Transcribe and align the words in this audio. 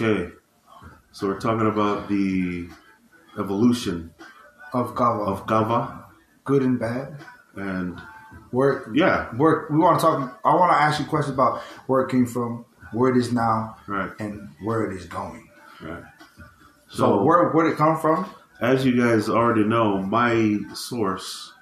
Okay, 0.00 0.32
so 1.12 1.26
we're 1.28 1.38
talking 1.40 1.66
about 1.66 2.08
the 2.08 2.68
evolution 3.38 4.12
of 4.72 4.94
Kava. 4.94 5.24
of 5.24 5.46
Kava, 5.46 6.04
good 6.44 6.62
and 6.62 6.78
bad. 6.78 7.16
and 7.56 8.00
Where 8.50 8.90
yeah, 8.94 9.26
where 9.36 9.66
we 9.70 9.78
want 9.78 10.00
to 10.00 10.06
talk. 10.06 10.40
I 10.44 10.54
want 10.54 10.72
to 10.72 10.78
ask 10.80 10.98
you 10.98 11.06
questions 11.06 11.34
about 11.34 11.60
where 11.86 12.02
it 12.02 12.10
came 12.10 12.26
from, 12.26 12.64
where 12.92 13.10
it 13.10 13.16
is 13.18 13.32
now, 13.32 13.76
right, 13.86 14.10
and 14.18 14.48
where 14.62 14.90
it 14.90 14.96
is 14.96 15.04
going. 15.06 15.48
right. 15.82 16.02
So, 16.88 17.22
where 17.22 17.50
where 17.50 17.64
did 17.66 17.74
it 17.74 17.78
come 17.78 17.98
from? 17.98 18.26
as 18.60 18.86
you 18.86 18.96
guys 18.96 19.28
already 19.28 19.64
know, 19.64 19.98
my 20.00 20.56
source, 20.72 21.52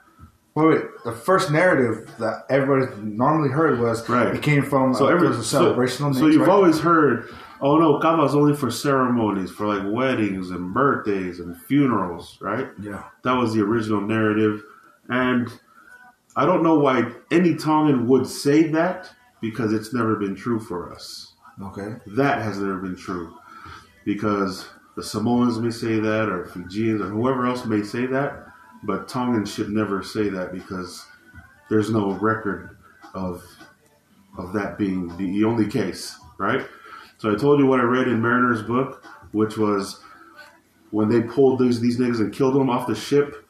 Wait, 0.54 0.66
wait. 0.66 0.82
The 1.04 1.12
first 1.12 1.50
narrative 1.50 2.12
that 2.18 2.44
everybody 2.50 2.94
normally 3.02 3.48
heard 3.48 3.80
was 3.80 4.06
Right. 4.08 4.34
it 4.34 4.42
came 4.42 4.62
from 4.64 4.92
so 4.94 5.06
uh, 5.06 5.10
every 5.12 5.28
was 5.28 5.38
a 5.38 5.44
so- 5.44 5.60
celebrational 5.74 6.12
So, 6.14 6.24
mix, 6.24 6.34
you've 6.34 6.46
right? 6.46 6.52
always 6.52 6.78
heard, 6.80 7.28
oh 7.60 7.78
no, 7.78 7.98
Kava 7.98 8.24
is 8.24 8.34
only 8.34 8.56
for 8.56 8.70
ceremonies, 8.70 9.50
for 9.50 9.66
like 9.66 9.82
weddings 9.92 10.50
and 10.50 10.72
birthdays 10.72 11.40
and 11.40 11.56
funerals, 11.56 12.38
right? 12.40 12.68
yeah. 12.80 13.04
That 13.24 13.34
was 13.34 13.54
the 13.54 13.62
original 13.62 14.00
narrative. 14.00 14.62
And 15.08 15.48
I 16.36 16.46
don't 16.46 16.62
know 16.62 16.78
why 16.78 17.12
any 17.30 17.54
Tongan 17.54 18.06
would 18.08 18.26
say 18.26 18.68
that 18.68 19.10
because 19.40 19.72
it's 19.72 19.92
never 19.92 20.16
been 20.16 20.34
true 20.34 20.60
for 20.60 20.92
us. 20.92 21.34
Okay. 21.62 21.96
That 22.06 22.42
has 22.42 22.58
never 22.58 22.78
been 22.78 22.96
true 22.96 23.36
because 24.04 24.66
the 24.96 25.02
Samoans 25.02 25.58
may 25.58 25.70
say 25.70 25.98
that, 26.00 26.28
or 26.28 26.46
Fijians, 26.46 27.00
or 27.00 27.08
whoever 27.08 27.46
else 27.46 27.64
may 27.64 27.82
say 27.82 28.06
that, 28.06 28.46
but 28.82 29.08
Tongans 29.08 29.52
should 29.52 29.70
never 29.70 30.02
say 30.02 30.28
that 30.28 30.52
because 30.52 31.06
there's 31.68 31.90
no 31.90 32.12
record 32.12 32.76
of 33.14 33.44
of 34.38 34.52
that 34.52 34.78
being 34.78 35.14
the 35.16 35.44
only 35.44 35.66
case, 35.66 36.16
right? 36.38 36.66
So 37.20 37.30
I 37.30 37.36
told 37.36 37.60
you 37.60 37.66
what 37.66 37.80
I 37.80 37.82
read 37.82 38.08
in 38.08 38.22
Mariner's 38.22 38.62
book, 38.62 39.04
which 39.32 39.58
was 39.58 40.00
when 40.90 41.10
they 41.10 41.20
pulled 41.20 41.58
these 41.58 41.78
these 41.78 41.98
niggas 41.98 42.18
and 42.18 42.32
killed 42.32 42.54
them 42.54 42.70
off 42.70 42.86
the 42.86 42.94
ship, 42.94 43.46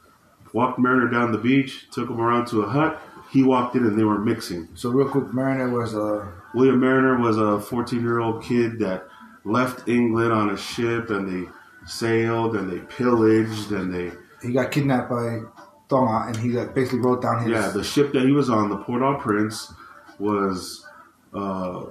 walked 0.53 0.81
Mariner 0.81 1.09
down 1.09 1.31
the 1.31 1.39
beach, 1.39 1.89
took 1.93 2.11
him 2.11 2.21
around 2.21 2.47
to 2.49 2.63
a 2.63 2.69
hut. 2.69 3.01
He 3.31 3.45
walked 3.45 3.77
in 3.77 3.87
and 3.87 3.97
they 3.97 4.03
were 4.03 4.19
mixing. 4.19 4.69
So 4.75 4.91
real 4.91 5.09
quick, 5.09 5.33
Mariner 5.33 5.71
was 5.71 5.95
uh 5.95 6.27
William 6.53 6.81
Mariner 6.81 7.21
was 7.21 7.39
a 7.39 7.61
14 7.61 8.01
year 8.01 8.19
old 8.19 8.43
kid 8.43 8.81
that 8.81 9.07
left 9.45 9.89
England 9.89 10.33
on 10.33 10.51
a 10.51 10.57
ship 10.57 11.11
and 11.11 11.29
they 11.29 11.49
sailed 11.87 12.57
and 12.57 12.69
they 12.69 12.81
pillaged 12.81 13.71
and 13.71 13.95
they 13.95 14.11
he 14.43 14.53
got 14.53 14.73
kidnapped 14.73 15.11
by 15.11 15.43
Tonga 15.89 16.27
and 16.27 16.37
he 16.39 16.49
like 16.49 16.75
basically 16.75 16.99
wrote 16.99 17.23
down 17.23 17.45
his 17.45 17.53
yeah 17.53 17.69
the 17.69 17.85
ship 17.85 18.13
that 18.15 18.25
he 18.25 18.33
was 18.33 18.51
on 18.51 18.69
the 18.69 18.79
Port 18.79 19.01
au 19.01 19.17
Prince 19.17 19.73
was 20.19 20.85
uh, 21.33 21.85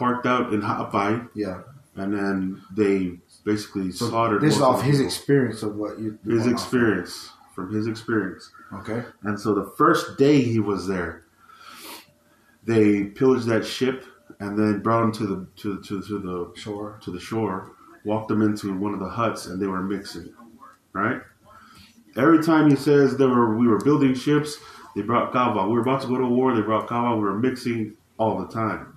parked 0.00 0.26
out 0.26 0.52
in 0.54 0.60
Ha'apai 0.62 1.28
yeah. 1.34 1.58
and 2.00 2.08
then 2.16 2.62
they 2.80 3.18
basically 3.44 3.92
So 3.92 4.08
slaughtered 4.08 4.40
this 4.42 4.56
is 4.56 4.62
off 4.62 4.80
of 4.80 4.84
his 4.92 5.00
experience 5.00 5.62
of 5.62 5.76
what 5.76 5.98
you 6.02 6.18
his 6.26 6.46
experience 6.46 7.30
from 7.54 7.66
his 7.74 7.86
experience 7.86 8.50
Okay. 8.80 9.00
and 9.26 9.38
so 9.38 9.54
the 9.54 9.68
first 9.80 10.16
day 10.18 10.40
he 10.52 10.58
was 10.72 10.86
there 10.94 11.12
they 12.64 13.04
pillaged 13.04 13.46
that 13.46 13.64
ship 13.66 14.04
and 14.38 14.58
then 14.58 14.80
brought 14.82 15.04
him 15.04 15.12
to 15.12 15.26
the 15.26 15.46
to, 15.56 15.80
to, 15.82 16.02
to 16.02 16.18
the 16.18 16.60
Sure. 16.60 16.98
to 17.02 17.10
the 17.10 17.20
shore, 17.20 17.72
walked 18.04 18.28
them 18.28 18.42
into 18.42 18.66
one 18.78 18.94
of 18.94 19.00
the 19.00 19.08
huts, 19.08 19.46
and 19.46 19.60
they 19.60 19.66
were 19.66 19.82
mixing. 19.82 20.32
Right. 20.92 21.20
Every 22.16 22.42
time 22.42 22.70
he 22.70 22.76
says 22.76 23.16
there 23.16 23.28
were 23.28 23.56
we 23.56 23.66
were 23.68 23.80
building 23.80 24.14
ships, 24.14 24.56
they 24.94 25.02
brought 25.02 25.32
kava. 25.32 25.66
We 25.66 25.74
were 25.74 25.80
about 25.82 26.00
to 26.02 26.08
go 26.08 26.18
to 26.18 26.26
war, 26.26 26.54
they 26.54 26.62
brought 26.62 26.86
kava. 26.88 27.16
We 27.16 27.22
were 27.22 27.38
mixing 27.38 27.94
all 28.18 28.38
the 28.40 28.48
time. 28.52 28.96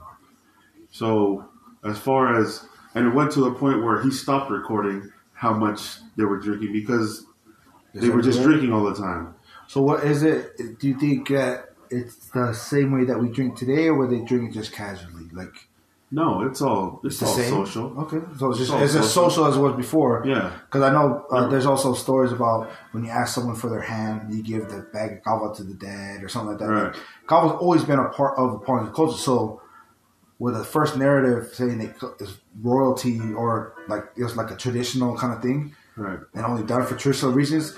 So 0.94 1.50
as 1.84 1.98
far 1.98 2.40
as 2.40 2.66
and 2.96 3.08
it 3.08 3.16
went 3.16 3.32
to 3.32 3.46
a 3.46 3.54
point 3.54 3.84
where 3.84 4.02
he 4.02 4.12
stopped 4.12 4.52
recording 4.52 5.12
how 5.34 5.54
much 5.54 5.98
they 6.16 6.24
were 6.24 6.40
drinking 6.40 6.72
because 6.72 7.26
they 7.96 8.10
were 8.10 8.22
just 8.22 8.42
drinking 8.44 8.72
all 8.72 8.84
the 8.86 8.96
time. 8.96 9.34
So 9.68 9.82
what 9.82 10.04
is 10.04 10.22
it? 10.22 10.80
Do 10.80 10.88
you 10.88 10.98
think 11.00 11.30
that 11.30 11.72
it's 11.90 12.30
the 12.30 12.54
same 12.54 12.92
way 12.92 13.06
that 13.06 13.20
we 13.20 13.30
drink 13.30 13.58
today, 13.58 13.88
or 13.88 13.96
were 13.96 14.08
they 14.08 14.22
drinking 14.24 14.54
just 14.54 14.72
casually? 14.72 15.26
Like 15.34 15.68
No, 16.12 16.44
it's 16.44 16.62
all 16.62 17.02
it's, 17.04 17.20
the 17.20 17.26
all 17.26 17.34
same? 17.34 17.50
social. 17.50 18.00
Okay, 18.02 18.22
so 18.38 18.52
it's 18.52 18.60
just 18.60 18.72
all 18.72 18.80
as 18.80 18.96
as 18.96 19.12
social. 19.12 19.46
as 19.48 19.58
it 19.58 19.60
was 19.60 19.76
before. 19.76 20.24
Yeah. 20.28 20.54
Because 20.68 20.84
I 20.84 20.92
know 20.92 21.26
uh, 21.32 21.48
there's 21.48 21.66
also 21.66 21.96
stories 21.96 22.32
about 22.32 22.70
when 22.92 23.04
you 23.04 23.10
ask 23.10 23.34
someone 23.34 23.56
for 23.56 23.72
their 23.72 23.82
hand, 23.82 24.32
you 24.32 24.44
give 24.44 24.70
the 24.70 24.88
bag 24.94 25.14
of 25.14 25.24
kava 25.24 25.56
to 25.56 25.64
the 25.64 25.74
dead 25.74 26.24
or 26.24 26.30
something 26.30 26.52
like 26.52 26.60
that. 26.60 26.68
Right. 26.68 26.84
Like, 26.94 26.96
kava's 27.26 27.54
always 27.60 27.84
been 27.84 27.98
a 27.98 28.10
part 28.10 28.38
of 28.38 28.52
the 28.52 28.60
part 28.60 28.84
of 28.84 28.90
the 28.90 28.94
culture. 28.94 29.18
So 29.18 29.63
with 30.40 30.56
the 30.56 30.64
first 30.64 30.98
narrative 30.98 31.54
saying 31.54 31.80
it 31.82 31.96
is 32.20 32.38
royalty 32.62 33.20
or 33.34 33.74
like 33.88 34.04
it 34.18 34.24
was 34.24 34.36
like 34.36 34.52
a 34.52 34.56
traditional 34.56 35.16
kind 35.18 35.34
of 35.34 35.42
thing 35.42 35.76
Right. 35.96 36.20
and 36.34 36.46
only 36.46 36.64
done 36.64 36.86
for 36.88 36.96
traditional 36.96 37.32
reasons, 37.32 37.78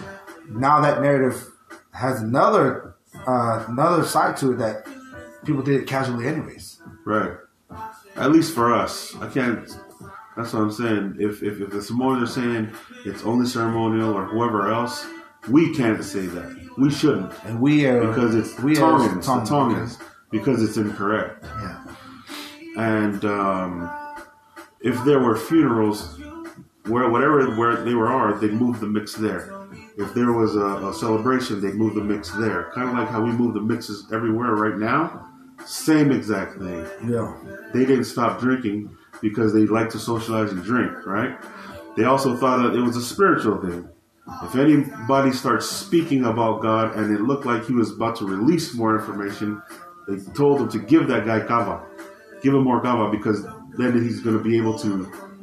now 0.50 0.80
that 0.82 1.02
narrative 1.02 1.52
has 1.92 2.22
another 2.22 2.96
uh, 3.28 3.66
another 3.68 4.04
side 4.06 4.38
to 4.38 4.54
it 4.54 4.58
that 4.58 4.86
people 5.46 5.62
did 5.62 5.82
it 5.82 5.88
casually 5.88 6.28
anyways. 6.28 6.82
Right. 7.06 7.32
At 8.16 8.32
least 8.32 8.54
for 8.56 8.74
us. 8.74 9.14
I 9.18 9.28
can't. 9.28 9.68
That's 10.38 10.52
what 10.54 10.62
I'm 10.62 10.72
saying. 10.72 11.16
If, 11.20 11.44
if, 11.44 11.62
if 11.62 11.70
the 11.70 11.82
Samoans 11.82 12.24
are 12.24 12.34
saying 12.42 12.72
it's 13.06 13.24
only 13.24 13.46
ceremonial 13.46 14.14
or 14.14 14.26
whoever 14.26 14.70
else, 14.72 15.06
we 15.50 15.74
can't 15.74 16.04
say 16.04 16.26
that. 16.26 16.70
We 16.78 16.90
shouldn't. 16.92 17.32
And 17.46 17.62
we 17.62 17.86
are 17.86 18.06
Because 18.08 18.36
it's 18.36 18.58
we 18.60 18.74
are 18.78 18.98
Tongans. 18.98 19.16
The 19.16 19.22
Tongans. 19.22 19.50
Tongans. 19.50 19.98
Because 20.32 20.62
it's 20.64 20.76
incorrect. 20.78 21.44
Yeah. 21.44 21.84
And 22.78 23.24
um, 23.26 23.90
if 24.82 25.04
there 25.06 25.20
were 25.20 25.38
funerals, 25.38 26.20
where 26.88 27.10
whatever 27.10 27.56
where 27.56 27.84
they 27.84 27.96
were 27.96 28.08
are, 28.08 28.38
they'd 28.40 28.54
move 28.54 28.80
the 28.80 28.88
mix 28.88 29.14
there. 29.16 29.52
If 29.98 30.14
there 30.14 30.34
was 30.34 30.56
a, 30.56 30.90
a 30.90 30.94
celebration, 30.94 31.62
they'd 31.62 31.76
move 31.76 31.96
the 31.96 32.04
mix 32.04 32.32
there. 32.32 32.72
Kind 32.76 32.90
of 32.90 32.96
like 32.96 33.10
how 33.10 33.22
we 33.24 33.32
move 33.32 33.54
the 33.54 33.62
mixes 33.62 34.08
everywhere 34.14 34.54
right 34.54 34.78
now. 34.78 35.32
Same 35.66 36.12
exact 36.12 36.60
thing. 36.60 36.86
Yeah. 37.08 37.34
they 37.74 37.86
didn't 37.86 38.06
stop 38.06 38.40
drinking 38.40 38.96
because 39.22 39.54
they 39.54 39.62
like 39.62 39.90
to 39.92 40.00
socialize 40.00 40.52
and 40.52 40.64
drink, 40.64 41.06
right? 41.06 41.40
They 41.96 42.04
also 42.04 42.36
thought 42.36 42.62
that 42.62 42.78
it 42.78 42.82
was 42.82 42.98
a 42.98 43.02
spiritual 43.02 43.62
thing. 43.62 43.88
If 44.44 44.56
anybody 44.56 45.32
starts 45.32 45.66
speaking 45.68 46.26
about 46.26 46.62
God 46.62 46.96
and 46.96 47.16
it 47.16 47.22
looked 47.22 47.46
like 47.46 47.66
he 47.66 47.74
was 47.74 47.92
about 47.92 48.18
to 48.18 48.26
release 48.26 48.74
more 48.74 48.98
information, 48.98 49.62
they 50.08 50.18
told 50.34 50.62
him 50.62 50.70
to 50.70 50.80
give 50.80 51.08
that 51.08 51.26
guy 51.26 51.40
kava. 51.40 51.86
Give 52.46 52.54
him 52.54 52.64
more 52.64 52.80
kava 52.80 53.10
because 53.18 53.40
then 53.80 53.92
he's 54.04 54.20
going 54.22 54.38
to 54.38 54.44
be 54.44 54.56
able 54.62 54.78
to 54.86 54.92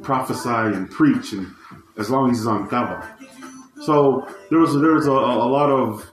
prophesy 0.01 0.49
and 0.75 0.89
preach 0.89 1.33
and 1.33 1.45
as 1.97 2.09
long 2.09 2.31
as 2.31 2.37
he's 2.37 2.47
on 2.47 2.69
kava. 2.69 2.97
So 3.87 4.25
there 4.49 4.59
was 4.59 4.71
there 4.83 4.93
was 4.93 5.07
a, 5.07 5.11
a 5.11 5.47
lot 5.57 5.69
of 5.69 6.09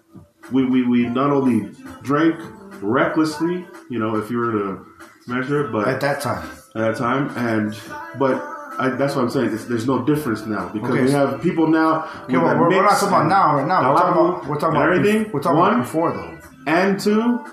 we, 0.50 0.64
we, 0.64 0.80
we 0.92 1.00
not 1.06 1.30
only 1.30 1.70
drank 2.02 2.34
recklessly, 2.82 3.66
you 3.88 3.98
know, 4.00 4.16
if 4.16 4.30
you 4.30 4.38
were 4.38 4.52
to 4.52 4.86
measure 5.28 5.66
it, 5.66 5.72
but 5.72 5.86
At 5.86 6.00
that 6.00 6.20
time. 6.20 6.48
at 6.74 6.80
that 6.86 6.96
time, 6.96 7.30
and 7.36 7.78
but 8.18 8.34
I, 8.78 8.88
that's 8.90 9.14
what 9.14 9.22
I'm 9.22 9.30
saying. 9.30 9.52
It's, 9.54 9.66
there's 9.66 9.86
no 9.86 10.04
difference 10.04 10.44
now 10.46 10.68
because 10.70 10.90
Okay, 10.90 11.02
we 11.04 11.10
have 11.12 11.40
people 11.42 11.66
now. 11.68 12.04
Okay, 12.24 12.36
well, 12.36 12.58
we're, 12.58 12.68
we're 12.70 12.82
not 12.82 12.98
talking 12.98 13.08
about 13.08 13.26
now. 13.28 13.56
Right 13.56 13.66
now, 13.66 13.92
we're 13.92 13.98
talking 13.98 14.20
about 14.22 14.48
we're 14.48 14.58
talking 14.58 14.76
about 14.76 14.92
everything. 14.92 15.30
We're 15.32 15.40
talking 15.42 15.58
One 15.58 15.72
about 15.74 15.82
before 15.84 16.12
though. 16.12 16.38
and 16.66 16.98
two, 16.98 17.44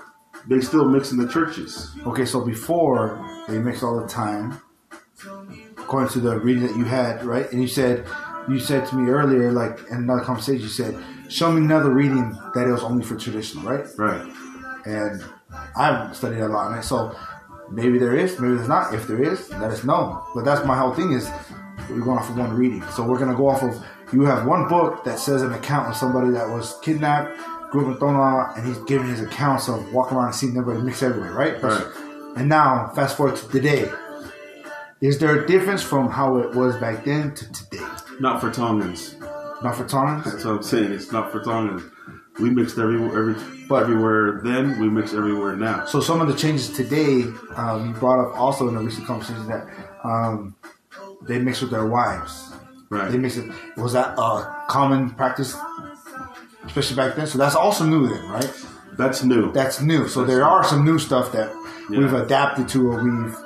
they 0.48 0.60
still 0.60 0.88
mix 0.88 1.12
in 1.12 1.18
the 1.18 1.28
churches. 1.28 1.94
Okay, 2.06 2.24
so 2.24 2.44
before 2.44 3.24
they 3.48 3.58
mix 3.58 3.82
all 3.82 4.00
the 4.00 4.08
time, 4.08 4.60
according 5.76 6.10
to 6.10 6.20
the 6.20 6.38
reading 6.40 6.66
that 6.66 6.76
you 6.76 6.84
had, 6.84 7.24
right? 7.24 7.50
And 7.52 7.60
you 7.60 7.68
said 7.68 8.06
you 8.48 8.58
said 8.58 8.86
to 8.88 8.96
me 8.96 9.10
earlier, 9.10 9.52
like 9.52 9.78
in 9.90 9.98
another 9.98 10.22
conversation, 10.22 10.62
you 10.62 10.68
said, 10.68 10.98
"Show 11.28 11.52
me 11.52 11.60
another 11.62 11.90
reading 11.90 12.36
that 12.54 12.66
it 12.66 12.72
was 12.72 12.82
only 12.82 13.04
for 13.04 13.16
traditional, 13.16 13.64
right?" 13.70 13.86
Right. 13.96 14.26
And 14.86 15.22
I've 15.76 16.16
studied 16.16 16.40
a 16.40 16.48
lot 16.48 16.72
on 16.72 16.78
it, 16.78 16.82
so 16.82 17.14
maybe 17.70 17.98
there 17.98 18.16
is, 18.16 18.38
maybe 18.40 18.54
there's 18.54 18.68
not. 18.68 18.94
If 18.94 19.06
there 19.06 19.22
is, 19.22 19.50
let 19.52 19.70
us 19.70 19.84
know. 19.84 20.24
But 20.34 20.44
that's 20.44 20.64
my 20.64 20.76
whole 20.76 20.94
thing 20.94 21.12
is 21.12 21.30
we're 21.90 22.00
going 22.00 22.18
off 22.18 22.30
of 22.30 22.38
one 22.38 22.54
reading, 22.56 22.82
so 22.94 23.02
we're 23.06 23.18
gonna 23.18 23.36
go 23.36 23.48
off 23.48 23.62
of. 23.62 23.76
You 24.12 24.22
have 24.22 24.46
one 24.46 24.68
book 24.68 25.04
that 25.04 25.18
says 25.18 25.42
an 25.42 25.52
account 25.52 25.88
of 25.88 25.96
somebody 25.96 26.30
that 26.30 26.48
was 26.48 26.78
kidnapped, 26.80 27.38
in 27.74 27.98
Tonga, 27.98 28.52
and 28.56 28.66
he's 28.66 28.78
giving 28.84 29.08
his 29.08 29.20
accounts 29.20 29.68
of 29.68 29.92
walking 29.92 30.16
around 30.16 30.26
and 30.26 30.34
seeing 30.34 30.56
everybody 30.56 30.84
mixed 30.84 31.02
everywhere, 31.02 31.32
right? 31.32 31.62
Right. 31.62 31.86
And 32.36 32.48
now, 32.48 32.90
fast 32.94 33.16
forward 33.16 33.36
to 33.36 33.48
today. 33.48 33.90
Is 35.00 35.18
there 35.18 35.42
a 35.44 35.46
difference 35.46 35.82
from 35.82 36.10
how 36.10 36.38
it 36.38 36.54
was 36.54 36.76
back 36.76 37.04
then 37.04 37.34
to 37.34 37.52
today? 37.52 37.86
Not 38.20 38.40
for 38.40 38.50
Tongans. 38.50 39.14
Not 39.62 39.76
for 39.76 39.84
Tongans? 39.86 40.24
That's 40.24 40.44
what 40.44 40.56
I'm 40.56 40.62
saying. 40.62 40.92
It's 40.92 41.12
not 41.12 41.30
for 41.30 41.42
Tongans. 41.42 41.82
We 42.40 42.50
mixed 42.50 42.78
everywhere, 42.78 43.16
every, 43.18 43.34
But- 43.68 43.82
everywhere 43.84 44.40
then. 44.42 44.78
We 44.80 44.88
mix 44.88 45.12
everywhere 45.14 45.56
now. 45.56 45.84
So 45.86 46.00
some 46.00 46.20
of 46.20 46.28
the 46.28 46.34
changes 46.34 46.70
today, 46.70 47.24
um, 47.56 47.86
you 47.88 47.92
brought 47.94 48.24
up 48.24 48.38
also 48.38 48.68
in 48.68 48.74
the 48.74 48.80
recent 48.80 49.06
conversation 49.06 49.46
that 49.48 49.66
um, 50.04 50.54
they 51.22 51.38
mix 51.38 51.60
with 51.60 51.70
their 51.70 51.86
wives. 51.86 52.52
Right. 52.90 53.10
They 53.10 53.18
mix 53.18 53.36
it. 53.36 53.50
Was 53.76 53.92
that 53.92 54.18
a 54.18 54.64
common 54.68 55.10
practice, 55.10 55.54
especially 56.64 56.96
back 56.96 57.16
then? 57.16 57.26
So 57.26 57.38
that's 57.38 57.54
also 57.54 57.84
new 57.84 58.08
then, 58.08 58.28
right? 58.28 58.52
That's 58.96 59.22
new. 59.22 59.52
That's 59.52 59.80
new. 59.80 60.08
So 60.08 60.20
That's 60.20 60.30
there 60.30 60.38
new. 60.40 60.44
are 60.44 60.64
some 60.64 60.84
new 60.84 60.98
stuff 60.98 61.32
that 61.32 61.52
Yeah. 61.90 61.98
we've 62.00 62.12
adapted 62.12 62.68
to 62.70 62.90
or 62.90 63.02
we've 63.02 63.36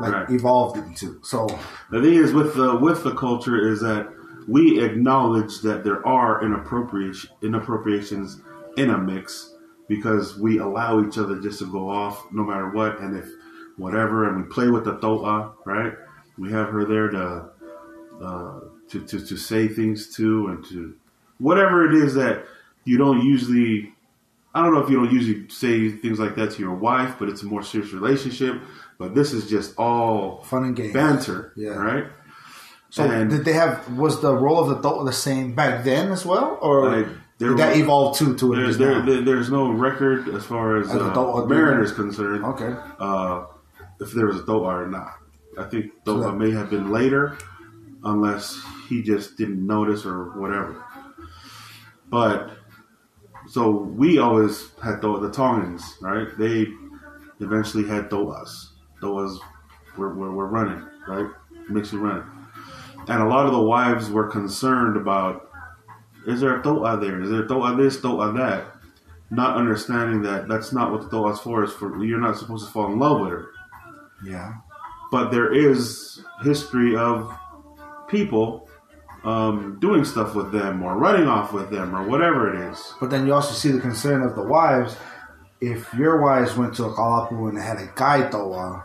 like 0.00 0.12
Right. 0.14 0.30
evolved 0.30 0.78
into. 0.78 1.18
So 1.22 1.46
The 1.90 2.00
thing 2.00 2.14
is 2.14 2.32
with 2.32 2.54
the 2.54 2.76
with 2.76 3.02
the 3.04 3.14
culture 3.14 3.58
is 3.58 3.80
that 3.80 4.08
we 4.48 4.80
acknowledge 4.80 5.60
that 5.62 5.84
there 5.84 6.06
are 6.06 6.42
inappropriation 6.42 7.30
inappropriations 7.42 8.40
in 8.76 8.90
a 8.90 8.96
mix 8.98 9.52
because 9.88 10.38
we 10.38 10.58
allow 10.58 11.04
each 11.04 11.18
other 11.18 11.38
just 11.40 11.58
to 11.58 11.66
go 11.66 11.90
off 11.90 12.24
no 12.32 12.44
matter 12.44 12.70
what, 12.70 13.00
and 13.00 13.16
if 13.16 13.28
whatever, 13.76 14.28
and 14.28 14.36
we 14.38 14.42
play 14.44 14.68
with 14.70 14.84
the 14.84 14.96
toa, 14.98 15.50
right? 15.66 15.92
We 16.38 16.50
have 16.52 16.68
her 16.68 16.84
there 16.84 17.08
to 17.08 17.44
uh, 18.22 18.60
to, 18.88 19.00
to 19.00 19.20
to 19.26 19.36
say 19.36 19.68
things 19.68 20.14
to 20.16 20.46
and 20.48 20.64
to 20.66 20.94
whatever 21.38 21.84
it 21.86 21.94
is 21.94 22.14
that 22.14 22.44
you 22.84 22.98
don't 22.98 23.24
usually. 23.24 23.92
I 24.54 24.62
don't 24.62 24.74
know 24.74 24.80
if 24.80 24.90
you 24.90 24.96
don't 24.96 25.12
usually 25.12 25.48
say 25.48 25.90
things 25.90 26.18
like 26.18 26.34
that 26.34 26.50
to 26.52 26.58
your 26.60 26.74
wife, 26.74 27.14
but 27.18 27.28
it's 27.28 27.42
a 27.42 27.46
more 27.46 27.62
serious 27.62 27.92
relationship. 27.92 28.60
But 28.98 29.14
this 29.14 29.32
is 29.32 29.48
just 29.48 29.78
all 29.78 30.42
fun 30.42 30.64
and 30.64 30.74
games. 30.76 30.92
banter, 30.92 31.52
Yeah. 31.56 31.70
right? 31.76 32.06
So 32.90 33.04
And- 33.04 33.30
did 33.30 33.44
they 33.44 33.52
have 33.52 33.96
was 33.96 34.20
the 34.20 34.34
role 34.34 34.58
of 34.60 34.68
the 34.70 34.78
adult 34.78 35.06
the 35.06 35.12
same 35.12 35.52
back 35.54 35.84
then 35.84 36.10
as 36.10 36.26
well, 36.26 36.58
or 36.60 36.86
Like, 36.96 37.06
did 37.38 37.56
that 37.58 37.70
was- 37.70 37.78
evolve 37.78 38.16
too 38.18 38.34
to 38.34 38.52
it 38.52 38.56
There, 38.56 38.64
is 38.64 38.78
there, 38.78 39.00
there- 39.02 39.22
there's 39.22 39.50
no 39.50 39.70
record 39.70 40.28
as 40.28 40.44
far 40.44 40.76
as, 40.78 40.90
As 40.90 40.96
uh, 41.00 41.10
adult 41.12 41.48
Mariner 41.48 41.82
is 41.84 41.92
concerned. 41.92 42.44
Okay, 42.44 42.74
Uh, 42.98 43.44
if 44.00 44.10
there 44.12 44.26
was 44.26 44.40
a 44.40 44.44
toa 44.44 44.82
or 44.82 44.86
not, 44.88 45.14
I 45.56 45.62
think 45.64 45.92
So 46.04 46.16
toa 46.16 46.32
that- 46.32 46.36
may 46.36 46.50
have 46.50 46.68
been 46.68 46.90
later, 46.90 47.36
unless 48.02 48.60
he 48.88 49.00
just 49.02 49.36
didn't 49.38 49.64
notice 49.64 50.04
or 50.04 50.36
whatever. 50.40 50.74
But 52.10 52.50
so 53.50 53.68
we 53.70 54.18
always 54.18 54.70
had 54.82 55.02
toa, 55.02 55.20
the 55.20 55.30
Tongans, 55.30 55.96
right? 56.00 56.28
They 56.38 56.68
eventually 57.40 57.84
had 57.86 58.08
toas. 58.08 58.74
toas 59.00 59.40
were, 59.96 60.14
were, 60.14 60.32
were 60.32 60.46
running, 60.46 60.86
right? 61.08 61.26
Mixing 61.68 61.98
running. 62.00 62.24
And 63.08 63.20
a 63.20 63.26
lot 63.26 63.46
of 63.46 63.52
the 63.52 63.60
wives 63.60 64.08
were 64.08 64.28
concerned 64.28 64.96
about 64.96 65.48
is 66.26 66.40
there 66.40 66.60
a 66.60 66.62
toa 66.62 66.98
there? 67.00 67.20
Is 67.22 67.30
there 67.30 67.42
a 67.42 67.48
toa 67.48 67.74
this, 67.76 68.00
toa 68.00 68.32
that? 68.34 68.66
Not 69.30 69.56
understanding 69.56 70.22
that 70.22 70.46
that's 70.46 70.72
not 70.72 70.92
what 70.92 71.02
the 71.02 71.08
toa's 71.08 71.40
for. 71.40 71.64
Is 71.64 71.72
for 71.72 72.04
you're 72.04 72.20
not 72.20 72.36
supposed 72.36 72.66
to 72.66 72.72
fall 72.72 72.92
in 72.92 72.98
love 73.00 73.20
with 73.20 73.30
her. 73.30 73.50
yeah, 74.24 74.54
But 75.10 75.30
there 75.30 75.52
is 75.52 76.22
history 76.44 76.94
of 76.94 77.36
people 78.06 78.68
um, 79.24 79.78
doing 79.80 80.04
stuff 80.04 80.34
with 80.34 80.50
them 80.52 80.82
or 80.82 80.96
running 80.96 81.26
off 81.28 81.52
with 81.52 81.70
them 81.70 81.94
or 81.94 82.02
whatever 82.02 82.54
it 82.54 82.70
is. 82.70 82.94
but 83.00 83.10
then 83.10 83.26
you 83.26 83.34
also 83.34 83.52
see 83.54 83.70
the 83.70 83.80
concern 83.80 84.22
of 84.22 84.34
the 84.34 84.42
wives. 84.42 84.96
If 85.60 85.92
your 85.94 86.22
wives 86.22 86.56
went 86.56 86.74
to 86.76 86.84
a 86.84 86.94
kalapu 86.94 87.48
and 87.50 87.58
had 87.58 87.76
a 87.76 87.90
guy 87.94 88.28
toa, 88.30 88.84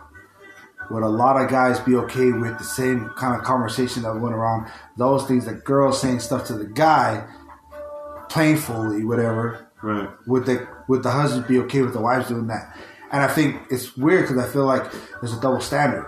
would 0.90 1.02
a 1.02 1.08
lot 1.08 1.40
of 1.42 1.48
guys 1.50 1.80
be 1.80 1.96
okay 1.96 2.32
with 2.32 2.58
the 2.58 2.64
same 2.64 3.08
kind 3.16 3.34
of 3.34 3.42
conversation 3.44 4.02
that 4.02 4.14
went 4.20 4.34
around 4.34 4.70
those 4.98 5.26
things 5.26 5.46
that 5.46 5.64
girls 5.64 6.00
saying 6.00 6.20
stuff 6.20 6.46
to 6.46 6.52
the 6.52 6.66
guy, 6.66 7.26
plainfully, 8.28 9.04
whatever, 9.04 9.68
Right. 9.82 10.08
would 10.26 10.46
the 10.46 10.66
would 10.88 11.02
the 11.02 11.10
husband 11.10 11.46
be 11.48 11.58
okay 11.60 11.82
with 11.82 11.92
the 11.92 12.00
wives 12.00 12.28
doing 12.28 12.46
that? 12.48 12.76
And 13.10 13.22
I 13.22 13.28
think 13.28 13.56
it's 13.70 13.96
weird 13.96 14.28
because 14.28 14.38
I 14.44 14.48
feel 14.52 14.64
like 14.66 14.84
there's 15.20 15.32
a 15.32 15.40
double 15.40 15.60
standard. 15.60 16.06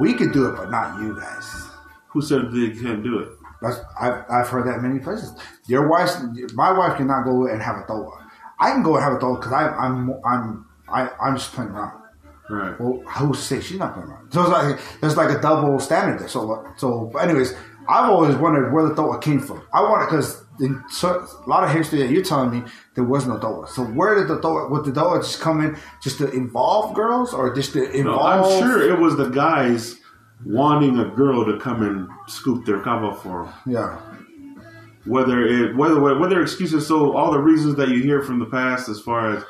We 0.00 0.14
could 0.14 0.32
do 0.32 0.48
it, 0.48 0.56
but 0.56 0.70
not 0.70 1.00
you 1.00 1.18
guys. 1.18 1.66
Who 2.08 2.22
said 2.22 2.50
they 2.52 2.70
can't 2.70 3.02
do 3.02 3.18
it? 3.20 3.28
That's 3.60 3.80
I've, 4.00 4.24
I've 4.30 4.48
heard 4.48 4.66
that 4.66 4.80
many 4.80 4.98
places. 5.00 5.32
Your 5.66 5.88
wife, 5.88 6.10
my 6.54 6.72
wife 6.72 6.96
cannot 6.96 7.24
go 7.24 7.46
and 7.46 7.60
have 7.60 7.76
a 7.76 7.86
toa. 7.86 8.26
I 8.60 8.72
can 8.72 8.82
go 8.82 8.94
and 8.96 9.04
have 9.04 9.14
a 9.14 9.18
toa 9.18 9.36
because 9.36 9.52
I'm 9.52 10.14
I'm 10.24 10.66
I, 10.88 11.08
I'm 11.20 11.36
just 11.36 11.52
playing 11.52 11.70
around. 11.70 12.02
Right. 12.50 12.80
Well, 12.80 13.02
who's 13.06 13.38
to 13.38 13.44
say 13.44 13.60
she's 13.60 13.78
not 13.78 13.94
playing 13.94 14.08
around? 14.08 14.32
So 14.32 14.42
it's 14.42 14.50
like 14.50 15.00
there's 15.00 15.16
like 15.16 15.36
a 15.36 15.40
double 15.40 15.78
standard 15.80 16.20
there. 16.20 16.28
So 16.28 16.66
so, 16.76 17.10
but 17.12 17.18
anyways, 17.20 17.54
I've 17.88 18.10
always 18.10 18.36
wondered 18.36 18.72
where 18.72 18.88
the 18.88 18.94
toa 18.94 19.20
came 19.20 19.40
from. 19.40 19.62
I 19.72 19.82
want 19.82 20.02
it 20.02 20.06
because 20.06 20.44
in 20.60 20.82
a 21.02 21.26
lot 21.46 21.64
of 21.64 21.70
history 21.70 22.00
that 22.00 22.10
you're 22.10 22.24
telling 22.24 22.50
me 22.50 22.70
there 22.94 23.04
was 23.04 23.26
no 23.26 23.38
toa. 23.38 23.68
So 23.68 23.84
where 23.84 24.14
did 24.14 24.28
the 24.28 24.40
toa? 24.40 24.68
Would 24.70 24.84
the 24.84 24.92
toa 24.92 25.18
just 25.18 25.40
come 25.40 25.62
in 25.62 25.76
just 26.02 26.18
to 26.18 26.30
involve 26.30 26.94
girls 26.94 27.32
or 27.32 27.54
just 27.54 27.72
to 27.74 27.90
involve? 27.90 28.04
No, 28.04 28.34
involve? 28.36 28.62
I'm 28.62 28.68
sure 28.68 28.88
it 28.88 28.98
was 28.98 29.16
the 29.16 29.28
guys 29.28 29.96
wanting 30.44 30.98
a 30.98 31.04
girl 31.04 31.44
to 31.44 31.58
come 31.58 31.82
and 31.82 32.08
scoop 32.28 32.64
their 32.64 32.80
kava 32.80 33.14
for 33.14 33.44
them. 33.44 33.54
Yeah. 33.66 34.00
whether 35.04 35.44
it 35.46 35.76
whether 35.76 36.18
whether 36.18 36.40
excuses 36.40 36.86
so 36.86 37.16
all 37.16 37.32
the 37.32 37.38
reasons 37.38 37.76
that 37.76 37.88
you 37.88 38.02
hear 38.02 38.22
from 38.22 38.38
the 38.38 38.46
past 38.46 38.88
as 38.88 39.00
far 39.00 39.36
as 39.36 39.44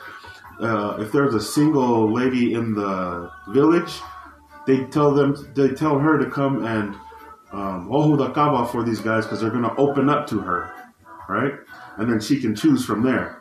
uh, 0.61 0.97
if 0.99 1.13
there's 1.13 1.35
a 1.35 1.41
single 1.41 2.13
lady 2.13 2.55
in 2.55 2.75
the 2.75 3.31
village 3.49 3.93
they 4.67 4.85
tell 4.87 5.13
them 5.13 5.37
they 5.55 5.69
tell 5.69 5.99
her 5.99 6.19
to 6.19 6.31
come 6.31 6.65
and 6.65 6.95
um, 7.53 7.89
ohu 7.93 8.17
kava 8.33 8.67
for 8.67 8.83
these 8.83 9.01
guys 9.01 9.25
because 9.25 9.41
they're 9.41 9.51
going 9.51 9.63
to 9.63 9.75
open 9.77 10.09
up 10.09 10.27
to 10.27 10.39
her 10.41 10.71
right 11.29 11.55
and 11.99 12.11
then 12.11 12.21
she 12.21 12.41
can 12.41 12.55
choose 12.55 12.85
from 12.85 13.03
there 13.03 13.38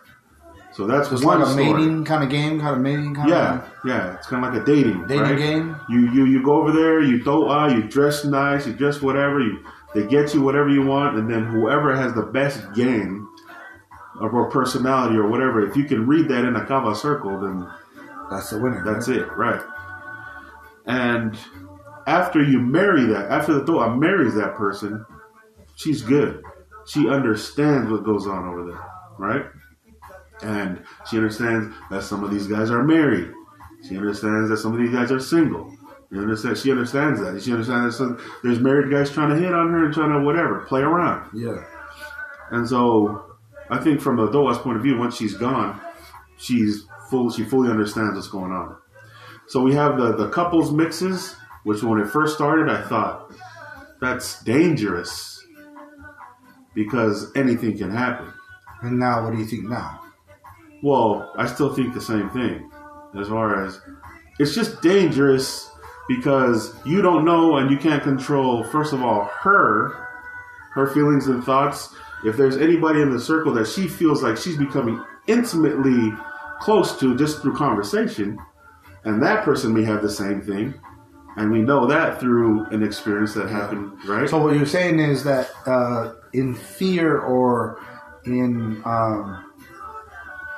so 0.77 0.85
that's 0.85 1.09
Just 1.09 1.25
one 1.25 1.39
like 1.39 1.47
a 1.49 1.51
story. 1.51 1.73
mating 1.73 2.05
kind 2.05 2.23
of 2.23 2.29
game, 2.29 2.59
kind 2.59 2.75
of 2.75 2.81
mating 2.81 3.15
kind 3.15 3.29
Yeah, 3.29 3.55
of 3.57 3.69
yeah, 3.83 3.91
yeah. 4.05 4.13
it's 4.15 4.27
kind 4.27 4.45
of 4.45 4.53
like 4.53 4.61
a 4.61 4.65
dating 4.65 5.07
dating 5.07 5.23
right? 5.23 5.37
game. 5.37 5.75
You 5.89 6.11
you 6.13 6.25
you 6.25 6.43
go 6.43 6.61
over 6.61 6.71
there, 6.71 7.01
you 7.01 7.23
toa, 7.23 7.73
you 7.73 7.81
dress 7.81 8.23
nice, 8.23 8.67
you 8.67 8.73
dress 8.73 9.01
whatever, 9.01 9.39
you 9.41 9.65
they 9.95 10.05
get 10.05 10.35
you 10.35 10.41
whatever 10.41 10.69
you 10.69 10.85
want, 10.85 11.17
and 11.17 11.27
then 11.29 11.45
whoever 11.45 11.95
has 11.95 12.13
the 12.13 12.21
best 12.21 12.61
game 12.75 13.27
or, 14.21 14.29
or 14.29 14.49
personality 14.51 15.15
or 15.17 15.27
whatever, 15.27 15.65
if 15.67 15.75
you 15.75 15.85
can 15.85 16.05
read 16.05 16.27
that 16.29 16.45
in 16.45 16.55
a 16.55 16.65
kava 16.65 16.93
circle, 16.95 17.39
then 17.41 17.67
That's 18.29 18.51
the 18.51 18.59
winner. 18.61 18.83
that's 18.85 19.07
right? 19.07 19.17
it, 19.17 19.31
right? 19.35 19.61
And 20.85 21.37
after 22.05 22.41
you 22.43 22.59
marry 22.59 23.05
that, 23.07 23.31
after 23.31 23.53
the 23.53 23.65
toa 23.65 23.95
marries 23.95 24.35
that 24.35 24.55
person, 24.55 25.05
she's 25.75 26.01
good. 26.01 26.43
She 26.85 27.09
understands 27.09 27.89
what 27.91 28.03
goes 28.05 28.27
on 28.27 28.47
over 28.47 28.63
there, 28.71 28.85
right? 29.17 29.45
And 30.41 30.83
she 31.09 31.17
understands 31.17 31.75
that 31.89 32.03
some 32.03 32.23
of 32.23 32.31
these 32.31 32.47
guys 32.47 32.69
are 32.69 32.83
married. 32.83 33.31
She 33.87 33.97
understands 33.97 34.49
that 34.49 34.57
some 34.57 34.73
of 34.73 34.79
these 34.79 34.91
guys 34.91 35.11
are 35.11 35.19
single. 35.19 35.73
You 36.11 36.21
understand? 36.21 36.57
She 36.57 36.71
understands 36.71 37.19
that. 37.19 37.41
She 37.41 37.51
understands 37.51 37.97
that 37.97 38.03
some, 38.03 38.21
there's 38.43 38.59
married 38.59 38.91
guys 38.91 39.11
trying 39.11 39.29
to 39.29 39.35
hit 39.35 39.53
on 39.53 39.71
her 39.71 39.85
and 39.85 39.93
trying 39.93 40.11
to 40.11 40.25
whatever, 40.25 40.61
play 40.61 40.81
around. 40.81 41.29
Yeah. 41.33 41.63
And 42.51 42.67
so, 42.67 43.35
I 43.69 43.79
think 43.79 43.99
from 43.99 44.15
the 44.15 44.31
toa's 44.31 44.57
point 44.59 44.77
of 44.77 44.83
view, 44.83 44.97
once 44.97 45.17
she's 45.17 45.33
gone, 45.33 45.81
she's 46.37 46.85
full. 47.09 47.29
She 47.31 47.43
fully 47.43 47.69
understands 47.69 48.15
what's 48.15 48.29
going 48.29 48.51
on. 48.51 48.77
So 49.47 49.61
we 49.61 49.73
have 49.75 49.97
the 49.97 50.15
the 50.15 50.29
couples 50.29 50.71
mixes, 50.71 51.35
which 51.63 51.83
when 51.83 51.99
it 51.99 52.07
first 52.07 52.35
started, 52.35 52.69
I 52.69 52.81
thought 52.87 53.33
that's 53.99 54.41
dangerous 54.43 55.45
because 56.73 57.31
anything 57.35 57.77
can 57.77 57.91
happen. 57.91 58.31
And 58.81 58.99
now, 58.99 59.23
what 59.23 59.33
do 59.33 59.39
you 59.39 59.45
think 59.45 59.63
now? 59.63 60.01
Well, 60.83 61.33
I 61.37 61.47
still 61.47 61.73
think 61.73 61.93
the 61.93 62.01
same 62.01 62.29
thing. 62.29 62.69
As 63.19 63.29
far 63.29 63.65
as 63.65 63.79
it's 64.39 64.53
just 64.53 64.81
dangerous 64.81 65.69
because 66.07 66.75
you 66.85 67.01
don't 67.01 67.25
know 67.25 67.57
and 67.57 67.69
you 67.71 67.77
can't 67.77 68.03
control. 68.03 68.63
First 68.63 68.93
of 68.93 69.01
all, 69.01 69.25
her, 69.25 70.07
her 70.73 70.87
feelings 70.87 71.27
and 71.27 71.43
thoughts. 71.43 71.93
If 72.25 72.37
there's 72.37 72.57
anybody 72.57 73.01
in 73.01 73.11
the 73.11 73.19
circle 73.19 73.53
that 73.53 73.67
she 73.67 73.87
feels 73.87 74.23
like 74.23 74.37
she's 74.37 74.57
becoming 74.57 75.03
intimately 75.27 76.11
close 76.59 76.99
to 76.99 77.15
just 77.15 77.41
through 77.41 77.55
conversation, 77.55 78.37
and 79.03 79.21
that 79.21 79.43
person 79.43 79.73
may 79.73 79.83
have 79.83 80.01
the 80.01 80.09
same 80.09 80.41
thing, 80.41 80.73
and 81.37 81.51
we 81.51 81.59
know 81.59 81.85
that 81.85 82.19
through 82.19 82.65
an 82.67 82.83
experience 82.83 83.33
that 83.35 83.49
happened, 83.49 84.03
right? 84.05 84.27
So 84.27 84.41
what 84.41 84.55
you're 84.55 84.65
saying 84.65 84.99
is 84.99 85.23
that 85.23 85.49
uh, 85.67 86.13
in 86.33 86.55
fear 86.55 87.19
or 87.19 87.79
in 88.25 88.81
um, 88.85 89.46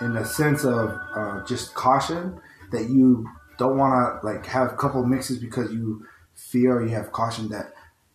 in 0.02 0.16
a 0.18 0.26
sense 0.26 0.64
of 0.66 0.98
uh, 1.16 1.44
just 1.46 1.74
caution 1.74 2.40
that 2.72 2.90
you 2.90 3.28
don't 3.58 3.78
want 3.78 4.22
to 4.22 4.26
like 4.26 4.46
have 4.46 4.72
a 4.72 4.76
couple 4.76 5.04
mixes 5.06 5.40
because 5.40 5.72
you 5.74 6.06
fear 6.36 6.78
or 6.78 6.84
you 6.84 6.90
have 6.96 7.12
caution 7.12 7.50
that 7.50 7.74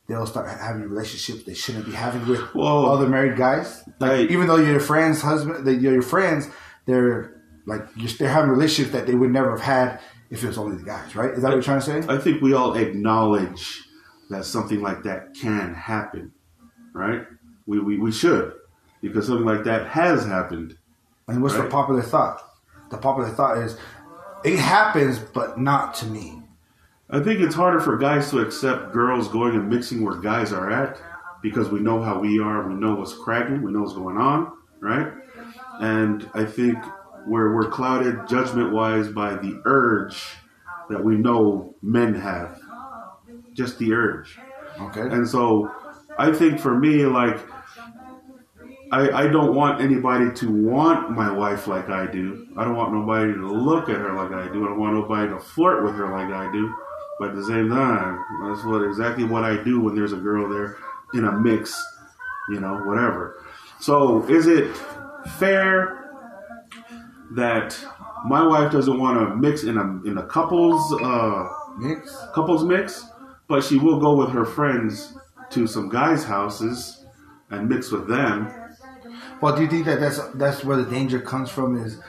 they'll 0.08 0.26
start 0.26 0.48
having 0.48 0.82
relationships 0.82 1.44
they 1.44 1.54
shouldn't 1.54 1.84
be 1.86 1.92
having 1.92 2.26
with 2.26 2.54
Well, 2.54 2.86
other 2.86 3.08
married 3.08 3.36
guys. 3.36 3.82
Like 4.00 4.10
I- 4.12 4.22
even 4.24 4.46
though 4.46 4.56
you're 4.56 4.72
your 4.72 4.80
friend's 4.80 5.20
husband, 5.22 5.66
that 5.66 5.74
you're 5.76 5.92
your 5.94 6.02
friends, 6.02 6.48
they're 6.86 7.42
like 7.66 7.82
you're, 7.96 8.10
they're 8.18 8.28
having 8.28 8.50
relationships 8.50 8.92
that 8.92 9.06
they 9.06 9.14
would 9.14 9.30
never 9.30 9.50
have 9.50 9.60
had 9.60 10.00
if 10.30 10.42
it 10.42 10.46
was 10.46 10.58
only 10.58 10.76
the 10.76 10.82
guys, 10.84 11.14
right? 11.14 11.30
Is 11.30 11.42
that 11.42 11.48
what 11.48 11.54
you're 11.54 11.62
trying 11.62 11.80
to 11.80 11.86
say? 12.02 12.12
I 12.14 12.18
think 12.18 12.40
we 12.42 12.54
all 12.54 12.74
acknowledge 12.74 13.82
that 14.30 14.44
something 14.46 14.80
like 14.80 15.02
that 15.04 15.34
can 15.34 15.74
happen, 15.74 16.32
right? 16.94 17.26
We, 17.66 17.78
we, 17.80 17.98
we 17.98 18.10
should, 18.10 18.52
because 19.02 19.26
something 19.26 19.44
like 19.46 19.64
that 19.64 19.86
has 19.88 20.24
happened. 20.26 20.76
And 21.28 21.43
what's 21.43 21.57
the 21.57 21.64
popular 21.64 22.02
thought? 22.02 22.43
The 22.90 22.99
popular 22.99 23.31
thought 23.31 23.59
is, 23.59 23.78
it 24.45 24.59
happens, 24.59 25.19
but 25.19 25.59
not 25.59 25.95
to 25.95 26.07
me. 26.07 26.43
I 27.09 27.21
think 27.21 27.40
it's 27.40 27.54
harder 27.54 27.81
for 27.81 27.97
guys 27.97 28.31
to 28.31 28.40
accept 28.40 28.93
girls 28.93 29.28
going 29.28 29.54
and 29.54 29.69
mixing 29.69 30.04
where 30.04 30.16
guys 30.16 30.52
are 30.52 30.71
at 30.71 31.00
because 31.43 31.69
we 31.71 31.81
know 31.81 32.02
how 32.02 32.19
we 32.19 32.40
are, 32.40 32.69
we 32.69 32.75
know 32.75 32.95
what's 32.95 33.14
cracking, 33.14 33.62
we 33.62 33.73
know 33.73 33.81
what's 33.81 33.95
going 33.95 34.16
on, 34.16 34.52
right? 34.81 35.12
And 35.81 36.28
I 36.35 36.45
think 36.45 36.78
we're, 37.26 37.54
we're 37.54 37.71
clouded 37.71 38.26
judgment 38.28 38.73
wise 38.73 39.09
by 39.09 39.35
the 39.35 39.61
urge 39.64 40.23
that 40.88 41.02
we 41.02 41.16
know 41.16 41.75
men 41.83 42.14
have 42.14 42.61
just 43.52 43.78
the 43.78 43.93
urge. 43.93 44.38
Okay. 44.81 45.02
And 45.02 45.28
so 45.28 45.71
I 46.19 46.33
think 46.33 46.61
for 46.61 46.78
me, 46.78 47.07
like, 47.07 47.40
I, 48.94 49.24
I 49.24 49.26
don't 49.26 49.56
want 49.56 49.80
anybody 49.80 50.32
to 50.32 50.50
want 50.52 51.10
my 51.10 51.28
wife 51.28 51.66
like 51.66 51.88
I 51.90 52.06
do. 52.06 52.46
I 52.56 52.64
don't 52.64 52.76
want 52.76 52.92
nobody 52.92 53.32
to 53.32 53.46
look 53.48 53.88
at 53.88 53.96
her 53.96 54.12
like 54.12 54.30
I 54.30 54.52
do. 54.52 54.64
I 54.64 54.68
don't 54.68 54.78
want 54.78 54.94
nobody 54.94 55.28
to 55.32 55.40
flirt 55.40 55.82
with 55.82 55.96
her 55.96 56.08
like 56.12 56.32
I 56.32 56.52
do. 56.52 56.72
But 57.18 57.30
at 57.30 57.34
the 57.34 57.44
same 57.44 57.70
time, 57.70 58.24
that's 58.44 58.64
what 58.64 58.84
exactly 58.84 59.24
what 59.24 59.42
I 59.42 59.60
do 59.64 59.80
when 59.80 59.96
there's 59.96 60.12
a 60.12 60.16
girl 60.16 60.48
there 60.48 60.76
in 61.12 61.24
a 61.24 61.32
mix, 61.32 61.74
you 62.50 62.60
know, 62.60 62.76
whatever. 62.84 63.44
So 63.80 64.24
is 64.28 64.46
it 64.46 64.76
fair 65.38 66.04
that 67.32 67.76
my 68.26 68.46
wife 68.46 68.70
doesn't 68.70 68.98
want 68.98 69.18
to 69.18 69.34
mix 69.34 69.64
in 69.64 69.76
a 69.76 70.02
in 70.08 70.18
a 70.18 70.26
couples 70.26 70.80
uh, 71.02 71.48
Mix. 71.78 72.16
couples 72.32 72.64
mix, 72.64 73.06
but 73.48 73.64
she 73.64 73.76
will 73.76 73.98
go 73.98 74.14
with 74.14 74.30
her 74.30 74.44
friends 74.44 75.18
to 75.50 75.66
some 75.66 75.88
guys' 75.88 76.22
houses 76.22 77.04
and 77.50 77.68
mix 77.68 77.90
with 77.90 78.06
them. 78.08 78.52
Well, 79.44 79.54
do 79.54 79.60
you 79.60 79.68
think 79.68 79.84
that 79.84 80.00
that's 80.00 80.18
that's 80.36 80.64
where 80.64 80.78
the 80.78 80.90
danger 80.90 81.20
comes 81.20 81.50
from? 81.50 81.76
Is 81.76 82.00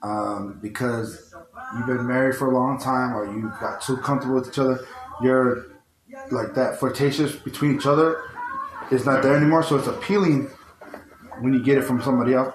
um, 0.00 0.60
because 0.62 1.34
you've 1.74 1.88
been 1.88 2.06
married 2.06 2.36
for 2.36 2.52
a 2.52 2.54
long 2.54 2.78
time, 2.78 3.16
or 3.16 3.26
you 3.26 3.52
got 3.60 3.82
too 3.82 3.96
comfortable 3.96 4.36
with 4.36 4.46
each 4.46 4.60
other, 4.60 4.86
you're 5.20 5.66
like 6.30 6.54
that 6.54 6.78
flirtatious 6.78 7.34
between 7.34 7.74
each 7.74 7.84
other 7.84 8.22
is 8.92 9.04
not 9.04 9.24
there 9.24 9.36
anymore. 9.36 9.64
So 9.64 9.74
it's 9.74 9.88
appealing 9.88 10.50
when 11.40 11.52
you 11.52 11.64
get 11.64 11.78
it 11.78 11.82
from 11.82 12.00
somebody 12.00 12.32
else, 12.32 12.54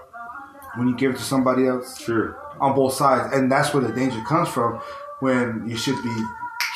when 0.78 0.88
you 0.88 0.96
give 0.96 1.12
it 1.12 1.18
to 1.18 1.24
somebody 1.24 1.68
else 1.68 2.00
Sure. 2.00 2.40
on 2.62 2.76
both 2.76 2.94
sides, 2.94 3.34
and 3.34 3.52
that's 3.52 3.74
where 3.74 3.84
the 3.84 3.92
danger 3.92 4.22
comes 4.22 4.48
from. 4.48 4.80
When 5.20 5.68
you 5.68 5.76
should 5.76 6.02
be 6.02 6.16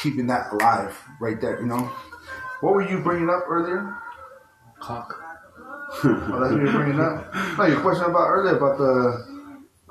keeping 0.02 0.28
that 0.28 0.52
alive, 0.52 1.02
right 1.22 1.40
there. 1.40 1.62
You 1.62 1.68
know, 1.68 1.92
what 2.60 2.74
were 2.74 2.86
you 2.86 3.00
bringing 3.00 3.30
up 3.30 3.46
earlier? 3.48 3.96
Cock. 4.82 5.21
Oh, 6.04 6.40
that's 6.40 6.54
what 6.54 6.62
you're 6.62 6.72
bringing 6.72 7.00
up. 7.00 7.34
No, 7.58 7.66
your 7.66 7.82
question 7.82 8.06
about 8.06 8.28
earlier 8.28 8.58
about 8.58 8.78
the 8.78 9.48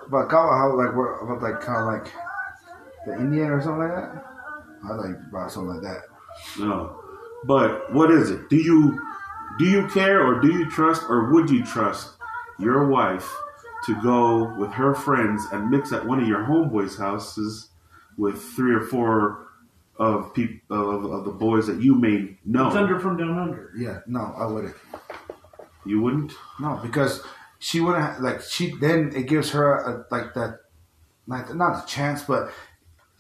about 0.07 0.29
Kawa, 0.31 0.57
how 0.57 0.77
like 0.77 0.95
what 0.97 1.23
about 1.23 1.43
like 1.43 1.61
kind 1.61 1.79
of 1.79 1.87
like 2.03 2.13
the 3.07 3.15
Indian 3.15 3.51
or 3.51 3.61
something 3.61 3.81
like 3.89 3.93
that. 3.93 4.25
I 4.85 4.95
like 4.95 5.17
about 5.29 5.53
something 5.53 5.75
like 5.75 5.83
that. 5.83 6.03
No. 6.59 6.97
But 7.45 7.93
what 7.93 8.11
is 8.11 8.31
it? 8.31 8.49
Do 8.49 8.57
you 8.57 9.01
do 9.59 9.65
you 9.67 9.87
care 9.89 10.25
or 10.27 10.41
do 10.41 10.49
you 10.49 10.71
trust 10.71 11.03
or 11.09 11.31
would 11.33 11.51
you 11.51 11.65
trust 11.65 12.15
your 12.59 12.87
wife 12.89 13.31
to 13.87 14.01
go 14.03 14.55
with 14.59 14.71
her 14.73 14.95
friends 14.95 15.43
and 15.53 15.71
mix 15.71 15.93
at 15.93 16.07
one 16.07 16.21
of 16.21 16.29
your 16.29 16.45
homeboys' 16.45 16.99
houses 16.99 17.69
with 18.17 18.41
three 18.43 18.75
or 18.75 18.83
four 18.83 19.47
of 19.97 20.33
peop- 20.35 20.63
of, 20.71 21.05
of 21.05 21.25
the 21.25 21.31
boys 21.31 21.67
that 21.67 21.81
you 21.81 21.95
may 21.95 22.37
know? 22.45 22.71
Thunder 22.71 22.99
from 23.01 23.17
down 23.17 23.39
under. 23.39 23.73
Yeah, 23.77 24.01
no, 24.07 24.35
I 24.37 24.47
wouldn't. 24.47 24.75
You 25.85 26.01
wouldn't? 26.01 26.33
No, 26.59 26.79
because 26.83 27.23
she 27.59 27.81
wouldn't 27.81 28.23
like 28.23 28.43
she 28.43 28.75
then 28.77 29.13
it 29.15 29.27
gives 29.27 29.51
her 29.51 29.77
a, 29.77 30.07
like 30.11 30.35
that, 30.35 30.61
like 31.27 31.55
not 31.55 31.85
a 31.85 31.87
chance, 31.87 32.23
but 32.25 32.51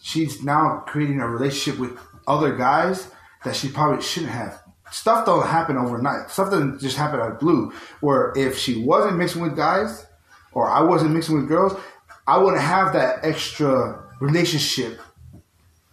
she's 0.00 0.42
now 0.42 0.82
creating 0.86 1.20
a 1.20 1.28
relationship 1.28 1.80
with 1.80 1.98
other 2.26 2.56
guys 2.56 3.10
that 3.44 3.56
she 3.56 3.68
probably 3.68 4.02
shouldn't 4.02 4.32
have. 4.32 4.62
Stuff 4.90 5.26
don't 5.26 5.46
happen 5.46 5.76
overnight. 5.76 6.30
Stuff 6.30 6.50
doesn't 6.50 6.80
just 6.80 6.96
happen 6.96 7.20
out 7.20 7.32
of 7.32 7.38
blue. 7.38 7.72
Where 8.00 8.32
if 8.36 8.58
she 8.58 8.82
wasn't 8.82 9.16
mixing 9.16 9.42
with 9.42 9.56
guys, 9.56 10.06
or 10.52 10.68
I 10.68 10.82
wasn't 10.82 11.12
mixing 11.12 11.36
with 11.36 11.48
girls, 11.48 11.78
I 12.26 12.38
wouldn't 12.38 12.62
have 12.62 12.92
that 12.94 13.24
extra 13.24 14.02
relationship 14.20 15.00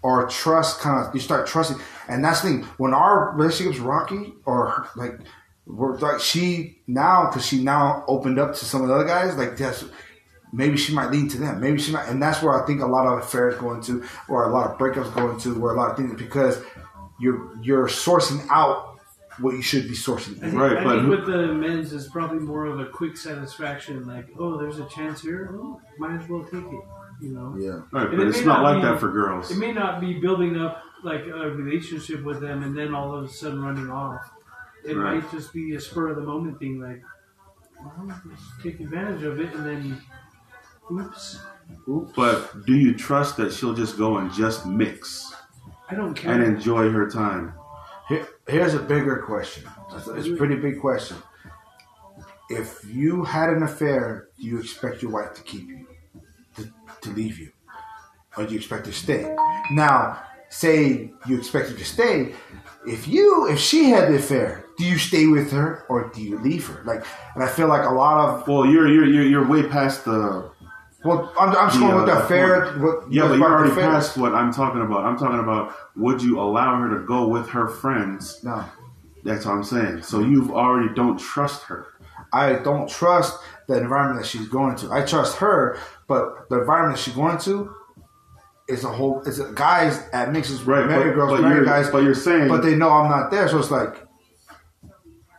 or 0.02 0.28
trust. 0.28 0.80
Kind 0.80 1.06
of 1.06 1.14
you 1.14 1.22
start 1.22 1.48
trusting, 1.48 1.78
and 2.08 2.24
that's 2.24 2.42
the 2.42 2.50
thing. 2.50 2.64
When 2.78 2.94
our 2.94 3.34
relationship's 3.36 3.80
rocky, 3.80 4.34
or 4.46 4.88
like 4.96 5.20
we're 5.68 5.98
like 5.98 6.22
she 6.22 6.80
now 6.88 7.28
because 7.28 7.46
she 7.46 7.62
now 7.64 8.04
opened 8.08 8.40
up 8.40 8.54
to 8.56 8.66
some 8.66 8.82
of 8.82 8.88
the 8.88 8.94
other 8.94 9.06
guys. 9.06 9.36
Like 9.36 9.58
that's 9.58 9.84
maybe 10.54 10.78
she 10.78 10.94
might 10.94 11.12
lean 11.12 11.28
to 11.30 11.38
them. 11.38 11.60
Maybe 11.60 11.78
she 11.78 11.92
might, 11.92 12.08
and 12.08 12.22
that's 12.22 12.42
where 12.42 12.62
I 12.62 12.66
think 12.66 12.82
a 12.82 12.86
lot 12.88 13.06
of 13.06 13.20
affairs 13.20 13.56
go 13.58 13.74
into, 13.74 14.04
or 14.30 14.46
a 14.50 14.54
lot 14.54 14.72
of 14.72 14.78
breakups 14.78 15.14
go 15.14 15.30
into, 15.32 15.60
where 15.60 15.74
a 15.74 15.78
lot 15.78 15.92
of 15.92 15.98
things 15.98 16.14
because 16.20 16.62
you're 17.20 17.56
you're 17.62 17.88
sourcing 17.88 18.46
out 18.50 18.96
what 19.40 19.52
you 19.56 19.62
should 19.62 19.84
be 19.88 19.94
sourcing. 19.94 20.40
Think, 20.40 20.54
Right, 20.56 20.78
I 20.78 20.84
but 20.84 20.96
think 21.00 21.10
with 21.10 21.26
the 21.28 21.54
men's 21.54 21.94
is 21.94 22.08
probably 22.08 22.40
more 22.40 22.66
of 22.66 22.80
a 22.80 22.86
quick 22.88 23.18
satisfaction. 23.18 24.06
Like, 24.08 24.30
oh, 24.40 24.58
there's 24.58 24.80
a 24.80 24.86
chance 24.88 25.22
here. 25.22 25.50
Oh, 25.54 25.80
might 26.00 26.20
as 26.22 26.28
well 26.30 26.44
take 26.44 26.64
it. 26.64 26.84
You 27.22 27.34
know. 27.34 27.56
Yeah. 27.60 27.82
Right, 27.92 28.08
And 28.10 28.18
but 28.18 28.20
it 28.22 28.28
it's 28.30 28.40
not 28.46 28.62
not 28.62 28.64
like 28.64 28.82
be- 28.82 28.88
that 28.88 29.00
for 29.00 29.12
girls. 29.12 29.52
It 29.52 29.58
may 29.58 29.74
not 29.74 30.00
be 30.00 30.14
building 30.20 30.58
up 30.58 30.82
like 31.04 31.22
a 31.26 31.50
relationship 31.52 32.24
with 32.24 32.40
them 32.42 32.64
and 32.64 32.76
then 32.78 32.96
all 32.96 33.16
of 33.16 33.24
a 33.26 33.28
sudden 33.28 33.62
running 33.62 33.90
off. 33.90 34.22
It 34.88 34.96
Right. 34.96 35.16
might 35.22 35.32
just 35.32 35.54
be 35.54 35.76
a 35.76 35.82
spur 35.82 36.08
of 36.10 36.16
the 36.16 36.22
moment 36.22 36.60
thing, 36.60 36.80
like, 36.80 37.02
well, 37.80 37.94
let's 38.26 38.42
take 38.64 38.80
advantage 38.80 39.24
of 39.24 39.40
it 39.40 39.54
and 39.54 39.66
then, 39.66 40.02
oops, 40.92 41.40
But 42.16 42.66
do 42.66 42.74
you 42.74 42.94
trust 42.96 43.36
that 43.38 43.52
she'll 43.52 43.74
just 43.74 43.98
go 43.98 44.18
and 44.18 44.32
just 44.32 44.66
mix 44.66 45.36
I 45.90 45.96
don't 45.96 46.14
care. 46.14 46.32
and 46.34 46.42
enjoy 46.44 46.90
her 46.90 47.10
time? 47.10 47.54
Here, 48.08 48.26
here's 48.48 48.74
a 48.74 48.80
bigger 48.80 49.18
question. 49.26 49.66
It's, 49.94 50.08
it's 50.08 50.28
a 50.28 50.36
pretty 50.38 50.56
big 50.56 50.80
question. 50.80 51.18
If 52.50 52.80
you 52.86 53.26
had 53.26 53.50
an 53.50 53.64
affair, 53.64 54.30
do 54.40 54.48
you 54.48 54.58
expect 54.60 55.02
your 55.02 55.12
wife 55.12 55.34
to 55.34 55.42
keep 55.44 55.68
you, 55.68 55.86
to, 56.56 56.70
to 57.02 57.10
leave 57.10 57.38
you, 57.38 57.52
or 58.38 58.46
do 58.46 58.52
you 58.54 58.58
expect 58.58 58.86
to 58.86 58.94
stay? 58.94 59.36
Now, 59.72 60.24
say 60.58 61.12
you 61.28 61.38
expect 61.38 61.70
her 61.70 61.78
to 61.78 61.86
stay. 61.86 62.34
If 62.86 63.08
you, 63.08 63.48
if 63.50 63.60
she 63.60 63.90
had 63.90 64.10
the 64.10 64.16
affair, 64.16 64.66
do 64.78 64.86
you 64.86 64.98
stay 64.98 65.28
with 65.28 65.52
her 65.52 65.86
or 65.90 66.10
do 66.14 66.22
you 66.22 66.40
leave 66.40 66.66
her? 66.68 66.84
Like, 66.84 67.06
and 67.36 67.44
I 67.44 67.48
feel 67.48 67.68
like 67.68 67.86
a 67.86 67.94
lot 67.94 68.18
of 68.30 68.48
Well, 68.48 68.66
you're 68.66 68.88
you're 68.88 69.06
you're, 69.06 69.26
you're 69.26 69.48
way 69.48 69.64
past 69.68 70.06
the 70.06 70.50
well, 71.06 71.32
I'm, 71.40 71.50
I'm 71.50 71.70
just 71.70 71.80
going 71.80 71.96
with 71.96 72.08
the 72.08 72.14
uh, 72.14 72.24
affair. 72.24 72.72
What, 72.80 73.12
yeah, 73.12 73.28
but 73.28 73.38
you're 73.38 73.46
already 73.46 73.74
past 73.76 74.18
what 74.18 74.34
I'm 74.34 74.52
talking 74.52 74.82
about. 74.82 75.06
I'm 75.06 75.18
talking 75.18 75.40
about 75.40 75.74
would 75.96 76.22
you 76.22 76.40
allow 76.40 76.80
her 76.80 76.98
to 76.98 77.06
go 77.06 77.28
with 77.28 77.48
her 77.50 77.68
friends? 77.68 78.44
No, 78.44 78.66
That's 79.24 79.46
what 79.46 79.54
I'm 79.54 79.64
saying. 79.64 80.02
So 80.04 80.22
you've 80.22 80.52
already 80.52 80.94
don't 80.96 81.20
trust 81.20 81.64
her. 81.64 81.86
I 82.34 82.54
don't 82.54 82.90
trust 82.90 83.40
the 83.68 83.78
environment 83.80 84.22
that 84.22 84.28
she's 84.28 84.48
going 84.48 84.76
to. 84.78 84.92
I 84.92 85.06
trust 85.06 85.38
her, 85.38 85.78
but 86.08 86.50
the 86.50 86.60
environment 86.60 87.00
she's 87.00 87.16
going 87.16 87.38
to 87.40 87.74
is 88.68 88.84
a 88.84 88.90
whole. 88.90 89.22
It's 89.26 89.40
a, 89.40 89.52
guys 89.54 90.04
at 90.14 90.32
mixes 90.32 90.64
Right, 90.64 90.86
married 90.88 91.12
but, 91.12 91.16
girls, 91.16 91.32
but 91.32 91.42
married 91.42 91.56
you're, 91.58 91.66
guys, 91.66 91.90
but 91.90 92.04
you're 92.04 92.14
saying 92.16 92.48
but 92.50 92.62
they 92.62 92.76
know 92.76 92.90
I'm 92.90 93.10
not 93.10 93.32
there. 93.32 93.48
So 93.48 93.60
it's 93.60 93.72
like 93.72 93.96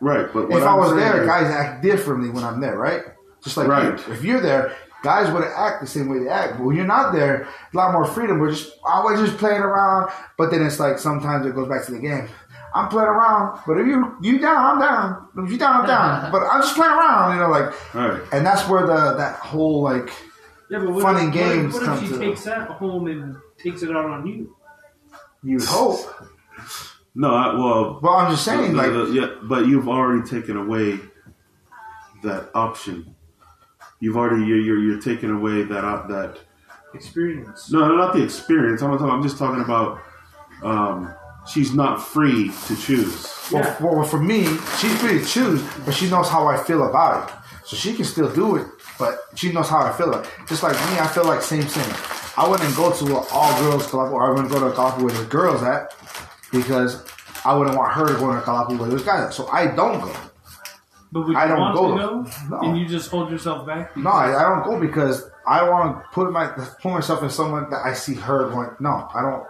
right. 0.01 0.27
But 0.33 0.49
what 0.49 0.61
if 0.61 0.67
i 0.67 0.71
I'm 0.71 0.77
was 0.79 0.89
saying 0.89 0.99
there, 0.99 1.21
is- 1.21 1.27
guys 1.27 1.45
act 1.51 1.83
differently 1.83 2.29
when 2.29 2.43
I'm 2.43 2.59
there, 2.61 2.77
right? 2.77 3.03
Just 3.43 3.57
like 3.57 3.67
Right. 3.67 3.97
you. 4.07 4.13
if 4.13 4.23
you're 4.23 4.41
there, 4.41 4.75
guys 5.03 5.31
wouldn't 5.31 5.53
act 5.55 5.81
the 5.81 5.87
same 5.87 6.09
way 6.09 6.19
they 6.19 6.27
act. 6.29 6.57
But 6.57 6.65
when 6.65 6.75
you're 6.75 6.85
not 6.85 7.13
there, 7.13 7.43
a 7.73 7.77
lot 7.77 7.93
more 7.93 8.05
freedom. 8.05 8.39
We're 8.39 8.51
just 8.51 8.73
always 8.83 9.19
just 9.19 9.37
playing 9.37 9.61
around. 9.61 10.11
But 10.37 10.51
then 10.51 10.61
it's 10.65 10.79
like 10.79 10.99
sometimes 10.99 11.45
it 11.45 11.55
goes 11.55 11.69
back 11.69 11.85
to 11.85 11.91
the 11.93 11.99
game. 11.99 12.27
I'm 12.75 12.87
playing 12.89 13.07
around, 13.07 13.61
but 13.65 13.79
if 13.79 13.87
you 13.87 14.15
you 14.21 14.37
down, 14.37 14.57
I'm 14.63 14.79
down. 14.79 15.27
If 15.37 15.51
you 15.51 15.57
down, 15.57 15.81
I'm 15.81 15.87
down. 15.87 16.31
but 16.31 16.43
I'm 16.43 16.61
just 16.61 16.75
playing 16.75 16.91
around, 16.91 17.33
you 17.35 17.41
know, 17.41 17.49
like. 17.49 17.95
Right. 17.95 18.21
And 18.31 18.45
that's 18.45 18.67
where 18.67 18.85
the 18.85 19.15
that 19.17 19.37
whole 19.37 19.81
like 19.81 20.11
yeah, 20.69 20.79
but 20.79 20.91
what 20.91 21.01
fun 21.03 21.15
if, 21.17 21.21
and 21.23 21.33
games 21.33 21.73
What 21.73 21.83
if, 21.83 21.89
what 21.89 21.97
if 22.03 22.03
she 22.09 22.13
to- 22.15 22.19
takes 22.19 22.43
that 22.45 22.67
home 22.69 23.07
and 23.07 23.35
takes 23.57 23.81
it 23.83 23.91
out 23.95 24.05
on 24.05 24.25
you? 24.27 24.55
you 25.43 25.59
hope. 25.61 25.99
No, 27.15 27.33
I, 27.33 27.55
well, 27.55 27.99
But 28.01 28.09
I'm 28.11 28.31
just 28.31 28.45
saying, 28.45 28.71
the- 28.73 28.77
like 28.77 28.91
the- 28.91 29.11
yeah, 29.11 29.27
but 29.43 29.65
you've 29.67 29.87
already 29.89 30.27
taken 30.27 30.57
away 30.57 30.99
that 32.23 32.49
option. 32.53 33.15
You've 33.99 34.15
already 34.17 34.45
you're 34.45 34.57
you're, 34.59 34.79
you're 34.79 35.01
taking 35.01 35.29
away 35.29 35.63
that 35.63 35.83
op- 35.83 36.07
that 36.09 36.39
Experience. 36.93 37.71
no, 37.71 37.95
not 37.95 38.13
the 38.13 38.23
experience. 38.23 38.81
I'm, 38.81 38.91
talking, 38.97 39.09
I'm 39.11 39.21
just 39.23 39.37
talking 39.37 39.61
about 39.63 40.01
um, 40.63 41.13
she's 41.47 41.73
not 41.73 42.01
free 42.01 42.51
to 42.67 42.75
choose. 42.75 43.27
well, 43.51 43.63
Yeah. 43.63 43.75
well, 43.83 44.03
for 44.03 44.19
me, 44.19 44.43
she's 44.79 44.93
free 44.99 45.19
to 45.19 45.25
choose, 45.25 45.61
but 45.85 45.93
she 45.93 46.09
knows 46.09 46.27
how 46.29 46.47
I 46.47 46.57
feel 46.63 46.87
about 46.89 47.29
it. 47.29 47.35
So 47.65 47.75
she 47.75 47.93
can 47.93 48.05
still 48.05 48.31
do 48.33 48.55
it, 48.55 48.67
but 48.99 49.19
she 49.35 49.51
knows 49.51 49.69
how 49.69 49.79
I 49.79 49.91
feel. 49.93 50.11
Like 50.11 50.27
Just 50.47 50.61
like 50.61 50.73
me, 50.73 50.99
I 50.99 51.07
feel 51.07 51.25
like 51.25 51.41
same 51.41 51.63
thing. 51.63 51.95
I 52.37 52.47
wouldn't 52.47 52.75
go 52.75 52.91
to 52.91 53.05
an 53.17 53.25
all 53.31 53.59
girls 53.61 53.87
club 53.87 54.11
or 54.13 54.27
I 54.27 54.29
wouldn't 54.29 54.49
go 54.51 54.59
to 54.59 54.67
a 54.67 54.71
club 54.71 55.01
where 55.01 55.11
there's 55.11 55.27
girls 55.27 55.63
at 55.63 55.95
because 56.51 57.03
I 57.45 57.55
wouldn't 57.55 57.75
want 57.77 57.93
her 57.93 58.07
to 58.07 58.13
go 58.13 58.31
to 58.31 58.37
a 58.37 58.41
club 58.41 58.77
where 58.79 58.89
there's 58.89 59.03
guys 59.03 59.21
at. 59.27 59.33
So 59.33 59.47
I 59.47 59.67
don't 59.67 59.99
go. 60.01 60.13
But 61.11 61.21
would 61.21 61.31
you 61.31 61.37
I 61.37 61.47
don't 61.47 61.59
want 61.59 61.75
go 61.75 61.91
to 61.91 61.97
go? 61.97 62.57
No. 62.57 62.59
And 62.69 62.77
you 62.77 62.87
just 62.87 63.09
hold 63.09 63.31
yourself 63.31 63.65
back? 63.65 63.97
No, 63.97 64.11
I, 64.11 64.27
I 64.39 64.43
don't 64.49 64.63
go 64.63 64.79
because 64.79 65.29
I 65.47 65.67
want 65.67 66.03
to 66.03 66.09
put 66.11 66.31
my 66.31 66.47
put 66.47 66.91
myself 66.91 67.23
in 67.23 67.29
someone 67.29 67.69
that 67.71 67.83
I 67.83 67.93
see 67.93 68.13
her 68.13 68.49
going. 68.49 68.69
No, 68.79 69.09
I 69.15 69.21
don't. 69.21 69.47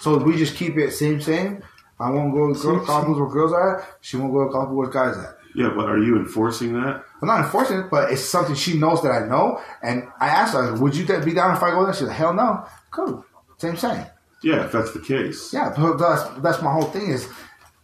So 0.00 0.18
we 0.18 0.36
just 0.36 0.54
keep 0.56 0.76
it 0.78 0.92
same 0.92 1.20
same. 1.20 1.62
I 1.98 2.10
won't 2.10 2.32
go 2.32 2.52
to 2.52 2.60
girl, 2.60 2.84
couples 2.84 3.18
where 3.18 3.28
girls 3.28 3.52
are. 3.52 3.80
at. 3.80 3.88
She 4.02 4.16
won't 4.16 4.32
go 4.32 4.46
to 4.46 4.52
couples 4.52 4.76
where 4.76 4.88
guys 4.88 5.16
at. 5.16 5.36
Yeah, 5.54 5.72
but 5.74 5.88
are 5.88 5.98
you 5.98 6.16
enforcing 6.16 6.72
that? 6.74 7.04
I'm 7.22 7.28
not 7.28 7.44
enforcing 7.44 7.78
it, 7.80 7.90
but 7.90 8.10
it's 8.10 8.22
something 8.22 8.54
she 8.54 8.76
knows 8.78 9.02
that 9.02 9.10
I 9.10 9.26
know. 9.26 9.60
And 9.82 10.08
I 10.20 10.28
asked 10.28 10.54
her, 10.54 10.74
"Would 10.74 10.96
you 10.96 11.06
be 11.06 11.32
down 11.32 11.56
if 11.56 11.62
I 11.62 11.70
go 11.70 11.84
there?" 11.84 11.94
She's 11.94 12.08
like, 12.08 12.16
"Hell 12.16 12.34
no." 12.34 12.66
Cool. 12.90 13.24
Same 13.58 13.76
same. 13.76 14.04
Yeah, 14.42 14.64
if 14.64 14.72
that's 14.72 14.92
the 14.92 15.00
case. 15.00 15.52
Yeah, 15.52 15.72
but 15.76 15.96
that's 15.96 16.24
that's 16.40 16.60
my 16.60 16.72
whole 16.72 16.84
thing 16.84 17.08
is 17.08 17.28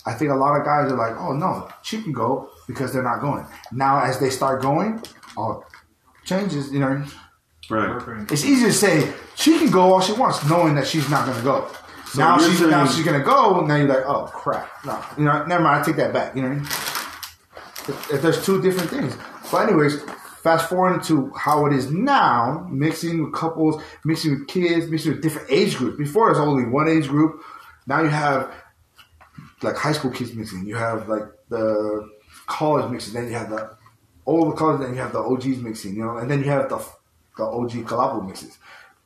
I 0.06 0.14
think 0.14 0.30
a 0.30 0.34
lot 0.34 0.58
of 0.58 0.64
guys 0.64 0.90
are 0.90 0.96
like, 0.96 1.16
oh 1.18 1.32
no, 1.32 1.68
she 1.82 2.02
can 2.02 2.12
go 2.12 2.50
because 2.66 2.92
they're 2.92 3.02
not 3.02 3.20
going. 3.20 3.46
Now 3.72 4.02
as 4.02 4.18
they 4.18 4.30
start 4.30 4.62
going, 4.62 5.02
all 5.36 5.64
changes, 6.24 6.72
you 6.72 6.80
know. 6.80 7.04
Right. 7.68 8.02
It's 8.32 8.44
easy 8.44 8.64
to 8.64 8.72
say 8.72 9.12
she 9.36 9.58
can 9.58 9.70
go 9.70 9.92
all 9.92 10.00
she 10.00 10.12
wants, 10.12 10.44
knowing 10.48 10.74
that 10.74 10.86
she's 10.86 11.08
not 11.08 11.26
gonna 11.26 11.42
go. 11.42 11.70
now 12.16 12.40
you're 12.40 12.50
she's 12.50 12.60
now 12.62 12.86
she's 12.86 13.04
gonna 13.04 13.22
go, 13.22 13.60
and 13.60 13.68
now 13.68 13.76
you're 13.76 13.86
like, 13.86 14.04
oh 14.06 14.24
crap, 14.26 14.68
no, 14.84 15.02
you 15.16 15.24
know, 15.24 15.44
never 15.44 15.62
mind, 15.62 15.82
I 15.82 15.84
take 15.84 15.96
that 15.96 16.12
back. 16.12 16.34
You 16.34 16.42
know, 16.42 16.48
what 16.48 16.56
I 16.56 16.60
mean? 16.60 16.89
If- 17.88 18.22
there's 18.22 18.44
two 18.44 18.60
different 18.60 18.90
things. 18.90 19.16
But 19.50 19.68
anyways, 19.68 20.02
fast 20.42 20.68
forward 20.68 21.02
to 21.04 21.32
how 21.36 21.66
it 21.66 21.72
is 21.72 21.90
now, 21.90 22.66
mixing 22.70 23.24
with 23.24 23.32
couples, 23.32 23.82
mixing 24.04 24.32
with 24.32 24.48
kids, 24.48 24.88
mixing 24.90 25.12
with 25.12 25.22
different 25.22 25.50
age 25.50 25.76
groups. 25.76 25.96
Before 25.98 26.26
it 26.28 26.30
was 26.32 26.38
only 26.40 26.64
one 26.64 26.88
age 26.88 27.08
group. 27.08 27.42
Now 27.86 28.02
you 28.02 28.08
have 28.08 28.52
like 29.62 29.76
high 29.76 29.92
school 29.92 30.10
kids 30.10 30.34
mixing. 30.34 30.66
You 30.66 30.76
have 30.76 31.08
like 31.08 31.24
the 31.48 32.08
college 32.46 32.90
mixing. 32.90 33.14
Then 33.14 33.26
you 33.28 33.34
have 33.34 33.50
the 33.50 33.76
all 34.24 34.48
the 34.50 34.56
college. 34.56 34.80
Then 34.80 34.94
you 34.94 35.00
have 35.00 35.12
the 35.12 35.18
OGs 35.18 35.58
mixing. 35.58 35.94
You 35.96 36.04
know, 36.04 36.16
and 36.18 36.30
then 36.30 36.38
you 36.40 36.50
have 36.50 36.68
the 36.68 36.78
the 37.36 37.44
OG 37.44 37.70
Kalapu 37.86 38.26
mixes. 38.26 38.58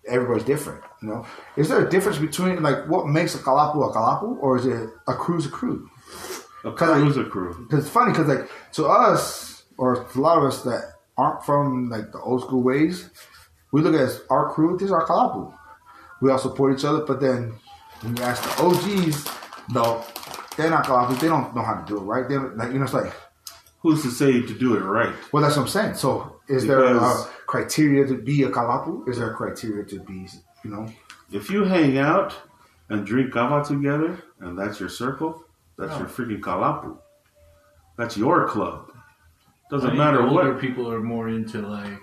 Everybody's 0.06 0.44
different. 0.44 0.82
You 1.00 1.08
know, 1.08 1.26
is 1.56 1.68
there 1.68 1.84
a 1.86 1.88
difference 1.88 2.18
between 2.18 2.62
like 2.62 2.86
what 2.88 3.06
makes 3.06 3.34
a 3.34 3.38
Kalapu 3.38 3.88
a 3.88 3.92
Kalapu, 3.92 4.36
or 4.40 4.56
is 4.58 4.66
it 4.66 4.90
a 5.08 5.14
crew's 5.14 5.46
a 5.46 5.50
crew? 5.50 5.88
A 6.64 6.72
Cause 6.72 6.90
I- 6.90 7.00
crew's 7.00 7.16
a 7.16 7.24
crew. 7.24 7.54
Because 7.68 7.84
it's 7.84 7.92
funny, 7.92 8.12
because 8.12 8.28
like 8.28 8.48
to 8.72 8.86
us, 8.86 9.64
or 9.76 10.04
to 10.04 10.18
a 10.18 10.20
lot 10.20 10.38
of 10.38 10.44
us 10.44 10.62
that 10.62 10.92
aren't 11.16 11.44
from 11.44 11.88
like 11.90 12.12
the 12.12 12.20
old 12.20 12.42
school 12.42 12.62
ways, 12.62 13.10
we 13.72 13.82
look 13.82 13.94
at 13.94 14.10
our 14.30 14.52
crew. 14.52 14.76
This 14.78 14.86
is 14.86 14.92
our 14.92 15.04
kalapu. 15.06 15.52
We 16.20 16.30
all 16.30 16.38
support 16.38 16.78
each 16.78 16.84
other, 16.84 17.04
but 17.04 17.20
then 17.20 17.54
when 18.00 18.16
you 18.16 18.22
ask 18.22 18.42
the 18.42 18.62
OGs, 18.62 19.28
no, 19.74 20.04
they're 20.56 20.70
not 20.70 20.84
kalapu. 20.86 21.18
They 21.20 21.28
don't 21.28 21.54
know 21.54 21.62
how 21.62 21.74
to 21.74 21.84
do 21.86 21.98
it 21.98 22.02
right. 22.02 22.28
They 22.28 22.36
like 22.38 22.72
you 22.72 22.78
know, 22.78 22.84
it's 22.84 22.94
like 22.94 23.12
Who's 23.80 24.02
to 24.02 24.10
say 24.10 24.40
to 24.40 24.54
do 24.58 24.76
it 24.76 24.80
right? 24.80 25.12
well, 25.32 25.42
that's 25.42 25.56
what 25.56 25.64
I'm 25.64 25.68
saying. 25.68 25.94
So 25.96 26.40
is 26.48 26.66
there 26.66 26.82
a 26.84 27.24
criteria 27.46 28.06
to 28.06 28.14
be 28.16 28.42
a 28.44 28.48
kalapu? 28.48 29.06
Is 29.08 29.18
there 29.18 29.30
a 29.30 29.34
criteria 29.34 29.84
to 29.84 30.00
be, 30.00 30.26
you 30.64 30.70
know? 30.70 30.86
If 31.30 31.50
you 31.50 31.64
hang 31.64 31.98
out 31.98 32.34
and 32.88 33.04
drink 33.06 33.32
kava 33.34 33.62
together, 33.62 34.22
and 34.40 34.58
that's 34.58 34.80
your 34.80 34.88
circle, 34.88 35.43
that's 35.78 35.98
your 35.98 36.08
freaking 36.08 36.40
kalapu. 36.40 36.96
That's 37.96 38.16
your 38.16 38.46
club. 38.48 38.90
I 38.94 38.98
Doesn't 39.70 39.88
think 39.90 39.98
matter 39.98 40.18
the 40.18 40.28
older 40.28 40.52
what. 40.52 40.60
people 40.60 40.90
are 40.90 41.00
more 41.00 41.28
into 41.28 41.60
like 41.66 41.98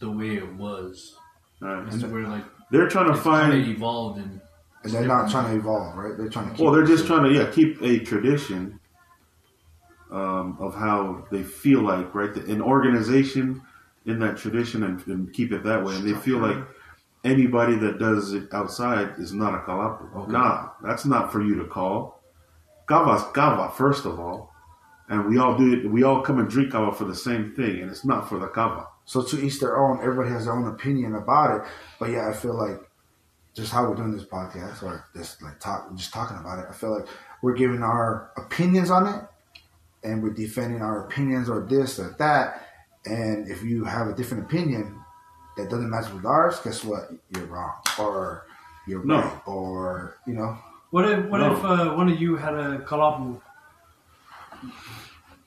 the 0.00 0.10
way 0.10 0.36
it 0.36 0.54
was. 0.54 1.16
Right. 1.60 1.86
It's 1.92 2.02
where 2.04 2.26
like 2.28 2.44
They're 2.70 2.88
trying 2.88 3.06
to 3.06 3.12
it's 3.14 3.22
kind 3.22 3.52
of 3.52 3.66
find. 3.66 3.68
evolved 3.68 4.18
and 4.18 4.40
And 4.84 4.92
they're 4.92 5.06
not 5.06 5.30
trying 5.30 5.52
to 5.52 5.58
evolve, 5.58 5.96
right? 5.96 6.16
They're 6.16 6.28
trying 6.28 6.50
to. 6.50 6.54
Keep 6.56 6.60
Well, 6.64 6.72
they're 6.72 6.84
just 6.84 7.06
trying 7.06 7.24
to 7.24 7.32
yeah 7.32 7.50
keep 7.50 7.80
a 7.82 7.98
tradition 8.00 8.78
um, 10.10 10.56
of 10.60 10.74
how 10.74 11.26
they 11.30 11.42
feel 11.42 11.80
like 11.82 12.14
right 12.14 12.34
an 12.36 12.60
organization 12.62 13.62
in 14.04 14.18
that 14.20 14.36
tradition 14.36 14.84
and, 14.84 15.04
and 15.08 15.32
keep 15.32 15.50
it 15.52 15.64
that 15.64 15.84
way, 15.84 15.96
and 15.96 16.06
they 16.08 16.14
feel 16.14 16.38
like 16.38 16.58
anybody 17.24 17.74
that 17.76 17.98
does 17.98 18.32
it 18.34 18.44
outside 18.52 19.14
is 19.18 19.32
not 19.32 19.54
a 19.54 19.58
kalapu. 19.58 20.14
Okay. 20.14 20.30
Nah, 20.32 20.68
that's 20.82 21.04
not 21.06 21.32
for 21.32 21.42
you 21.42 21.56
to 21.58 21.64
call. 21.64 22.22
Kava's 22.86 23.22
kava 23.32 23.72
first 23.74 24.04
of 24.04 24.18
all, 24.20 24.52
and 25.08 25.28
we 25.28 25.38
all 25.38 25.56
do 25.56 25.72
it. 25.74 25.90
We 25.90 26.02
all 26.02 26.22
come 26.22 26.38
and 26.38 26.48
drink 26.48 26.72
kava 26.72 26.92
for 26.96 27.04
the 27.04 27.14
same 27.14 27.52
thing, 27.54 27.80
and 27.80 27.90
it's 27.90 28.04
not 28.04 28.28
for 28.28 28.38
the 28.38 28.48
kava. 28.48 28.86
So 29.04 29.22
to 29.22 29.40
each 29.44 29.60
their 29.60 29.76
own. 29.78 30.00
Everybody 30.02 30.30
has 30.30 30.44
their 30.46 30.54
own 30.54 30.66
opinion 30.68 31.14
about 31.14 31.56
it. 31.56 31.62
But 32.00 32.10
yeah, 32.10 32.28
I 32.28 32.32
feel 32.32 32.54
like 32.54 32.80
just 33.54 33.72
how 33.72 33.88
we're 33.88 33.94
doing 33.94 34.12
this 34.12 34.24
podcast 34.24 34.82
or 34.82 35.04
this 35.14 35.40
like 35.42 35.60
talk, 35.60 35.94
just 35.96 36.12
talking 36.12 36.36
about 36.36 36.58
it. 36.58 36.66
I 36.68 36.72
feel 36.72 36.96
like 36.96 37.08
we're 37.42 37.54
giving 37.54 37.82
our 37.82 38.30
opinions 38.36 38.90
on 38.90 39.06
it, 39.06 39.24
and 40.04 40.22
we're 40.22 40.30
defending 40.34 40.82
our 40.82 41.06
opinions 41.06 41.48
or 41.48 41.66
this 41.68 41.98
or 41.98 42.14
that. 42.18 42.62
And 43.04 43.48
if 43.48 43.62
you 43.62 43.84
have 43.84 44.08
a 44.08 44.12
different 44.14 44.44
opinion 44.44 45.00
that 45.56 45.70
doesn't 45.70 45.88
match 45.88 46.12
with 46.12 46.24
ours, 46.26 46.58
guess 46.60 46.84
what? 46.84 47.08
You're 47.34 47.46
wrong, 47.46 47.74
or 47.98 48.46
you're 48.86 49.04
No. 49.04 49.20
right, 49.20 49.42
or 49.46 50.16
you 50.26 50.34
know. 50.34 50.58
What 50.96 51.04
if 51.10 51.26
what 51.26 51.40
No. 51.42 51.52
if 51.52 51.62
uh, 51.62 51.90
one 51.92 52.08
of 52.08 52.18
you 52.18 52.36
had 52.36 52.54
a 52.54 52.78
kalapu 52.78 53.38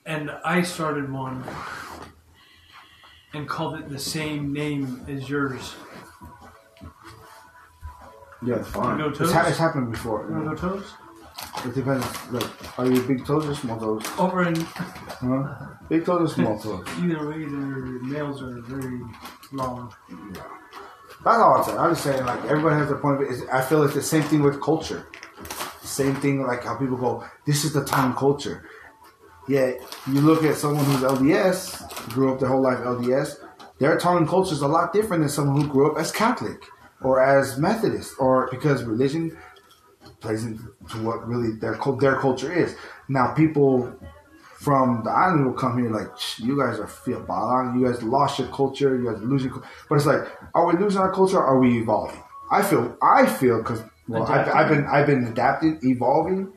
and 0.06 0.30
I 0.44 0.62
started 0.62 1.10
one 1.10 1.42
and 3.34 3.48
called 3.48 3.74
it 3.80 3.88
the 3.88 3.98
same 3.98 4.52
name 4.52 5.04
as 5.08 5.28
yours? 5.28 5.74
Yeah, 8.46 8.58
Wanna 8.58 8.64
fine. 8.64 9.00
It's, 9.00 9.18
toes? 9.18 9.32
ha- 9.32 9.46
it's 9.48 9.58
happened 9.58 9.90
before. 9.90 10.28
You 10.30 10.36
wanna 10.36 10.56
toes? 10.56 10.94
It 11.64 11.74
depends. 11.74 12.06
Like, 12.30 12.78
are 12.78 12.86
you 12.86 13.02
big 13.02 13.26
toes 13.26 13.48
or 13.48 13.54
small 13.56 13.76
toes? 13.80 14.04
Over 14.20 14.44
in 14.44 14.54
Huh? 14.54 15.66
Big 15.88 16.04
toes 16.06 16.30
or 16.30 16.32
small 16.32 16.56
toes? 16.64 16.86
either 17.02 17.28
way, 17.28 17.38
their 17.44 18.00
nails 18.02 18.40
are 18.40 18.60
very 18.60 19.00
long. 19.50 19.92
Yeah. 20.08 20.42
That's 21.24 21.38
all 21.42 21.56
I'm 21.58 21.64
saying. 21.64 21.78
I'm 21.80 21.90
just 21.90 22.04
saying, 22.04 22.24
like, 22.24 22.44
everybody 22.44 22.76
has 22.76 22.86
their 22.88 22.98
point 22.98 23.20
of 23.20 23.28
view. 23.28 23.48
I 23.52 23.60
feel 23.62 23.82
it's 23.82 23.94
the 23.94 24.00
same 24.14 24.22
thing 24.22 24.44
with 24.44 24.62
culture. 24.62 25.08
Same 25.90 26.14
thing, 26.16 26.42
like 26.42 26.64
how 26.64 26.76
people 26.76 26.96
go, 26.96 27.24
this 27.46 27.64
is 27.64 27.72
the 27.72 27.84
Tongan 27.84 28.16
culture. 28.16 28.64
Yeah, 29.48 29.72
you 30.06 30.20
look 30.20 30.44
at 30.44 30.56
someone 30.56 30.84
who's 30.84 31.02
LDS, 31.02 32.08
grew 32.10 32.32
up 32.32 32.38
their 32.38 32.48
whole 32.48 32.62
life 32.62 32.78
LDS, 32.78 33.36
their 33.78 33.98
Tongan 33.98 34.28
culture 34.28 34.52
is 34.52 34.62
a 34.62 34.68
lot 34.68 34.92
different 34.92 35.22
than 35.22 35.28
someone 35.30 35.60
who 35.60 35.68
grew 35.68 35.90
up 35.90 35.98
as 35.98 36.12
Catholic 36.12 36.62
or 37.02 37.20
as 37.20 37.58
Methodist, 37.58 38.14
or 38.18 38.48
because 38.50 38.84
religion 38.84 39.36
plays 40.20 40.44
into 40.44 40.62
what 41.02 41.26
really 41.26 41.58
their 41.58 41.78
their 41.98 42.16
culture 42.20 42.52
is. 42.52 42.76
Now, 43.08 43.32
people 43.32 43.92
from 44.60 45.02
the 45.04 45.10
island 45.10 45.46
will 45.46 45.54
come 45.54 45.78
here 45.78 45.90
like, 45.90 46.10
you 46.38 46.58
guys 46.58 46.78
are 46.78 46.86
feel 46.86 47.22
balang, 47.22 47.80
you 47.80 47.86
guys 47.86 48.02
lost 48.02 48.38
your 48.38 48.48
culture, 48.48 48.94
you 48.96 49.10
guys 49.10 49.22
losing. 49.22 49.50
But 49.88 49.94
it's 49.94 50.06
like, 50.06 50.28
are 50.54 50.66
we 50.66 50.78
losing 50.78 51.00
our 51.00 51.10
culture? 51.10 51.38
Or 51.38 51.46
are 51.46 51.58
we 51.58 51.78
evolving? 51.78 52.22
I 52.50 52.62
feel, 52.62 52.96
I 53.02 53.26
feel, 53.26 53.58
because 53.58 53.82
well, 54.10 54.24
I've, 54.24 54.48
I've 54.48 54.68
been, 54.68 54.84
I've 54.86 55.06
been 55.06 55.24
adapting, 55.24 55.78
evolving, 55.82 56.52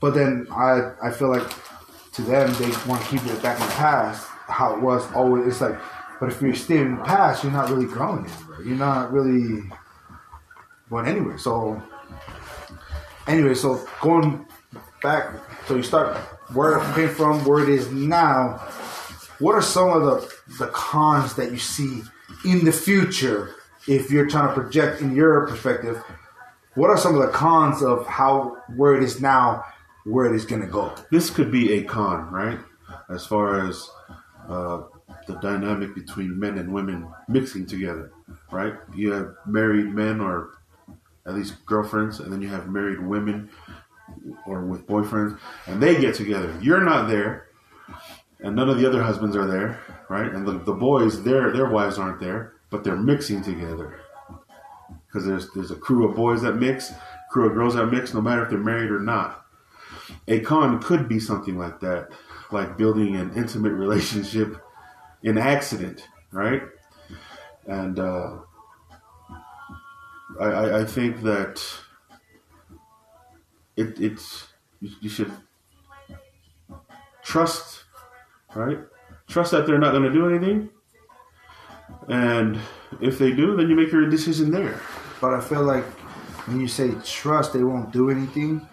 but 0.00 0.14
then 0.14 0.46
I, 0.50 0.92
I 1.02 1.10
feel 1.10 1.30
like 1.30 1.48
to 2.12 2.22
them 2.22 2.52
they 2.54 2.70
want 2.88 3.02
to 3.02 3.08
keep 3.08 3.24
it 3.26 3.42
back 3.42 3.60
in 3.60 3.66
the 3.66 3.72
past, 3.74 4.26
how 4.48 4.74
it 4.74 4.82
was 4.82 5.10
always. 5.12 5.46
It's 5.46 5.60
like, 5.60 5.78
but 6.20 6.30
if 6.30 6.42
you're 6.42 6.54
staying 6.54 6.86
in 6.86 6.96
the 6.96 7.04
past, 7.04 7.44
you're 7.44 7.52
not 7.52 7.70
really 7.70 7.86
growing 7.86 8.26
anywhere. 8.26 8.62
You're 8.62 8.76
not 8.76 9.12
really 9.12 9.62
going 10.90 11.06
anywhere. 11.06 11.38
So 11.38 11.80
anyway, 13.26 13.54
so 13.54 13.86
going 14.00 14.46
back, 15.02 15.32
so 15.66 15.76
you 15.76 15.82
start 15.82 16.16
where 16.52 16.78
it 16.78 16.94
came 16.94 17.08
from, 17.08 17.44
where 17.44 17.62
it 17.62 17.68
is 17.68 17.90
now. 17.92 18.56
What 19.38 19.54
are 19.54 19.62
some 19.62 19.90
of 19.90 20.02
the 20.02 20.34
the 20.58 20.66
cons 20.72 21.34
that 21.34 21.52
you 21.52 21.58
see 21.58 22.02
in 22.44 22.64
the 22.64 22.72
future 22.72 23.54
if 23.86 24.10
you're 24.10 24.26
trying 24.26 24.48
to 24.48 24.54
project 24.54 25.00
in 25.00 25.14
your 25.14 25.46
perspective? 25.46 26.02
What 26.78 26.90
are 26.90 26.96
some 26.96 27.16
of 27.16 27.22
the 27.22 27.32
cons 27.32 27.82
of 27.82 28.06
how 28.06 28.56
where 28.76 28.94
it 28.94 29.02
is 29.02 29.20
now, 29.20 29.64
where 30.04 30.32
it 30.32 30.36
is 30.36 30.44
going 30.44 30.62
to 30.62 30.68
go? 30.68 30.94
This 31.10 31.28
could 31.28 31.50
be 31.50 31.72
a 31.72 31.82
con, 31.82 32.30
right? 32.30 32.60
As 33.10 33.26
far 33.26 33.66
as 33.66 33.90
uh, 34.48 34.82
the 35.26 35.34
dynamic 35.42 35.96
between 35.96 36.38
men 36.38 36.56
and 36.56 36.72
women 36.72 37.08
mixing 37.26 37.66
together, 37.66 38.12
right? 38.52 38.74
You 38.94 39.10
have 39.10 39.34
married 39.44 39.86
men 39.86 40.20
or 40.20 40.50
at 41.26 41.34
least 41.34 41.66
girlfriends, 41.66 42.20
and 42.20 42.32
then 42.32 42.40
you 42.40 42.48
have 42.50 42.68
married 42.68 43.04
women 43.04 43.50
or 44.46 44.64
with 44.64 44.86
boyfriends, 44.86 45.36
and 45.66 45.82
they 45.82 46.00
get 46.00 46.14
together. 46.14 46.56
You're 46.62 46.84
not 46.84 47.08
there, 47.08 47.48
and 48.38 48.54
none 48.54 48.68
of 48.68 48.78
the 48.78 48.86
other 48.86 49.02
husbands 49.02 49.34
are 49.34 49.48
there, 49.48 49.80
right? 50.08 50.32
And 50.32 50.46
the, 50.46 50.52
the 50.60 50.74
boys, 50.74 51.24
their 51.24 51.50
their 51.50 51.68
wives 51.68 51.98
aren't 51.98 52.20
there, 52.20 52.52
but 52.70 52.84
they're 52.84 52.94
mixing 52.94 53.42
together 53.42 53.98
because 55.08 55.26
there's 55.26 55.50
there's 55.52 55.70
a 55.70 55.76
crew 55.76 56.08
of 56.08 56.14
boys 56.14 56.42
that 56.42 56.56
mix, 56.56 56.92
crew 57.30 57.48
of 57.48 57.54
girls 57.54 57.74
that 57.74 57.86
mix, 57.86 58.12
no 58.14 58.20
matter 58.20 58.42
if 58.44 58.50
they're 58.50 58.58
married 58.58 58.90
or 58.90 59.00
not. 59.00 59.44
A 60.26 60.40
con 60.40 60.80
could 60.82 61.08
be 61.08 61.18
something 61.18 61.58
like 61.58 61.80
that, 61.80 62.10
like 62.50 62.76
building 62.76 63.16
an 63.16 63.32
intimate 63.34 63.72
relationship 63.72 64.62
in 65.22 65.38
accident, 65.38 66.06
right? 66.30 66.62
And 67.66 67.98
uh, 67.98 68.38
I, 70.40 70.80
I, 70.80 70.84
think 70.84 71.22
that 71.22 71.62
it, 73.76 74.00
it's 74.00 74.48
you 74.80 75.08
should 75.08 75.32
trust, 77.22 77.84
right? 78.54 78.78
Trust 79.26 79.50
that 79.50 79.66
they're 79.66 79.78
not 79.78 79.90
going 79.90 80.04
to 80.04 80.12
do 80.12 80.28
anything, 80.28 80.70
and 82.08 82.58
if 83.00 83.18
they 83.18 83.32
do, 83.32 83.56
then 83.56 83.68
you 83.68 83.76
make 83.76 83.92
your 83.92 84.08
decision 84.08 84.50
there. 84.50 84.80
But 85.20 85.34
I 85.34 85.40
feel 85.40 85.62
like 85.62 85.84
when 86.46 86.60
you 86.60 86.68
say 86.68 86.92
trust, 87.04 87.52
they 87.52 87.64
won't 87.64 87.92
do 87.92 88.10
anything. 88.10 88.66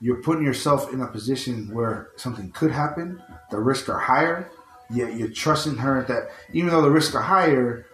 You're 0.00 0.22
putting 0.22 0.44
yourself 0.44 0.92
in 0.92 1.00
a 1.00 1.06
position 1.06 1.72
where 1.72 2.10
something 2.16 2.50
could 2.52 2.70
happen. 2.70 3.22
The 3.50 3.58
risks 3.58 3.88
are 3.88 3.98
higher. 3.98 4.50
Yet 4.90 5.14
you're 5.14 5.28
trusting 5.28 5.76
her 5.76 6.04
that 6.04 6.30
even 6.52 6.70
though 6.70 6.82
the 6.82 6.90
risks 6.90 7.14
are 7.14 7.22
higher, 7.22 7.86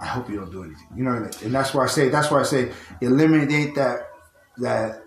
I 0.00 0.06
hope 0.06 0.28
you 0.28 0.36
don't 0.36 0.50
do 0.50 0.64
anything. 0.64 0.88
You 0.96 1.04
know, 1.04 1.12
and 1.12 1.54
that's 1.54 1.72
why 1.74 1.84
I 1.84 1.86
say 1.86 2.08
that's 2.08 2.30
why 2.30 2.40
I 2.40 2.44
say 2.44 2.72
eliminate 3.00 3.74
that 3.76 4.08
that 4.58 5.02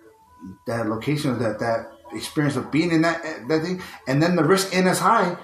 that 0.67 0.87
location 0.87 1.37
that 1.39 1.59
that 1.59 1.91
experience 2.13 2.55
of 2.55 2.71
being 2.71 2.91
in 2.91 3.01
that 3.01 3.21
that 3.47 3.61
thing, 3.63 3.81
and 4.07 4.21
then 4.21 4.35
the 4.35 4.43
risk 4.43 4.73
ain't 4.75 4.87
as 4.87 4.99
high. 4.99 5.35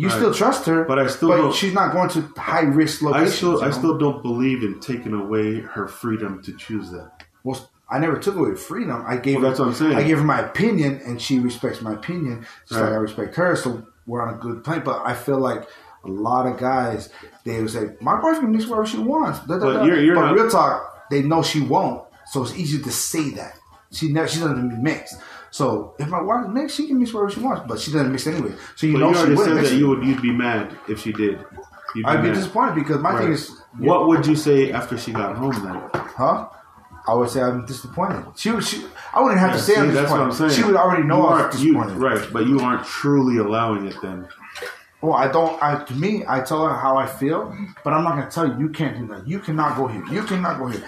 You 0.00 0.08
Right. 0.08 0.16
still 0.16 0.32
trust 0.34 0.66
her, 0.66 0.84
But 0.84 0.98
I 0.98 1.06
still 1.08 1.28
but 1.28 1.36
don't- 1.36 1.54
she's 1.54 1.74
not 1.74 1.92
going 1.92 2.08
to 2.10 2.22
high 2.38 2.62
risk 2.62 3.02
locations. 3.02 3.32
I 3.32 3.36
still, 3.36 3.52
you 3.52 3.60
I 3.62 3.70
still 3.70 3.98
don't 3.98 4.22
believe 4.22 4.62
in 4.62 4.80
taking 4.80 5.12
away 5.12 5.60
her 5.60 5.86
freedom 5.88 6.40
to 6.42 6.52
choose 6.52 6.90
that. 6.92 7.10
Well, 7.44 7.58
I 7.90 7.98
never 7.98 8.16
took 8.18 8.36
away 8.36 8.54
freedom. 8.54 9.04
I 9.06 9.16
gave 9.16 9.36
Well, 9.36 9.44
that's 9.44 9.58
her, 9.58 9.64
what 9.64 9.70
I'm 9.70 9.74
saying. 9.76 9.94
I 9.96 10.02
gave 10.04 10.18
her 10.18 10.24
my 10.24 10.40
opinion, 10.40 11.00
and 11.04 11.20
she 11.20 11.38
respects 11.38 11.82
my 11.82 11.92
opinion, 11.92 12.46
just 12.68 12.80
like 12.80 12.90
I 12.90 12.94
respect 12.96 13.34
her. 13.36 13.56
So 13.56 13.82
we're 14.06 14.22
on 14.22 14.34
a 14.34 14.38
good 14.38 14.62
plane. 14.64 14.82
But 14.84 15.02
I 15.04 15.12
feel 15.14 15.38
like 15.38 15.64
a 16.04 16.08
lot 16.08 16.46
of 16.46 16.56
guys 16.58 17.10
they 17.44 17.60
would 17.60 17.70
say, 17.70 17.90
"My 18.00 18.16
boyfriend 18.20 18.52
makes 18.52 18.66
whatever 18.66 18.86
she 18.86 18.98
wants." 18.98 19.40
Da, 19.40 19.58
da, 19.58 19.64
But 19.64 19.72
da. 19.80 19.84
you're- 19.84 20.02
you're 20.04 20.14
but 20.14 20.26
not- 20.26 20.34
real 20.34 20.48
talk, 20.48 21.08
they 21.10 21.22
know 21.22 21.42
she 21.42 21.60
won't. 21.60 22.02
So 22.32 22.42
it's 22.42 22.56
easy 22.56 22.78
to 22.80 22.90
say 22.90 23.30
that 23.30 23.54
she 23.90 24.12
never 24.12 24.28
she 24.28 24.38
doesn't 24.40 24.68
be 24.70 24.76
mixed. 24.76 25.16
So 25.50 25.94
if 25.98 26.08
my 26.08 26.20
wife 26.22 26.48
mix, 26.48 26.74
she 26.74 26.86
can 26.86 26.98
mix 26.98 27.12
whatever 27.12 27.30
she 27.32 27.40
wants, 27.40 27.62
but 27.66 27.80
she 27.80 27.90
doesn't 27.92 28.12
mix 28.12 28.26
anyway. 28.26 28.52
So 28.76 28.86
you 28.86 28.92
But 28.94 28.98
know 29.00 29.08
you 29.08 29.14
she 29.14 29.36
said 29.36 29.54
mix 29.54 29.70
that 29.70 29.76
you 29.76 29.88
would 29.88 30.04
you'd 30.04 30.22
be 30.22 30.32
mad 30.32 30.76
if 30.88 31.00
she 31.00 31.12
did. 31.12 31.44
You'd 31.94 32.06
I'd 32.06 32.22
be 32.22 32.28
mad. 32.28 32.34
disappointed 32.34 32.74
because 32.76 33.00
my 33.00 33.18
thing 33.18 33.32
is, 33.32 33.50
What 33.78 34.06
would 34.08 34.26
you 34.26 34.36
say 34.36 34.70
after 34.72 34.96
she 34.96 35.12
got 35.12 35.36
home 35.36 35.52
then? 35.64 35.80
huh? 36.16 36.48
I 37.08 37.14
would 37.14 37.30
say 37.30 37.40
I'm 37.40 37.64
disappointed. 37.66 38.24
She 38.36 38.50
would. 38.52 38.62
She, 38.62 38.84
I 39.12 39.20
wouldn't 39.20 39.40
have 39.40 39.52
to 39.54 39.58
say 39.58 39.74
See, 39.74 39.80
I'm 39.80 39.86
that's 39.88 40.02
disappointed. 40.02 40.20
what 40.20 40.30
I'm 40.42 40.50
saying. 40.50 40.50
She 40.62 40.62
would 40.66 40.76
already 40.76 41.02
know 41.02 41.16
you 41.22 41.26
I 41.26 41.32
aren't, 41.40 41.52
was 41.54 41.64
you, 41.64 41.72
disappointed. 41.72 41.98
right, 41.98 42.32
but 42.32 42.46
you 42.46 42.60
aren't 42.60 42.84
truly 42.86 43.38
allowing 43.38 43.86
it 43.86 43.96
then. 44.02 44.28
Well, 45.00 45.14
I 45.14 45.26
don't. 45.32 45.60
I 45.62 45.82
to 45.82 45.94
me, 45.94 46.24
I 46.28 46.40
tell 46.42 46.64
her 46.68 46.74
how 46.74 46.96
I 46.98 47.06
feel, 47.06 47.56
but 47.82 47.92
I'm 47.94 48.04
not 48.04 48.16
going 48.16 48.28
to 48.28 48.30
tell 48.32 48.46
you. 48.46 48.58
You 48.60 48.68
can't 48.68 48.98
do 48.98 49.06
that. 49.14 49.26
You 49.26 49.40
cannot 49.40 49.76
go 49.76 49.88
here. 49.88 50.04
You 50.12 50.22
cannot 50.24 50.58
go 50.58 50.66
here. 50.68 50.84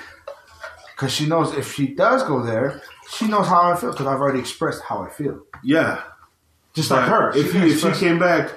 Because 0.95 1.13
she 1.13 1.27
knows 1.27 1.55
if 1.57 1.73
she 1.75 1.89
does 1.95 2.23
go 2.25 2.43
there, 2.43 2.83
she 3.17 3.27
knows 3.27 3.47
how 3.47 3.73
I 3.73 3.77
feel. 3.77 3.91
Because 3.93 4.07
I've 4.07 4.21
already 4.21 4.39
expressed 4.41 4.83
how 4.83 5.03
I 5.03 5.11
feel. 5.11 5.43
Yeah, 5.63 6.03
Just 6.75 6.91
like 6.91 7.01
But 7.03 7.09
her. 7.11 7.37
If 7.37 7.53
She 7.53 7.59
you 7.59 7.65
if 7.67 7.81
she 7.81 7.91
came 7.93 8.19
back, 8.19 8.51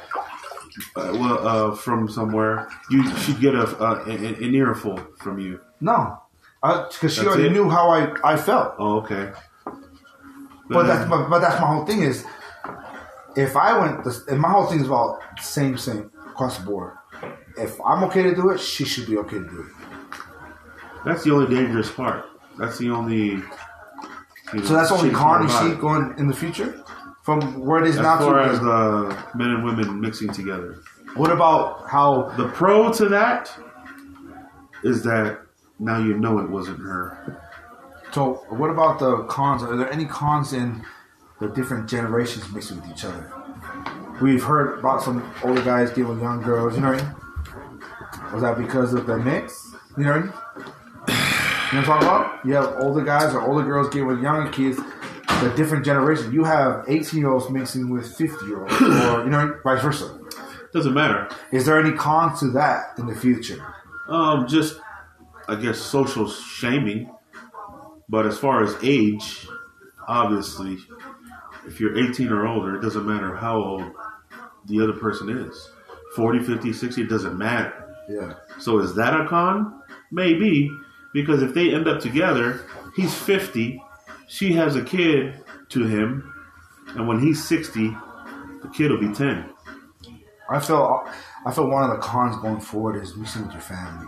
uh, 0.95 1.11
well, 1.13 1.47
uh, 1.47 1.75
from 1.75 2.09
somewhere, 2.09 2.67
you 2.89 2.99
she'd 3.19 3.39
get 3.39 3.53
a, 3.55 3.65
a 3.83 4.03
an, 4.03 4.25
an 4.25 4.55
earful 4.55 4.97
from 5.19 5.39
you. 5.39 5.59
no, 5.81 6.19
because 6.61 7.13
she 7.15 7.25
already 7.27 7.47
it? 7.47 7.51
knew 7.51 7.69
how 7.69 7.89
I, 7.89 8.33
I 8.33 8.37
felt. 8.37 8.73
Oh, 8.79 8.97
okay. 9.01 9.31
But 10.67 10.83
then- 10.83 10.87
that's 10.87 11.09
but, 11.09 11.29
but 11.29 11.39
that's 11.39 11.59
my 11.61 11.67
whole 11.67 11.85
thing 11.85 12.01
is, 12.01 12.25
if 13.35 13.55
I 13.55 13.77
went, 13.79 14.03
this, 14.03 14.25
and 14.27 14.39
my 14.39 14.49
whole 14.49 14.65
thing 14.65 14.79
is 14.81 14.87
about 14.87 15.19
same 15.39 15.77
same 15.77 16.11
across 16.27 16.57
the 16.57 16.65
board. 16.65 16.93
If 17.57 17.79
I'm 17.85 18.03
okay 18.05 18.23
to 18.23 18.33
do 18.35 18.49
it, 18.49 18.59
she 18.59 18.83
should 18.83 19.07
be 19.07 19.17
okay 19.17 19.37
to 19.37 19.47
do 19.55 19.59
it. 19.61 20.19
that's 21.05 21.23
the 21.23 21.31
only 21.31 21.53
dangerous 21.55 21.89
part. 21.91 22.25
That's 22.57 22.77
the 22.77 22.89
only. 22.89 23.43
So 24.63 24.73
that's 24.73 24.91
only 24.91 25.11
part 25.11 25.43
you 25.43 25.49
see 25.49 25.75
going 25.75 26.13
in 26.17 26.27
the 26.27 26.33
future 26.35 26.83
from 27.23 27.59
where 27.59 27.83
it 27.83 27.87
is 27.89 27.97
As 27.97 28.03
now 28.03 28.17
far 28.19 28.45
to. 28.45 28.49
as 28.51 28.59
uh, 28.59 29.23
men 29.35 29.49
and 29.49 29.63
women 29.63 29.99
mixing 29.99 30.31
together, 30.31 30.79
what 31.15 31.31
about 31.31 31.89
how 31.89 32.33
the 32.37 32.47
pro 32.49 32.91
to 32.93 33.09
that 33.09 33.51
is 34.83 35.03
that 35.03 35.39
now 35.79 35.97
you 35.97 36.17
know 36.17 36.39
it 36.39 36.49
wasn't 36.49 36.79
her. 36.79 37.41
So, 38.11 38.45
what 38.49 38.69
about 38.69 38.99
the 38.99 39.23
cons? 39.23 39.63
Are 39.63 39.75
there 39.75 39.91
any 39.91 40.05
cons 40.05 40.53
in 40.53 40.85
the 41.41 41.47
different 41.49 41.89
generations 41.89 42.49
mixing 42.51 42.79
with 42.79 42.89
each 42.91 43.03
other? 43.03 43.31
We've 44.21 44.43
heard 44.43 44.79
about 44.79 45.01
some 45.01 45.29
older 45.43 45.61
guys 45.63 45.91
dealing 45.91 46.13
with 46.13 46.21
young 46.21 46.41
girls. 46.41 46.75
You 46.75 46.81
know 46.81 46.91
what 46.93 47.03
I 47.03 47.07
mean? 47.07 48.33
Was 48.33 48.41
that 48.43 48.57
because 48.57 48.93
of 48.93 49.05
the 49.07 49.17
mix? 49.17 49.73
You 49.97 50.03
know 50.05 50.11
what 50.11 50.19
I 50.19 50.23
mean? 50.23 50.33
You 51.75 51.81
know 51.81 51.87
what 51.89 51.97
I'm 51.97 52.03
talking 52.03 52.25
about? 52.31 52.45
You 52.45 52.53
have 52.53 52.83
older 52.85 53.03
guys 53.03 53.33
or 53.33 53.41
older 53.41 53.65
girls 53.65 53.89
getting 53.89 54.07
with 54.07 54.21
younger 54.21 54.49
kids. 54.49 54.77
The 54.77 55.53
different 55.57 55.83
generation. 55.83 56.31
You 56.31 56.45
have 56.45 56.85
18 56.87 57.19
year 57.19 57.29
olds 57.29 57.49
mixing 57.49 57.89
with 57.89 58.15
50 58.15 58.45
year 58.45 58.61
olds, 58.61 58.81
or 58.81 59.25
you 59.25 59.29
know, 59.29 59.59
vice 59.61 59.81
versa. 59.81 60.17
Doesn't 60.71 60.93
matter. 60.93 61.27
Is 61.51 61.65
there 61.65 61.77
any 61.77 61.91
con 61.91 62.37
to 62.37 62.51
that 62.51 62.97
in 62.97 63.07
the 63.07 63.15
future? 63.15 63.61
Um, 64.07 64.47
just 64.47 64.79
I 65.49 65.55
guess 65.55 65.77
social 65.77 66.29
shaming. 66.29 67.13
But 68.07 68.25
as 68.25 68.37
far 68.37 68.63
as 68.63 68.73
age, 68.81 69.45
obviously, 70.07 70.77
if 71.67 71.81
you're 71.81 71.97
18 72.09 72.29
or 72.29 72.47
older, 72.47 72.75
it 72.75 72.81
doesn't 72.81 73.05
matter 73.05 73.35
how 73.35 73.57
old 73.57 73.91
the 74.65 74.81
other 74.81 74.93
person 74.93 75.27
is. 75.27 75.71
40, 76.15 76.39
50, 76.39 76.71
60, 76.71 77.01
it 77.01 77.09
doesn't 77.09 77.37
matter. 77.37 77.97
Yeah. 78.09 78.35
So 78.59 78.79
is 78.79 78.95
that 78.95 79.19
a 79.19 79.27
con? 79.27 79.81
Maybe, 80.11 80.71
because 81.15 81.41
if 81.41 81.53
they 81.53 81.73
end 81.73 81.87
up 81.87 82.01
together, 82.01 82.65
he's 82.93 83.15
50, 83.15 83.81
she 84.27 84.51
has 84.51 84.75
a 84.75 84.83
kid 84.83 85.33
to 85.69 85.85
him, 85.85 86.33
and 86.89 87.07
when 87.07 87.21
he's 87.21 87.41
60, 87.47 87.95
the 88.61 88.67
kid 88.67 88.91
will 88.91 88.99
be 88.99 89.13
10. 89.13 89.49
I 90.49 90.59
feel 90.59 91.07
I 91.45 91.51
feel 91.53 91.69
one 91.69 91.89
of 91.89 91.89
the 91.89 92.03
cons 92.03 92.35
going 92.41 92.59
forward 92.59 93.01
is 93.01 93.15
mixing 93.15 93.43
with 93.43 93.53
your 93.53 93.61
family. 93.61 94.07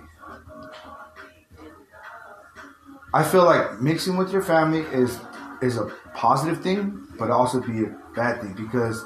I 3.14 3.24
feel 3.24 3.46
like 3.46 3.82
mixing 3.82 4.18
with 4.18 4.34
your 4.34 4.44
family 4.44 4.82
is 4.82 5.18
is 5.62 5.78
a 5.78 5.86
positive 6.14 6.62
thing, 6.62 7.08
but 7.18 7.32
also 7.32 7.62
be 7.62 7.86
a 7.86 7.96
bad 8.16 8.42
thing 8.42 8.54
because 8.54 9.06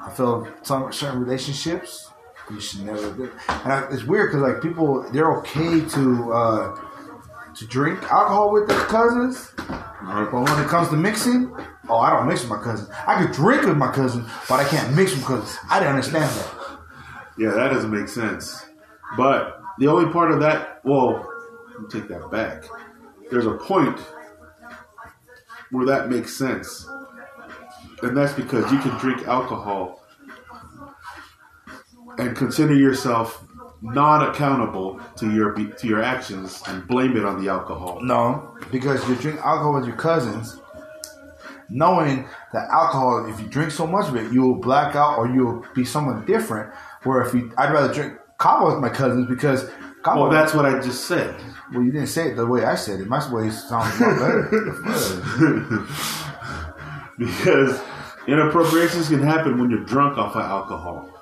I 0.00 0.10
feel 0.10 0.46
some 0.62 0.92
certain 0.92 1.20
relationships 1.20 2.08
you 2.50 2.60
should 2.60 2.86
never. 2.86 3.30
And 3.48 3.72
I, 3.72 3.88
it's 3.90 4.04
weird 4.04 4.30
because 4.30 4.42
like 4.42 4.62
people 4.62 5.02
they're 5.12 5.36
okay 5.38 5.80
to 5.80 6.32
uh, 6.32 6.80
to 7.56 7.66
drink 7.66 8.02
alcohol 8.04 8.52
with 8.52 8.68
their 8.68 8.80
cousins, 8.86 9.52
but 9.56 10.32
when 10.32 10.62
it 10.62 10.68
comes 10.68 10.88
to 10.88 10.96
mixing, 10.96 11.52
oh 11.88 11.98
I 11.98 12.10
don't 12.10 12.26
mix 12.26 12.42
with 12.42 12.50
my 12.50 12.62
cousins. 12.62 12.88
I 13.06 13.22
could 13.22 13.32
drink 13.32 13.62
with 13.64 13.76
my 13.76 13.92
cousins, 13.92 14.28
but 14.48 14.60
I 14.60 14.64
can't 14.68 14.94
mix 14.94 15.14
with 15.14 15.24
cousins. 15.24 15.58
I 15.68 15.78
didn't 15.80 15.94
understand 15.94 16.30
that. 16.30 16.78
Yeah, 17.38 17.50
that 17.50 17.68
doesn't 17.68 17.90
make 17.90 18.08
sense. 18.08 18.64
But 19.16 19.62
the 19.78 19.88
only 19.88 20.12
part 20.12 20.30
of 20.30 20.40
that, 20.40 20.80
well, 20.84 21.26
take 21.90 22.08
that 22.08 22.30
back. 22.30 22.64
There's 23.30 23.46
a 23.46 23.54
point 23.54 23.98
where 25.70 25.86
that 25.86 26.10
makes 26.10 26.36
sense. 26.36 26.86
And 28.02 28.16
that's 28.16 28.32
because 28.32 28.70
you 28.72 28.78
can 28.78 28.96
drink 28.98 29.26
alcohol 29.26 30.02
and 32.18 32.36
consider 32.36 32.74
yourself 32.74 33.44
non 33.82 34.28
accountable 34.28 35.00
to 35.16 35.30
your 35.32 35.54
to 35.54 35.86
your 35.86 36.02
actions 36.02 36.62
and 36.66 36.86
blame 36.86 37.16
it 37.16 37.24
on 37.24 37.42
the 37.42 37.50
alcohol. 37.50 38.00
No, 38.02 38.56
because 38.70 39.06
you 39.08 39.14
drink 39.16 39.40
alcohol 39.40 39.74
with 39.74 39.86
your 39.86 39.96
cousins, 39.96 40.58
knowing 41.68 42.26
that 42.52 42.68
alcohol, 42.70 43.26
if 43.28 43.40
you 43.40 43.46
drink 43.46 43.70
so 43.70 43.86
much 43.86 44.08
of 44.08 44.16
it, 44.16 44.32
you 44.32 44.42
will 44.42 44.56
black 44.56 44.96
out 44.96 45.18
or 45.18 45.28
you'll 45.28 45.64
be 45.74 45.84
someone 45.84 46.24
different. 46.26 46.72
Where 47.04 47.22
if 47.22 47.32
you, 47.32 47.52
I'd 47.56 47.72
rather 47.72 47.92
drink 47.92 48.18
kava 48.38 48.66
with 48.66 48.78
my 48.78 48.90
cousins 48.90 49.26
because 49.28 49.70
kava. 50.02 50.20
Well, 50.20 50.30
that's 50.30 50.54
what 50.54 50.66
I 50.66 50.80
just 50.80 51.04
said. 51.06 51.34
well, 51.72 51.82
you 51.82 51.92
didn't 51.92 52.08
say 52.08 52.30
it 52.30 52.36
the 52.36 52.46
way 52.46 52.64
I 52.64 52.74
said 52.74 53.00
it. 53.00 53.06
My 53.06 53.18
way 53.32 53.50
sounds 53.50 53.94
a 53.96 54.00
better. 54.00 54.48
because 57.18 57.80
inappropriations 58.26 59.08
can 59.08 59.22
happen 59.22 59.58
when 59.58 59.70
you're 59.70 59.84
drunk 59.84 60.18
off 60.18 60.36
of 60.36 60.42
alcohol. 60.42 61.19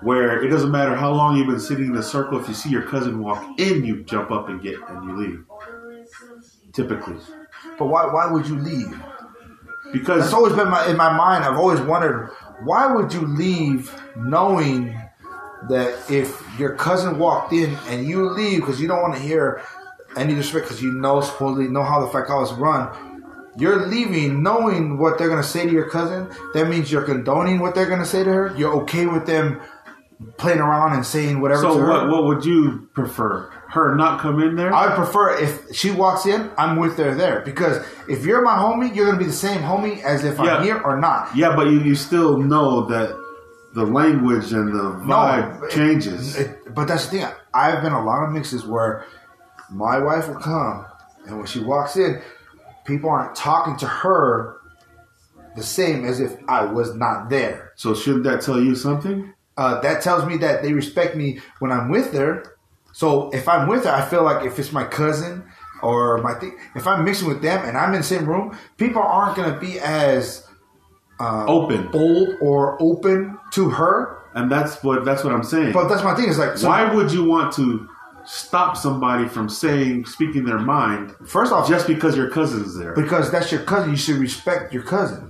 Where 0.00 0.44
it 0.44 0.48
doesn't 0.48 0.70
matter 0.70 0.94
how 0.94 1.12
long 1.12 1.36
you've 1.36 1.48
been 1.48 1.58
sitting 1.58 1.86
in 1.86 1.96
a 1.96 2.02
circle, 2.02 2.38
if 2.38 2.46
you 2.48 2.54
see 2.54 2.70
your 2.70 2.82
cousin 2.82 3.20
walk 3.20 3.58
in, 3.58 3.84
you 3.84 4.04
jump 4.04 4.30
up 4.30 4.48
and 4.48 4.62
get 4.62 4.76
and 4.88 5.04
you 5.04 5.16
leave. 5.16 5.44
Typically, 6.72 7.16
but 7.78 7.86
why? 7.86 8.06
Why 8.06 8.30
would 8.30 8.46
you 8.46 8.56
leave? 8.58 8.96
because 9.92 10.22
That's 10.22 10.32
always 10.32 10.54
been 10.54 10.68
my, 10.68 10.88
in 10.88 10.96
my 10.96 11.14
mind. 11.16 11.44
I've 11.44 11.56
always 11.56 11.80
wondered 11.80 12.30
why 12.64 12.92
would 12.92 13.12
you 13.12 13.26
leave 13.26 13.94
knowing 14.16 15.00
that 15.68 16.10
if 16.10 16.42
your 16.58 16.74
cousin 16.74 17.18
walked 17.18 17.52
in 17.52 17.76
and 17.88 18.06
you 18.06 18.30
leave 18.30 18.60
because 18.60 18.80
you 18.80 18.88
don't 18.88 19.02
want 19.02 19.14
to 19.14 19.20
hear 19.20 19.62
any 20.16 20.34
disrespect 20.34 20.66
because 20.66 20.82
you 20.82 20.92
know 20.92 21.20
supposedly 21.20 21.68
know 21.68 21.82
how 21.82 22.00
the 22.00 22.06
facalas 22.06 22.56
run. 22.58 23.14
You're 23.56 23.86
leaving 23.86 24.42
knowing 24.42 24.98
what 24.98 25.18
they're 25.18 25.28
gonna 25.28 25.42
say 25.42 25.66
to 25.66 25.72
your 25.72 25.90
cousin. 25.90 26.28
That 26.54 26.68
means 26.68 26.92
you're 26.92 27.02
condoning 27.02 27.58
what 27.58 27.74
they're 27.74 27.88
gonna 27.88 28.06
say 28.06 28.22
to 28.22 28.32
her. 28.32 28.54
You're 28.56 28.72
okay 28.82 29.06
with 29.06 29.26
them 29.26 29.60
playing 30.36 30.58
around 30.58 30.94
and 30.94 31.06
saying 31.06 31.40
whatever. 31.40 31.62
so 31.62 31.86
what? 31.88 32.08
What 32.08 32.24
would 32.24 32.44
you 32.44 32.88
prefer? 32.94 33.50
Her 33.68 33.94
not 33.94 34.20
come 34.20 34.40
in 34.42 34.56
there? 34.56 34.72
I 34.74 34.94
prefer 34.94 35.36
if 35.38 35.74
she 35.74 35.90
walks 35.90 36.26
in, 36.26 36.50
I'm 36.56 36.78
with 36.78 36.96
her 36.96 37.14
there 37.14 37.40
because 37.44 37.84
if 38.08 38.24
you're 38.24 38.42
my 38.42 38.56
homie, 38.56 38.94
you're 38.94 39.06
gonna 39.06 39.18
be 39.18 39.26
the 39.26 39.32
same 39.32 39.60
homie 39.60 40.02
as 40.02 40.24
if 40.24 40.38
Yeah. 40.38 40.56
I'm 40.56 40.64
here 40.64 40.80
or 40.80 40.98
not. 40.98 41.36
yeah, 41.36 41.54
but 41.54 41.66
you, 41.68 41.80
you 41.80 41.94
still 41.94 42.38
know 42.38 42.86
that 42.86 43.14
the 43.74 43.84
language 43.84 44.52
and 44.52 44.72
the 44.74 44.90
vibe 45.06 45.62
it- 45.64 45.70
changes. 45.70 46.36
it- 46.36 46.74
but 46.74 46.88
that's 46.88 47.06
the 47.08 47.18
thing. 47.18 47.26
I've 47.54 47.82
been 47.82 47.92
a 47.92 48.02
lot 48.04 48.24
of 48.24 48.32
mixes 48.32 48.66
where 48.66 49.04
my 49.70 49.98
wife 49.98 50.26
will 50.28 50.36
come, 50.40 50.86
and 51.26 51.36
when 51.36 51.46
she 51.46 51.60
walks 51.62 51.96
in, 51.96 52.20
people 52.86 53.10
aren't 53.10 53.34
talking 53.36 53.76
to 53.76 53.86
her 53.86 54.56
the 55.56 55.62
same 55.62 56.04
as 56.06 56.20
if 56.20 56.36
I 56.48 56.64
was 56.64 56.94
not 56.94 57.28
there. 57.28 57.72
so 57.76 57.94
shouldn't 57.94 58.24
that 58.24 58.40
tell 58.40 58.58
you 58.60 58.74
something? 58.74 59.32
Uh, 59.58 59.80
that 59.80 60.00
tells 60.02 60.24
me 60.24 60.36
that 60.38 60.62
they 60.62 60.72
respect 60.72 61.16
me 61.16 61.40
when 61.58 61.70
I'm 61.72 61.90
with 61.90 62.12
her. 62.14 62.56
So 62.92 63.28
if 63.30 63.48
I'm 63.48 63.68
with 63.68 63.84
her, 63.84 63.90
I 63.90 64.04
feel 64.08 64.22
like 64.22 64.46
if 64.46 64.58
it's 64.58 64.72
my 64.72 64.84
cousin 64.84 65.44
or 65.82 66.18
my 66.18 66.34
thing, 66.34 66.56
if 66.74 66.86
I'm 66.86 67.04
mixing 67.04 67.28
with 67.28 67.42
them 67.42 67.64
and 67.66 67.76
I'm 67.76 67.92
in 67.92 68.00
the 68.00 68.06
same 68.06 68.24
room, 68.24 68.56
people 68.76 69.02
aren't 69.02 69.36
gonna 69.36 69.58
be 69.58 69.78
as 69.80 70.46
Open, 71.20 71.88
bold 71.90 72.28
or 72.40 72.80
open 72.80 73.36
to 73.52 73.70
her. 73.70 74.16
and 74.34 74.50
that's 74.52 74.82
what 74.84 75.04
that's 75.04 75.24
what 75.24 75.32
I'm 75.32 75.42
saying. 75.42 75.72
But 75.72 75.88
that's 75.88 76.04
my 76.04 76.14
thing. 76.14 76.28
Is 76.28 76.38
like, 76.38 76.56
so 76.56 76.68
Why 76.68 76.94
would 76.94 77.10
you 77.10 77.24
want 77.24 77.52
to 77.54 77.88
stop 78.24 78.76
somebody 78.76 79.26
from 79.26 79.48
saying, 79.48 80.04
speaking 80.04 80.44
their 80.44 80.58
mind, 80.60 81.14
first 81.26 81.50
off, 81.52 81.68
just 81.68 81.88
because 81.88 82.16
your 82.16 82.30
cousin's 82.30 82.78
there? 82.78 82.92
because 82.94 83.32
that's 83.32 83.50
your 83.50 83.62
cousin, 83.62 83.90
you 83.90 83.96
should 83.96 84.16
respect 84.16 84.72
your 84.72 84.84
cousin. 84.84 85.27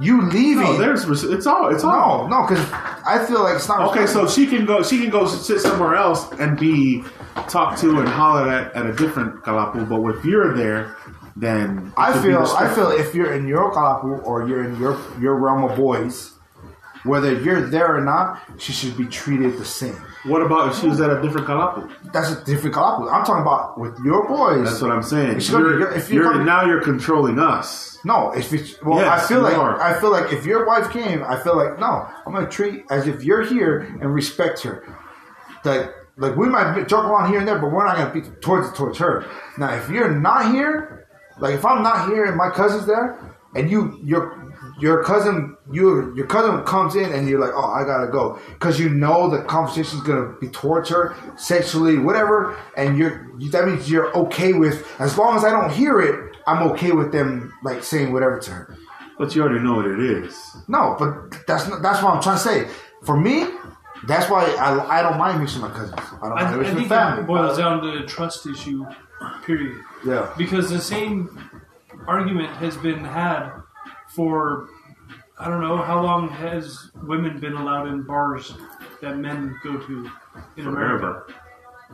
You 0.00 0.28
leaving? 0.28 0.62
No, 0.62 0.76
there's 0.76 1.04
it's 1.24 1.46
all 1.46 1.74
it's 1.74 1.82
all. 1.82 2.28
no, 2.28 2.40
no, 2.42 2.46
because 2.46 2.64
I 2.72 3.24
feel 3.26 3.42
like 3.42 3.56
it's 3.56 3.68
not 3.68 3.80
Okay, 3.90 4.06
so 4.06 4.28
she 4.28 4.46
can 4.46 4.64
go. 4.64 4.82
She 4.82 5.00
can 5.00 5.10
go 5.10 5.26
sit 5.26 5.60
somewhere 5.60 5.96
else 5.96 6.30
and 6.32 6.58
be 6.58 7.02
talked 7.48 7.80
to 7.80 7.98
and 7.98 8.08
hollered 8.08 8.48
at 8.48 8.74
at 8.74 8.86
a 8.86 8.92
different 8.92 9.42
kalapu. 9.42 9.88
But 9.88 10.16
if 10.16 10.24
you're 10.24 10.56
there, 10.56 10.96
then 11.34 11.92
I 11.96 12.20
feel 12.22 12.42
I 12.42 12.72
feel 12.72 12.90
if 12.90 13.12
you're 13.14 13.32
in 13.32 13.48
your 13.48 13.72
kalapu 13.72 14.24
or 14.24 14.48
you're 14.48 14.64
in 14.64 14.78
your 14.78 15.00
your 15.20 15.34
realm 15.34 15.64
of 15.64 15.76
boys, 15.76 16.34
whether 17.04 17.32
you're 17.40 17.62
there 17.62 17.96
or 17.96 18.00
not, 18.00 18.40
she 18.58 18.72
should 18.72 18.96
be 18.96 19.06
treated 19.06 19.58
the 19.58 19.64
same. 19.64 20.00
What 20.28 20.42
about 20.42 20.70
if 20.72 20.78
she 20.80 20.86
was 20.88 21.00
at 21.00 21.10
a 21.10 21.20
different 21.22 21.46
kalapu? 21.46 21.90
That's 22.12 22.30
a 22.30 22.44
different 22.44 22.74
kalapu. 22.76 23.10
I'm 23.12 23.24
talking 23.24 23.42
about 23.42 23.78
with 23.78 23.98
your 24.04 24.26
boys. 24.28 24.64
That's 24.68 24.82
what 24.82 24.90
I'm 24.90 25.02
saying. 25.02 25.38
If 25.38 25.48
you're- 25.50 25.78
You're, 25.78 25.92
if 25.92 26.10
you're 26.10 26.22
you're- 26.22 26.32
coming- 26.32 26.46
now 26.46 26.64
you're 26.64 26.80
controlling 26.82 27.38
us. 27.38 27.98
no, 28.04 28.32
if 28.32 28.52
it's 28.52 28.80
well, 28.82 28.98
Yes, 29.00 29.24
I 29.24 29.26
feel 29.26 29.40
like 29.40 29.56
are. 29.58 29.80
I 29.80 29.94
feel 30.00 30.10
like 30.10 30.32
if 30.32 30.46
your 30.46 30.64
wife 30.66 30.90
came, 30.90 31.22
I 31.24 31.36
feel 31.36 31.56
like 31.56 31.78
no, 31.80 32.06
I'm 32.26 32.32
gonna 32.32 32.46
treat 32.48 32.84
as 32.90 33.06
if 33.08 33.24
you're 33.24 33.42
here 33.42 33.80
and 34.00 34.14
respect 34.14 34.62
her. 34.62 34.84
Like 35.64 35.92
like 36.16 36.36
we 36.36 36.48
might 36.48 36.86
joke 36.88 37.04
around 37.04 37.30
here 37.30 37.38
and 37.38 37.46
there, 37.48 37.58
but 37.58 37.70
we're 37.72 37.84
not 37.86 37.96
gonna 37.96 38.12
be 38.12 38.22
towards 38.40 38.72
towards 38.76 38.98
her. 38.98 39.24
Now, 39.56 39.72
if 39.74 39.88
you're 39.90 40.10
not 40.10 40.52
here, 40.52 41.06
like 41.38 41.54
if 41.54 41.64
I'm 41.64 41.82
not 41.82 42.08
here 42.08 42.24
and 42.24 42.36
my 42.36 42.50
cousin's 42.50 42.86
there, 42.86 43.16
and 43.54 43.70
you 43.70 43.98
your 44.04 44.52
your 44.80 45.02
cousin 45.02 45.56
you 45.72 46.14
your 46.14 46.26
cousin 46.26 46.62
comes 46.64 46.94
in 46.94 47.12
and 47.12 47.28
you're 47.28 47.40
like, 47.40 47.52
oh, 47.54 47.70
I 47.72 47.84
gotta 47.84 48.10
go 48.10 48.38
because 48.50 48.78
you 48.78 48.88
know 48.88 49.28
the 49.28 49.42
conversation's 49.42 50.02
gonna 50.02 50.34
be 50.40 50.48
towards 50.48 50.88
her 50.90 51.14
sexually, 51.36 51.98
whatever, 51.98 52.56
and 52.76 52.96
you're 52.98 53.30
you, 53.38 53.50
that 53.50 53.66
means 53.66 53.90
you're 53.90 54.14
okay 54.16 54.52
with 54.52 54.86
as 55.00 55.16
long 55.18 55.36
as 55.36 55.44
I 55.44 55.50
don't 55.50 55.70
hear 55.70 56.00
it, 56.00 56.36
I'm 56.46 56.62
okay 56.70 56.92
with 56.92 57.12
them 57.12 57.52
like 57.64 57.82
saying 57.82 58.12
whatever 58.12 58.38
to 58.38 58.50
her. 58.50 58.76
But 59.18 59.34
you 59.34 59.42
already 59.42 59.58
know 59.64 59.74
what 59.74 59.86
it 59.86 59.98
is. 59.98 60.56
No, 60.68 60.94
but 60.96 61.44
that's 61.46 61.66
not, 61.68 61.82
that's 61.82 62.00
what 62.02 62.14
I'm 62.14 62.22
trying 62.22 62.36
to 62.36 62.42
say. 62.42 62.68
For 63.02 63.18
me, 63.18 63.46
that's 64.06 64.30
why 64.30 64.44
I, 64.44 65.00
I 65.00 65.02
don't 65.02 65.18
mind 65.18 65.40
mixing 65.40 65.60
my 65.60 65.70
cousins. 65.70 65.98
I 65.98 66.28
don't 66.28 66.38
I, 66.38 66.42
mind 66.44 66.54
I 66.54 66.56
mixing 66.58 66.76
think 66.76 66.88
family. 66.88 67.22
it 67.24 67.26
boils 67.26 67.58
down 67.58 67.82
to 67.82 67.98
a 67.98 68.06
trust 68.06 68.46
issue, 68.46 68.86
period. 69.44 69.76
yeah. 70.06 70.32
Because 70.38 70.70
the 70.70 70.78
same 70.78 71.36
argument 72.08 72.50
has 72.56 72.76
been 72.78 73.04
had 73.04 73.50
for 74.08 74.68
I 75.38 75.48
don't 75.48 75.60
know 75.60 75.76
how 75.76 76.02
long 76.02 76.28
has 76.30 76.90
women 77.02 77.38
been 77.38 77.52
allowed 77.54 77.86
in 77.88 78.02
bars 78.02 78.54
that 79.00 79.18
men 79.18 79.56
go 79.62 79.78
to 79.78 80.10
in 80.56 80.66
America. 80.66 81.22
Forever. 81.26 81.34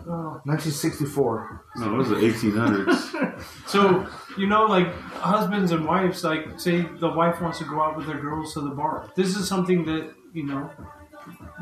Oh. 0.09 0.41
1964. 0.45 1.63
No, 1.77 1.95
it 1.95 1.97
was 1.97 2.09
the 2.09 2.17
1800s. 2.17 3.41
So 3.67 4.07
you 4.39 4.47
know, 4.47 4.65
like 4.65 4.93
husbands 5.33 5.73
and 5.73 5.85
wives, 5.85 6.25
like 6.25 6.59
say 6.59 6.83
the 7.01 7.09
wife 7.09 7.41
wants 7.41 7.59
to 7.59 7.65
go 7.65 7.83
out 7.83 7.97
with 7.97 8.07
their 8.07 8.21
girls 8.21 8.55
to 8.55 8.61
the 8.61 8.71
bar. 8.71 9.11
This 9.17 9.37
is 9.37 9.47
something 9.49 9.85
that 9.87 10.13
you 10.33 10.45
know 10.45 10.71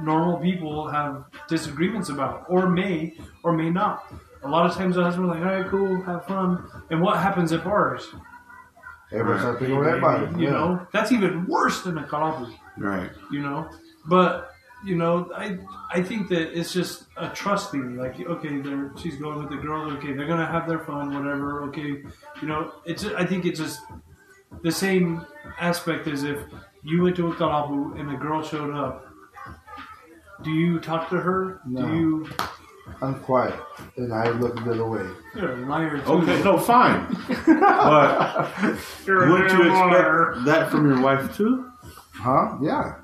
normal 0.01 0.38
people 0.38 0.88
have 0.88 1.25
disagreements 1.49 2.09
about, 2.09 2.45
or 2.49 2.69
may 2.69 3.15
or 3.43 3.53
may 3.53 3.71
not. 3.71 4.12
A 4.45 4.49
lot 4.49 4.67
of 4.69 4.75
times 4.77 4.97
the 4.97 5.03
husband's 5.03 5.31
like, 5.31 5.41
"All 5.41 5.45
right, 5.45 5.67
cool, 5.67 6.03
have 6.03 6.27
fun." 6.27 6.65
And 6.91 7.01
what 7.01 7.17
happens 7.19 7.53
at 7.53 7.65
bars? 7.65 8.07
Everybody 9.12 9.40
started 9.40 9.59
picking 9.59 9.79
with 9.79 9.88
everybody. 9.88 10.40
You 10.40 10.44
yeah. 10.46 10.51
know, 10.51 10.87
that's 10.92 11.12
even 11.12 11.46
worse 11.46 11.83
than 11.83 11.98
a 11.98 12.05
kalapu. 12.05 12.55
right. 12.79 13.11
You 13.31 13.40
know, 13.40 13.68
but 14.07 14.53
you 14.85 14.96
know, 14.96 15.31
I 15.35 15.59
I 15.90 16.03
think 16.03 16.29
that 16.29 16.59
it's 16.59 16.72
just 16.72 17.05
a 17.16 17.29
trust 17.29 17.70
thing. 17.70 17.96
Like, 17.96 18.18
okay, 18.20 18.59
they're 18.59 18.90
she's 18.96 19.16
going 19.16 19.38
with 19.38 19.51
the 19.51 19.57
girl. 19.57 19.90
Okay, 19.92 20.12
they're 20.12 20.27
gonna 20.27 20.46
have 20.46 20.68
their 20.68 20.81
fun, 20.81 21.14
whatever. 21.14 21.62
Okay, 21.64 22.03
you 22.40 22.48
know, 22.48 22.72
it's 22.85 23.05
I 23.05 23.25
think 23.25 23.44
it's 23.44 23.61
just 23.61 23.81
the 24.62 24.72
same 24.72 25.25
aspect 25.61 26.07
as 26.09 26.25
if 26.25 26.38
you 26.83 27.03
went 27.03 27.16
to 27.16 27.29
a 27.29 27.35
kalapu 27.35 27.98
and 27.98 28.11
a 28.11 28.16
girl 28.16 28.42
showed 28.42 28.75
up. 28.75 29.07
Do 30.42 30.51
you 30.51 30.81
talk 30.81 31.09
to 31.11 31.16
her? 31.16 31.61
No. 31.64 31.87
Do 31.87 31.94
you? 31.94 32.31
I'm 33.01 33.21
quiet. 33.21 33.55
And 33.97 34.13
I 34.13 34.29
look 34.31 34.57
the 34.65 34.73
other 34.73 34.87
way. 34.89 35.07
You're 35.35 35.53
a 35.53 35.67
liar 35.67 35.99
too. 35.99 36.13
Okay, 36.13 36.43
no, 36.43 36.59
fine. 36.59 37.07
but 37.47 38.51
You're 39.07 39.25
a 39.29 39.33
wouldn't 39.33 39.53
you 39.53 39.65
liar. 39.71 40.31
expect 40.31 40.47
that 40.47 40.71
from 40.71 40.89
your 40.89 41.01
wife 41.01 41.37
too? 41.37 41.71
Huh? 42.15 42.59
Yeah. 42.63 42.97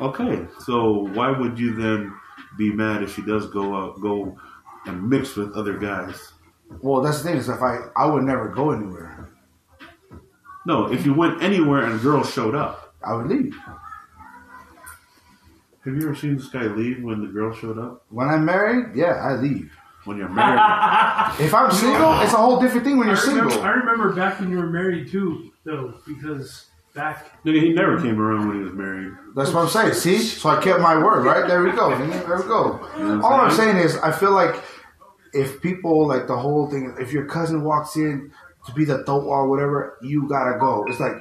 Okay, 0.00 0.46
so 0.60 1.08
why 1.12 1.30
would 1.30 1.58
you 1.58 1.74
then 1.74 2.12
be 2.58 2.72
mad 2.72 3.02
if 3.02 3.14
she 3.14 3.22
does 3.22 3.46
go 3.50 3.74
out, 3.76 4.00
go 4.00 4.36
and 4.86 5.08
mix 5.08 5.36
with 5.36 5.52
other 5.54 5.78
guys? 5.78 6.32
Well, 6.80 7.02
that's 7.02 7.18
the 7.18 7.24
thing 7.28 7.36
is 7.36 7.48
if 7.48 7.60
I 7.62 7.78
I 7.96 8.06
would 8.06 8.24
never 8.24 8.48
go 8.48 8.70
anywhere. 8.72 9.28
No, 10.66 10.90
if 10.90 11.04
you 11.04 11.12
went 11.14 11.42
anywhere 11.42 11.84
and 11.84 11.94
a 11.94 11.98
girl 12.02 12.24
showed 12.24 12.54
up, 12.54 12.94
I 13.06 13.14
would 13.14 13.26
leave. 13.26 13.54
Have 15.84 15.94
you 15.94 16.02
ever 16.02 16.14
seen 16.14 16.36
this 16.36 16.48
guy 16.48 16.62
leave 16.64 17.02
when 17.02 17.20
the 17.20 17.28
girl 17.28 17.54
showed 17.54 17.78
up? 17.78 18.04
When 18.08 18.28
I'm 18.28 18.44
married, 18.44 18.96
yeah, 18.96 19.14
I 19.22 19.34
leave. 19.36 19.70
When 20.04 20.18
you're 20.18 20.28
married, 20.28 20.60
If 21.40 21.54
I'm 21.54 21.70
single, 21.70 22.20
it's 22.20 22.32
a 22.32 22.36
whole 22.36 22.60
different 22.60 22.84
thing 22.86 22.98
when 22.98 23.08
you're 23.08 23.16
I 23.16 23.22
remember, 23.22 23.50
single. 23.50 23.66
I 23.66 23.70
remember 23.72 24.12
back 24.12 24.38
when 24.40 24.50
you 24.50 24.58
were 24.58 24.66
married 24.66 25.10
too, 25.10 25.50
though, 25.64 25.94
because 26.06 26.66
back 26.94 27.42
Nigga, 27.44 27.60
he 27.62 27.72
never 27.72 28.00
came 28.00 28.20
around 28.20 28.48
when 28.48 28.58
he 28.58 28.62
was 28.64 28.72
married. 28.74 29.12
That's 29.34 29.50
what 29.52 29.62
I'm 29.64 29.68
saying. 29.68 29.94
See, 29.94 30.18
so 30.18 30.50
I 30.50 30.62
kept 30.62 30.80
my 30.80 30.96
word, 30.96 31.24
right? 31.24 31.46
There 31.48 31.62
we 31.62 31.72
go. 31.72 31.88
There 31.96 32.36
we 32.36 32.42
go. 32.44 32.86
You 32.98 33.04
know 33.04 33.22
All 33.22 33.40
I'm 33.40 33.50
saying? 33.50 33.74
saying 33.76 33.84
is, 33.86 33.96
I 33.98 34.12
feel 34.12 34.32
like 34.32 34.62
if 35.32 35.60
people 35.62 36.06
like 36.06 36.26
the 36.26 36.36
whole 36.36 36.70
thing, 36.70 36.94
if 37.00 37.12
your 37.12 37.26
cousin 37.26 37.64
walks 37.64 37.96
in 37.96 38.30
to 38.66 38.72
be 38.72 38.84
the 38.84 38.98
dope 39.04 39.24
or 39.24 39.48
whatever, 39.48 39.98
you 40.02 40.28
gotta 40.28 40.58
go. 40.58 40.84
It's 40.88 41.00
like, 41.00 41.16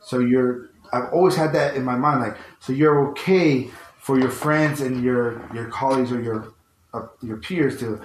so 0.00 0.18
you're. 0.18 0.70
I've 0.92 1.12
always 1.12 1.36
had 1.36 1.52
that 1.52 1.76
in 1.76 1.84
my 1.84 1.96
mind, 1.96 2.20
like, 2.20 2.36
so 2.60 2.72
you're 2.72 3.10
okay 3.10 3.70
for 4.08 4.18
your 4.18 4.30
friends 4.30 4.80
and 4.80 5.04
your 5.04 5.46
your 5.54 5.66
colleagues 5.68 6.10
or 6.10 6.22
your 6.22 6.54
uh, 6.94 7.06
your 7.22 7.36
peers 7.36 7.78
to. 7.80 8.00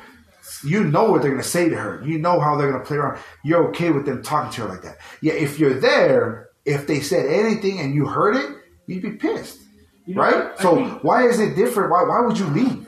You 0.65 0.83
know 0.83 1.09
what 1.09 1.21
they're 1.21 1.31
gonna 1.31 1.41
say 1.41 1.69
to 1.69 1.77
her. 1.77 2.03
You 2.05 2.19
know 2.19 2.41
how 2.41 2.57
they're 2.57 2.69
gonna 2.69 2.83
play 2.83 2.97
around. 2.97 3.17
You're 3.45 3.69
okay 3.69 3.89
with 3.91 4.05
them 4.05 4.21
talking 4.21 4.51
to 4.51 4.63
her 4.63 4.67
like 4.67 4.81
that. 4.81 4.97
Yeah, 5.21 5.31
if 5.31 5.57
you're 5.57 5.79
there, 5.79 6.49
if 6.65 6.85
they 6.87 6.99
said 6.99 7.27
anything 7.27 7.79
and 7.79 7.95
you 7.95 8.05
heard 8.05 8.35
it, 8.35 8.49
you'd 8.85 9.01
be 9.01 9.11
pissed 9.11 9.61
you 10.05 10.15
know, 10.15 10.23
right? 10.23 10.59
So 10.59 10.75
think- 10.75 11.03
why 11.05 11.25
is 11.25 11.39
it 11.39 11.55
different? 11.55 11.89
Why 11.91 12.03
why 12.03 12.19
would 12.19 12.37
you 12.37 12.47
leave? 12.47 12.85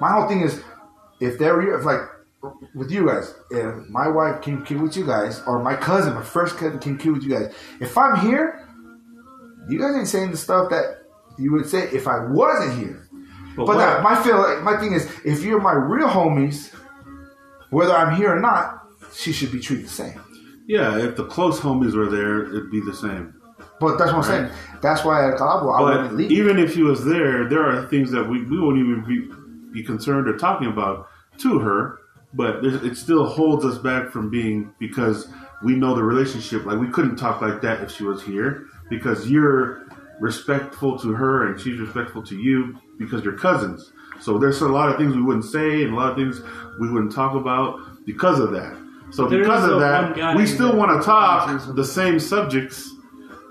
My 0.00 0.12
whole 0.12 0.28
thing 0.28 0.42
is, 0.42 0.62
if 1.18 1.40
they're 1.40 1.60
if 1.76 1.84
like 1.84 2.02
with 2.76 2.92
you 2.92 3.06
guys, 3.08 3.34
if 3.50 3.88
my 3.88 4.06
wife 4.06 4.40
came 4.40 4.64
kill 4.64 4.82
with 4.82 4.96
you 4.96 5.04
guys, 5.04 5.42
or 5.48 5.58
my 5.58 5.74
cousin, 5.74 6.14
my 6.14 6.22
first 6.22 6.56
cousin 6.56 6.78
came 6.78 6.96
kill 6.96 7.14
with 7.14 7.24
you 7.24 7.30
guys, 7.30 7.52
if 7.80 7.98
I'm 7.98 8.20
here, 8.20 8.68
you 9.68 9.80
guys 9.80 9.96
ain't 9.96 10.06
saying 10.06 10.30
the 10.30 10.36
stuff 10.36 10.70
that 10.70 11.01
you 11.38 11.52
would 11.52 11.66
say 11.66 11.88
if 11.92 12.06
I 12.06 12.26
wasn't 12.26 12.78
here. 12.78 13.08
But, 13.56 13.66
But 13.66 13.78
that, 13.78 14.02
my 14.02 14.20
feel 14.22 14.38
like 14.38 14.62
my 14.62 14.78
thing 14.78 14.92
is, 14.92 15.10
if 15.24 15.42
you're 15.42 15.60
my 15.60 15.72
real 15.72 16.08
homies, 16.08 16.74
whether 17.70 17.94
I'm 17.94 18.16
here 18.16 18.34
or 18.34 18.40
not, 18.40 18.80
she 19.14 19.32
should 19.32 19.52
be 19.52 19.60
treated 19.60 19.86
the 19.86 19.90
same. 19.90 20.20
yeah, 20.66 20.98
if 20.98 21.16
the 21.16 21.24
close 21.26 21.60
homies 21.60 21.94
were 21.94 22.08
there, 22.08 22.44
it'd 22.44 22.70
be 22.70 22.80
the 22.80 22.94
same. 22.94 23.34
But 23.78 23.98
that's 23.98 24.12
what 24.12 24.18
I'm 24.18 24.22
saying. 24.22 24.50
That's 24.80 25.04
why 25.04 25.28
at 25.30 25.38
kalapu, 25.38 25.76
I 25.76 25.82
wouldn't 25.82 26.16
leave. 26.16 26.30
even 26.30 26.58
if 26.58 26.74
he 26.74 26.82
was 26.82 27.04
there, 27.04 27.48
there 27.48 27.64
are 27.64 27.86
things 27.88 28.10
that 28.12 28.24
we, 28.28 28.42
we 28.44 28.58
won't 28.60 28.78
even 28.78 29.04
be, 29.06 29.80
be 29.80 29.84
concerned 29.84 30.28
or 30.28 30.36
talking 30.38 30.68
about 30.68 31.08
to 31.38 31.58
her. 31.58 31.98
But 32.34 32.64
it 32.64 32.96
still 32.96 33.26
holds 33.26 33.64
us 33.66 33.76
back 33.76 34.10
from 34.10 34.30
being 34.30 34.72
because 34.78 35.28
we 35.62 35.74
know 35.74 35.94
the 35.94 36.02
relationship. 36.02 36.64
Like 36.64 36.78
we 36.78 36.88
couldn't 36.88 37.16
talk 37.16 37.42
like 37.42 37.60
that 37.60 37.82
if 37.82 37.90
she 37.90 38.04
was 38.04 38.22
here 38.22 38.66
because 38.88 39.28
you're 39.28 39.81
respectful 40.22 40.96
to 41.00 41.12
her 41.12 41.48
and 41.48 41.60
she's 41.60 41.78
respectful 41.80 42.22
to 42.22 42.36
you 42.36 42.78
because 42.96 43.24
you're 43.24 43.36
cousins. 43.36 43.92
So 44.20 44.38
there's 44.38 44.60
a 44.60 44.68
lot 44.68 44.88
of 44.88 44.96
things 44.96 45.16
we 45.16 45.22
wouldn't 45.22 45.44
say 45.44 45.82
and 45.82 45.92
a 45.92 45.96
lot 45.96 46.12
of 46.12 46.16
things 46.16 46.40
we 46.78 46.88
wouldn't 46.90 47.12
talk 47.12 47.34
about 47.34 48.06
because 48.06 48.38
of 48.38 48.52
that. 48.52 48.78
So 49.10 49.26
There 49.26 49.40
because 49.40 49.68
of 49.68 49.80
that, 49.80 50.36
we 50.36 50.46
still 50.46 50.76
want 50.76 50.98
to 50.98 51.04
talk 51.04 51.74
the 51.74 51.84
same 51.84 52.20
subjects. 52.20 52.88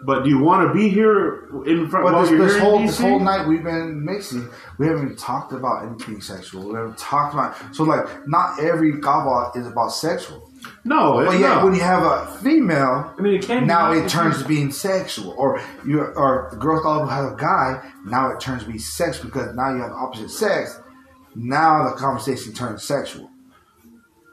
But 0.04 0.24
do 0.24 0.30
you 0.30 0.40
want 0.40 0.68
to 0.68 0.74
be 0.74 0.90
here 0.90 1.44
in 1.68 1.88
front 1.88 2.06
But 2.06 2.14
while 2.14 2.22
this, 2.22 2.32
you're 2.32 2.46
this 2.46 2.54
here 2.54 2.64
whole 2.64 2.80
in 2.80 2.88
this 2.88 3.00
whole 3.00 3.20
night 3.20 3.48
we've 3.48 3.64
been 3.64 4.04
mixing. 4.04 4.50
We 4.80 4.88
haven't 4.88 5.04
even 5.04 5.16
talked 5.16 5.54
about 5.54 5.86
anything 5.86 6.22
sexual. 6.22 6.70
We 6.70 6.74
haven't 6.74 6.98
talked 6.98 7.36
about 7.36 7.56
so 7.76 7.84
like 7.84 8.28
not 8.28 8.60
every 8.60 9.00
kava 9.00 9.52
is 9.60 9.68
about 9.68 9.90
sexual. 9.90 10.51
No, 10.84 11.24
But 11.26 11.40
yeah, 11.40 11.64
when 11.64 11.74
you 11.76 11.82
have 11.82 12.04
a 12.04 12.28
female, 12.44 13.14
I 13.18 13.22
mean, 13.22 13.36
it 13.36 13.44
can. 13.46 13.68
now 13.68 13.92
it 13.92 14.10
turns 14.10 14.42
to 14.42 14.48
being 14.48 14.72
sexual. 14.72 15.34
Or 15.38 15.62
you 15.86 16.02
or 16.02 16.50
the 16.52 16.58
girl 16.58 16.82
kava 16.82 17.12
has 17.12 17.32
a 17.32 17.36
guy, 17.36 17.92
now 18.06 18.30
it 18.32 18.40
turns 18.40 18.64
to 18.64 18.72
be 18.72 18.78
sex 18.80 19.20
because 19.20 19.56
now 19.56 19.74
you 19.74 19.82
have 19.82 19.92
opposite 19.92 20.30
sex. 20.30 20.80
now 21.36 21.90
the 21.90 21.96
conversation 21.96 22.54
turns 22.54 22.84
sexual. 22.84 23.30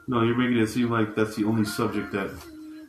No, 0.07 0.23
you're 0.23 0.35
making 0.37 0.57
it 0.57 0.67
seem 0.67 0.89
like 0.89 1.15
that's 1.15 1.35
the 1.35 1.45
only 1.45 1.65
subject 1.65 2.11
that 2.13 2.31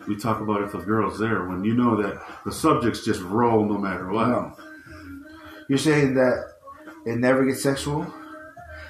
we 0.08 0.16
talk 0.16 0.40
about 0.40 0.62
if 0.62 0.72
a 0.74 0.78
girl's 0.78 1.18
there. 1.18 1.44
When 1.44 1.62
you 1.64 1.74
know 1.74 2.00
that 2.02 2.20
the 2.46 2.52
subjects 2.52 3.04
just 3.04 3.20
roll 3.20 3.66
no 3.66 3.76
matter 3.78 4.08
what. 4.10 4.28
No. 4.28 4.56
You're 5.68 5.78
saying 5.78 6.14
that 6.14 6.44
it 7.06 7.18
never 7.18 7.44
gets 7.44 7.62
sexual? 7.62 8.06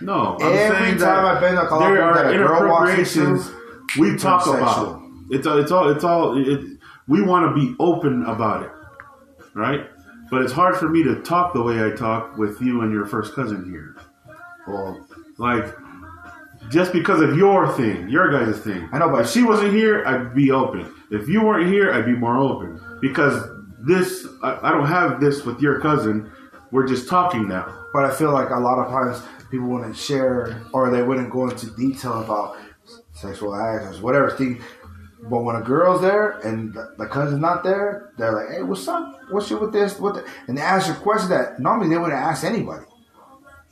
No, 0.01 0.39
I'm 0.41 0.53
Every 0.53 0.91
time 0.93 0.99
that 0.99 1.25
I've 1.25 1.41
been 1.41 1.59
a 1.59 1.67
club 1.67 1.83
there 1.93 2.15
that 2.15 2.35
a 2.35 2.39
girl 2.39 2.71
walks 2.71 3.17
into. 3.17 3.60
We 3.98 4.16
talk 4.16 4.46
about 4.46 5.00
it. 5.31 5.37
It's 5.37 5.46
it's 5.46 5.70
all 5.70 5.88
it's 5.90 6.05
all. 6.05 6.37
It, 6.38 6.79
we 7.09 7.22
want 7.22 7.55
to 7.55 7.61
be 7.61 7.74
open 7.79 8.24
about 8.24 8.62
it, 8.64 8.70
right? 9.55 9.88
But 10.31 10.42
it's 10.42 10.53
hard 10.53 10.76
for 10.76 10.88
me 10.88 11.03
to 11.05 11.20
talk 11.22 11.55
the 11.55 11.62
way 11.62 11.85
I 11.85 11.90
talk 11.90 12.37
with 12.38 12.61
you 12.61 12.83
and 12.83 12.92
your 12.92 13.05
first 13.07 13.35
cousin 13.35 13.64
here. 13.68 13.96
Well, 14.68 15.05
Like, 15.38 15.74
just 16.70 16.92
because 16.92 17.20
of 17.20 17.37
your 17.37 17.72
thing, 17.72 18.09
your 18.09 18.31
guys' 18.31 18.61
thing. 18.61 18.88
I 18.92 18.98
know, 18.98 19.09
but- 19.09 19.22
if 19.22 19.31
she 19.31 19.42
wasn't 19.42 19.72
here, 19.72 20.05
I'd 20.07 20.35
be 20.35 20.50
open. 20.53 20.92
If 21.11 21.29
you 21.29 21.42
weren't 21.42 21.68
here, 21.72 21.92
I'd 21.92 22.07
be 22.07 22.14
more 22.14 22.37
open 22.37 22.81
because 23.00 23.42
this 23.81 24.26
I, 24.42 24.59
I 24.68 24.70
don't 24.70 24.87
have 24.87 25.20
this 25.20 25.44
with 25.44 25.61
your 25.61 25.81
cousin. 25.81 26.31
We're 26.70 26.87
just 26.87 27.09
talking 27.09 27.48
now. 27.48 27.66
but 27.92 28.05
I 28.05 28.11
feel 28.14 28.31
like 28.33 28.50
a 28.50 28.61
lot 28.61 28.79
of 28.79 28.88
times 28.92 29.20
people 29.50 29.66
wouldn't 29.66 29.96
share 29.96 30.62
or 30.72 30.90
they 30.90 31.03
wouldn't 31.03 31.31
go 31.31 31.48
into 31.50 31.66
detail 31.74 32.22
about 32.22 32.57
sexual 33.20 33.54
acts 33.54 33.98
or 33.98 34.02
whatever 34.02 34.30
thing. 34.30 34.62
But 35.22 35.44
when 35.44 35.56
a 35.56 35.61
girl's 35.61 36.00
there 36.00 36.38
and 36.38 36.72
the, 36.72 36.94
the 36.96 37.06
cousin's 37.06 37.40
not 37.40 37.62
there, 37.62 38.12
they're 38.16 38.33
like, 38.33 38.56
"Hey, 38.56 38.62
what's 38.62 38.88
up? 38.88 39.20
What's 39.30 39.52
up 39.52 39.61
with 39.61 39.72
this? 39.72 39.98
What?" 39.98 40.14
The? 40.14 40.24
And 40.48 40.56
they 40.56 40.62
ask 40.62 40.88
you 40.88 40.94
questions 40.94 41.30
that 41.30 41.61
normally 41.61 41.90
they 41.90 41.98
wouldn't 41.98 42.18
ask 42.18 42.42
anybody. 42.44 42.87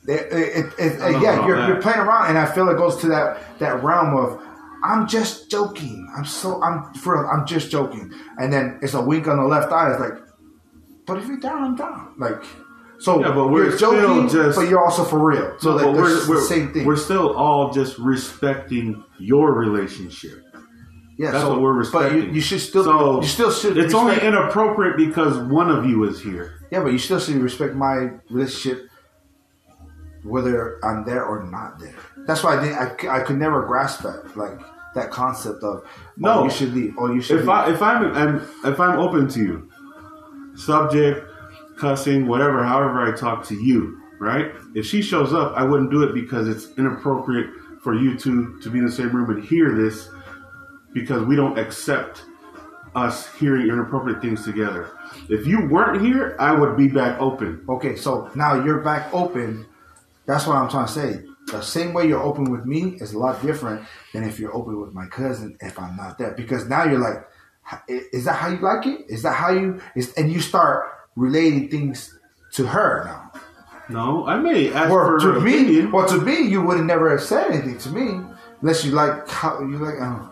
They, 0.05 0.19
it, 0.19 0.25
it, 0.31 0.65
it, 0.77 1.01
I 1.01 1.11
don't 1.11 1.13
know 1.13 1.21
yeah, 1.21 1.47
you're, 1.47 1.67
you're 1.67 1.81
playing 1.81 1.99
around, 1.99 2.29
and 2.29 2.37
I 2.37 2.45
feel 2.45 2.69
it 2.69 2.77
goes 2.77 2.97
to 2.97 3.07
that 3.07 3.59
that 3.59 3.83
realm 3.83 4.15
of 4.15 4.41
I'm 4.83 5.07
just 5.07 5.49
joking. 5.51 6.11
I'm 6.15 6.25
so 6.25 6.61
I'm 6.61 6.93
for 6.93 7.31
I'm 7.31 7.45
just 7.45 7.71
joking, 7.71 8.13
and 8.37 8.53
then 8.53 8.79
it's 8.81 8.93
a 8.93 9.01
wink 9.01 9.27
on 9.27 9.37
the 9.37 9.43
left 9.43 9.71
eye. 9.71 9.91
It's 9.91 9.99
like, 9.99 10.21
but 11.05 11.17
if 11.17 11.27
you're 11.27 11.39
down, 11.39 11.63
I'm 11.63 11.75
down. 11.75 12.13
Like, 12.17 12.43
so 12.99 13.19
Yeah, 13.21 13.31
but 13.31 13.47
we're 13.47 13.69
you're 13.69 13.77
joking, 13.77 14.29
still 14.29 14.43
just- 14.45 14.57
but 14.57 14.67
you're 14.69 14.83
also 14.83 15.03
for 15.03 15.19
real. 15.19 15.55
So 15.59 15.77
No, 15.77 15.93
there's 15.95 16.27
the 16.27 16.41
same 16.41 16.71
thing. 16.73 16.85
We're 16.85 16.95
still 16.97 17.35
all 17.35 17.71
just 17.71 17.97
respecting 17.97 19.03
your 19.17 19.53
relationship. 19.53 20.43
yeah, 21.17 21.31
that's 21.31 21.43
so, 21.43 21.49
what 21.51 21.61
we're 21.61 21.73
respecting. 21.73 22.19
But 22.19 22.27
you, 22.29 22.33
you 22.35 22.41
should 22.41 22.61
still, 22.61 22.83
So 22.83 23.21
you 23.21 23.27
still 23.27 23.51
should. 23.51 23.77
It's 23.77 23.93
respect, 23.93 24.23
only 24.23 24.27
inappropriate 24.27 24.97
because 24.97 25.37
one 25.37 25.69
of 25.69 25.85
you 25.85 26.03
is 26.03 26.21
here. 26.21 26.59
yeah, 26.71 26.81
but 26.83 26.91
you 26.91 26.97
still 26.99 27.19
should 27.19 27.35
respect 27.37 27.73
my 27.75 28.11
relationship, 28.29 28.87
whether 30.23 30.79
I'm 30.83 31.05
there 31.05 31.25
or 31.25 31.43
not 31.43 31.79
there. 31.79 31.95
That's 32.27 32.43
why 32.43 32.57
I 32.57 32.63
didn't. 32.63 33.09
I, 33.09 33.17
I 33.17 33.19
could 33.21 33.37
never 33.37 33.65
grasp 33.65 34.03
that, 34.03 34.35
like 34.35 34.59
that 34.95 35.09
concept 35.11 35.63
of 35.63 35.83
oh, 35.83 35.87
No. 36.17 36.39
oh, 36.39 36.43
you 36.45 36.49
should 36.49 36.73
leave. 36.73 36.95
Oh, 36.97 37.11
you 37.13 37.21
should. 37.21 37.37
If 37.37 37.41
leave. 37.43 37.49
I 37.49 37.71
if 37.71 37.81
I'm, 37.81 38.13
I'm 38.13 38.35
if 38.65 38.79
I'm 38.79 38.99
open 38.99 39.27
to 39.29 39.39
you, 39.39 39.69
subject, 40.55 41.25
cussing, 41.79 42.27
whatever, 42.27 42.63
however 42.63 43.01
I 43.01 43.15
talk 43.15 43.45
to 43.47 43.55
you, 43.55 44.01
right? 44.19 44.51
If 44.75 44.85
she 44.85 45.01
shows 45.01 45.33
up, 45.33 45.53
I 45.55 45.63
wouldn't 45.63 45.91
do 45.91 46.03
it 46.03 46.13
because 46.13 46.47
it's 46.47 46.77
inappropriate 46.77 47.49
for 47.81 47.95
you 47.95 48.17
two 48.17 48.59
to 48.61 48.69
be 48.69 48.79
in 48.79 48.85
the 48.85 48.91
same 48.91 49.15
room 49.15 49.29
and 49.29 49.43
hear 49.43 49.73
this 49.75 50.09
because 50.93 51.23
we 51.23 51.35
don't 51.35 51.57
accept 51.57 52.23
us 52.95 53.33
hearing 53.35 53.67
inappropriate 53.67 54.21
things 54.21 54.43
together. 54.43 54.89
If 55.29 55.47
you 55.47 55.67
weren't 55.67 56.01
here, 56.01 56.35
I 56.39 56.53
would 56.53 56.75
be 56.75 56.87
back 56.87 57.19
open. 57.21 57.63
Okay, 57.69 57.95
so 57.95 58.29
now 58.35 58.63
you're 58.63 58.81
back 58.81 59.13
open. 59.13 59.65
That's 60.25 60.45
what 60.45 60.57
I'm 60.57 60.69
trying 60.69 60.87
to 60.87 60.91
say. 60.91 61.23
The 61.47 61.61
same 61.61 61.93
way 61.93 62.07
you're 62.07 62.21
open 62.21 62.51
with 62.51 62.65
me 62.65 62.97
is 62.99 63.13
a 63.13 63.19
lot 63.19 63.41
different 63.41 63.85
than 64.13 64.23
if 64.23 64.39
you're 64.39 64.55
open 64.55 64.79
with 64.79 64.93
my 64.93 65.07
cousin 65.07 65.57
if 65.61 65.79
I'm 65.79 65.95
not 65.95 66.17
there. 66.17 66.33
Because 66.35 66.67
now 66.67 66.83
you're 66.83 66.99
like, 66.99 67.27
is 67.87 68.25
that 68.25 68.33
how 68.33 68.49
you 68.49 68.57
like 68.57 68.85
it? 68.85 69.05
Is 69.09 69.23
that 69.23 69.33
how 69.33 69.51
you 69.51 69.79
is? 69.95 70.13
And 70.13 70.31
you 70.31 70.41
start 70.41 70.98
relating 71.23 71.69
things 71.69 72.17
to 72.53 72.65
her 72.65 73.03
now. 73.05 73.31
No, 73.89 74.25
I 74.27 74.37
may 74.37 74.71
ask 74.71 74.89
Or 74.91 75.05
her 75.05 75.19
to 75.19 75.39
me, 75.41 75.53
opinion. 75.55 75.91
well, 75.91 76.07
to 76.07 76.21
me, 76.21 76.41
you 76.47 76.61
would 76.61 76.77
have 76.77 76.85
never 76.85 77.09
have 77.09 77.21
said 77.21 77.51
anything 77.51 77.77
to 77.79 77.89
me 77.89 78.21
unless 78.61 78.85
you 78.85 78.91
like 78.91 79.27
how 79.27 79.59
you 79.61 79.77
like. 79.77 79.99
Um, 80.01 80.31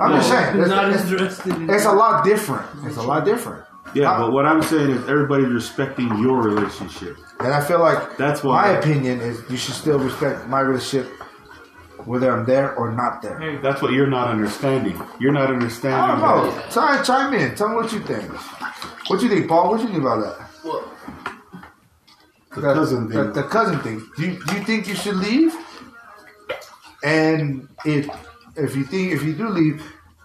I'm 0.00 0.12
just 0.12 0.28
saying, 0.30 0.60
it's, 0.60 0.68
not 0.70 0.88
it's- 0.90 1.10
interested 1.10 1.54
in 1.56 1.68
it's 1.68 1.84
a 1.84 1.92
lot 1.92 2.24
different. 2.24 2.64
It's 2.84 2.96
a 2.96 3.02
lot 3.02 3.24
different. 3.24 3.64
Yeah, 3.94 4.12
I- 4.12 4.18
but 4.20 4.32
what 4.32 4.46
I'm 4.46 4.62
saying 4.62 4.90
is 4.90 5.08
everybody's 5.08 5.48
respecting 5.48 6.06
your 6.18 6.40
relationship. 6.40 7.16
And 7.40 7.52
I 7.52 7.60
feel 7.60 7.80
like 7.80 8.16
That's 8.16 8.44
my 8.44 8.50
why- 8.50 8.68
opinion 8.78 9.20
is 9.20 9.42
you 9.50 9.56
should 9.56 9.74
still 9.74 9.98
respect 9.98 10.46
my 10.48 10.60
relationship 10.60 11.10
whether 12.08 12.32
I'm 12.32 12.44
there 12.46 12.74
or 12.74 12.90
not 12.92 13.22
there. 13.22 13.38
Hey, 13.38 13.56
That's 13.58 13.80
what 13.82 13.92
you're 13.92 14.06
not 14.06 14.28
understanding. 14.28 15.00
You're 15.20 15.32
not 15.32 15.50
understanding. 15.50 16.00
I 16.00 16.12
understanding. 16.12 16.44
don't 16.44 16.54
know. 16.54 16.60
that- 16.62 16.72
Try 16.72 17.02
chime 17.02 17.34
in. 17.34 17.54
Tell 17.54 17.68
me 17.68 17.74
what 17.76 17.92
you 17.92 18.00
think. 18.00 18.30
What 19.08 19.22
you 19.22 19.28
think, 19.28 19.48
Paul? 19.48 19.70
What 19.70 19.80
you 19.80 19.86
think 19.88 20.00
about 20.00 20.20
that? 20.24 20.48
Well, 20.64 20.84
The 22.54 22.60
That- 22.62 22.74
cousin 22.74 23.08
thing. 23.08 23.18
The, 23.18 23.32
the 23.32 23.42
cousin 23.44 23.78
thing. 23.80 23.98
Do 24.16 24.22
you, 24.26 24.42
do 24.46 24.54
you 24.56 24.64
think 24.64 24.88
you 24.88 24.94
should 24.94 25.16
leave? 25.16 25.54
And 27.04 27.68
if 27.84 28.08
if 28.56 28.74
you 28.74 28.84
think 28.84 29.12
if 29.12 29.22
you 29.22 29.34
do 29.34 29.48
leave, 29.48 29.82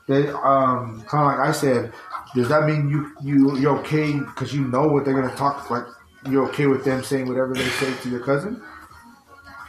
then 0.07 0.29
um, 0.43 1.03
kind 1.07 1.21
of 1.33 1.39
like 1.39 1.49
I 1.49 1.51
said, 1.51 1.93
does 2.33 2.49
that 2.49 2.65
mean 2.65 2.89
you 2.89 3.11
you 3.21 3.57
you're 3.57 3.77
okay 3.79 4.13
because 4.19 4.53
you 4.53 4.61
know 4.67 4.87
what 4.87 5.05
they're 5.05 5.13
gonna 5.13 5.35
talk 5.35 5.69
like? 5.69 5.83
You're 6.29 6.47
okay 6.49 6.65
with 6.67 6.83
them 6.85 7.03
saying 7.03 7.27
whatever 7.27 7.53
they 7.53 7.67
say 7.67 7.93
to 8.01 8.09
your 8.09 8.21
cousin, 8.21 8.61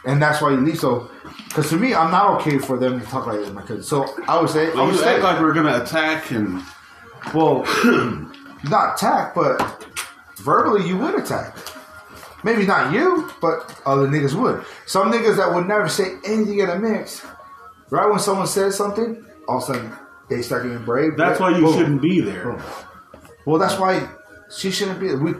and 0.05 0.21
that's 0.21 0.41
why 0.41 0.51
you 0.51 0.57
leave. 0.57 0.79
So, 0.79 1.09
because 1.47 1.69
to 1.69 1.77
me, 1.77 1.93
I'm 1.93 2.11
not 2.11 2.41
okay 2.41 2.57
for 2.57 2.77
them 2.77 2.99
to 2.99 3.05
talk 3.05 3.27
like 3.27 3.39
that 3.39 3.47
to 3.47 3.53
my 3.53 3.61
cousin. 3.61 3.83
So 3.83 4.05
I 4.27 4.39
would 4.39 4.49
say, 4.49 4.71
I 4.71 4.81
would 4.83 4.93
you 4.93 4.99
say, 4.99 5.15
act 5.15 5.23
like 5.23 5.39
we're 5.39 5.53
gonna 5.53 5.81
attack 5.81 6.31
and 6.31 6.61
well, 7.33 7.63
not 8.69 8.95
attack, 8.95 9.33
but 9.33 9.85
verbally 10.37 10.87
you 10.87 10.97
would 10.97 11.15
attack. 11.15 11.57
Maybe 12.43 12.65
not 12.65 12.93
you, 12.93 13.31
but 13.41 13.81
other 13.85 14.07
niggas 14.07 14.33
would. 14.39 14.63
Some 14.85 15.11
niggas 15.11 15.37
that 15.37 15.53
would 15.53 15.67
never 15.67 15.89
say 15.89 16.17
anything 16.25 16.59
in 16.59 16.69
a 16.69 16.77
mix. 16.77 17.25
Right 17.89 18.07
when 18.07 18.19
someone 18.19 18.45
says 18.47 18.75
something, 18.75 19.25
all 19.47 19.57
of 19.57 19.63
a 19.63 19.65
sudden 19.65 19.91
they 20.29 20.41
start 20.41 20.63
getting 20.63 20.83
brave. 20.85 21.17
that's 21.17 21.39
why 21.39 21.55
you 21.57 21.65
Boom. 21.65 21.73
shouldn't 21.73 22.01
be 22.01 22.21
there. 22.21 22.51
Boom. 22.51 22.63
Well, 23.45 23.59
that's 23.59 23.79
why 23.79 24.07
she 24.55 24.71
shouldn't 24.71 24.99
be. 24.99 25.13
We 25.15 25.33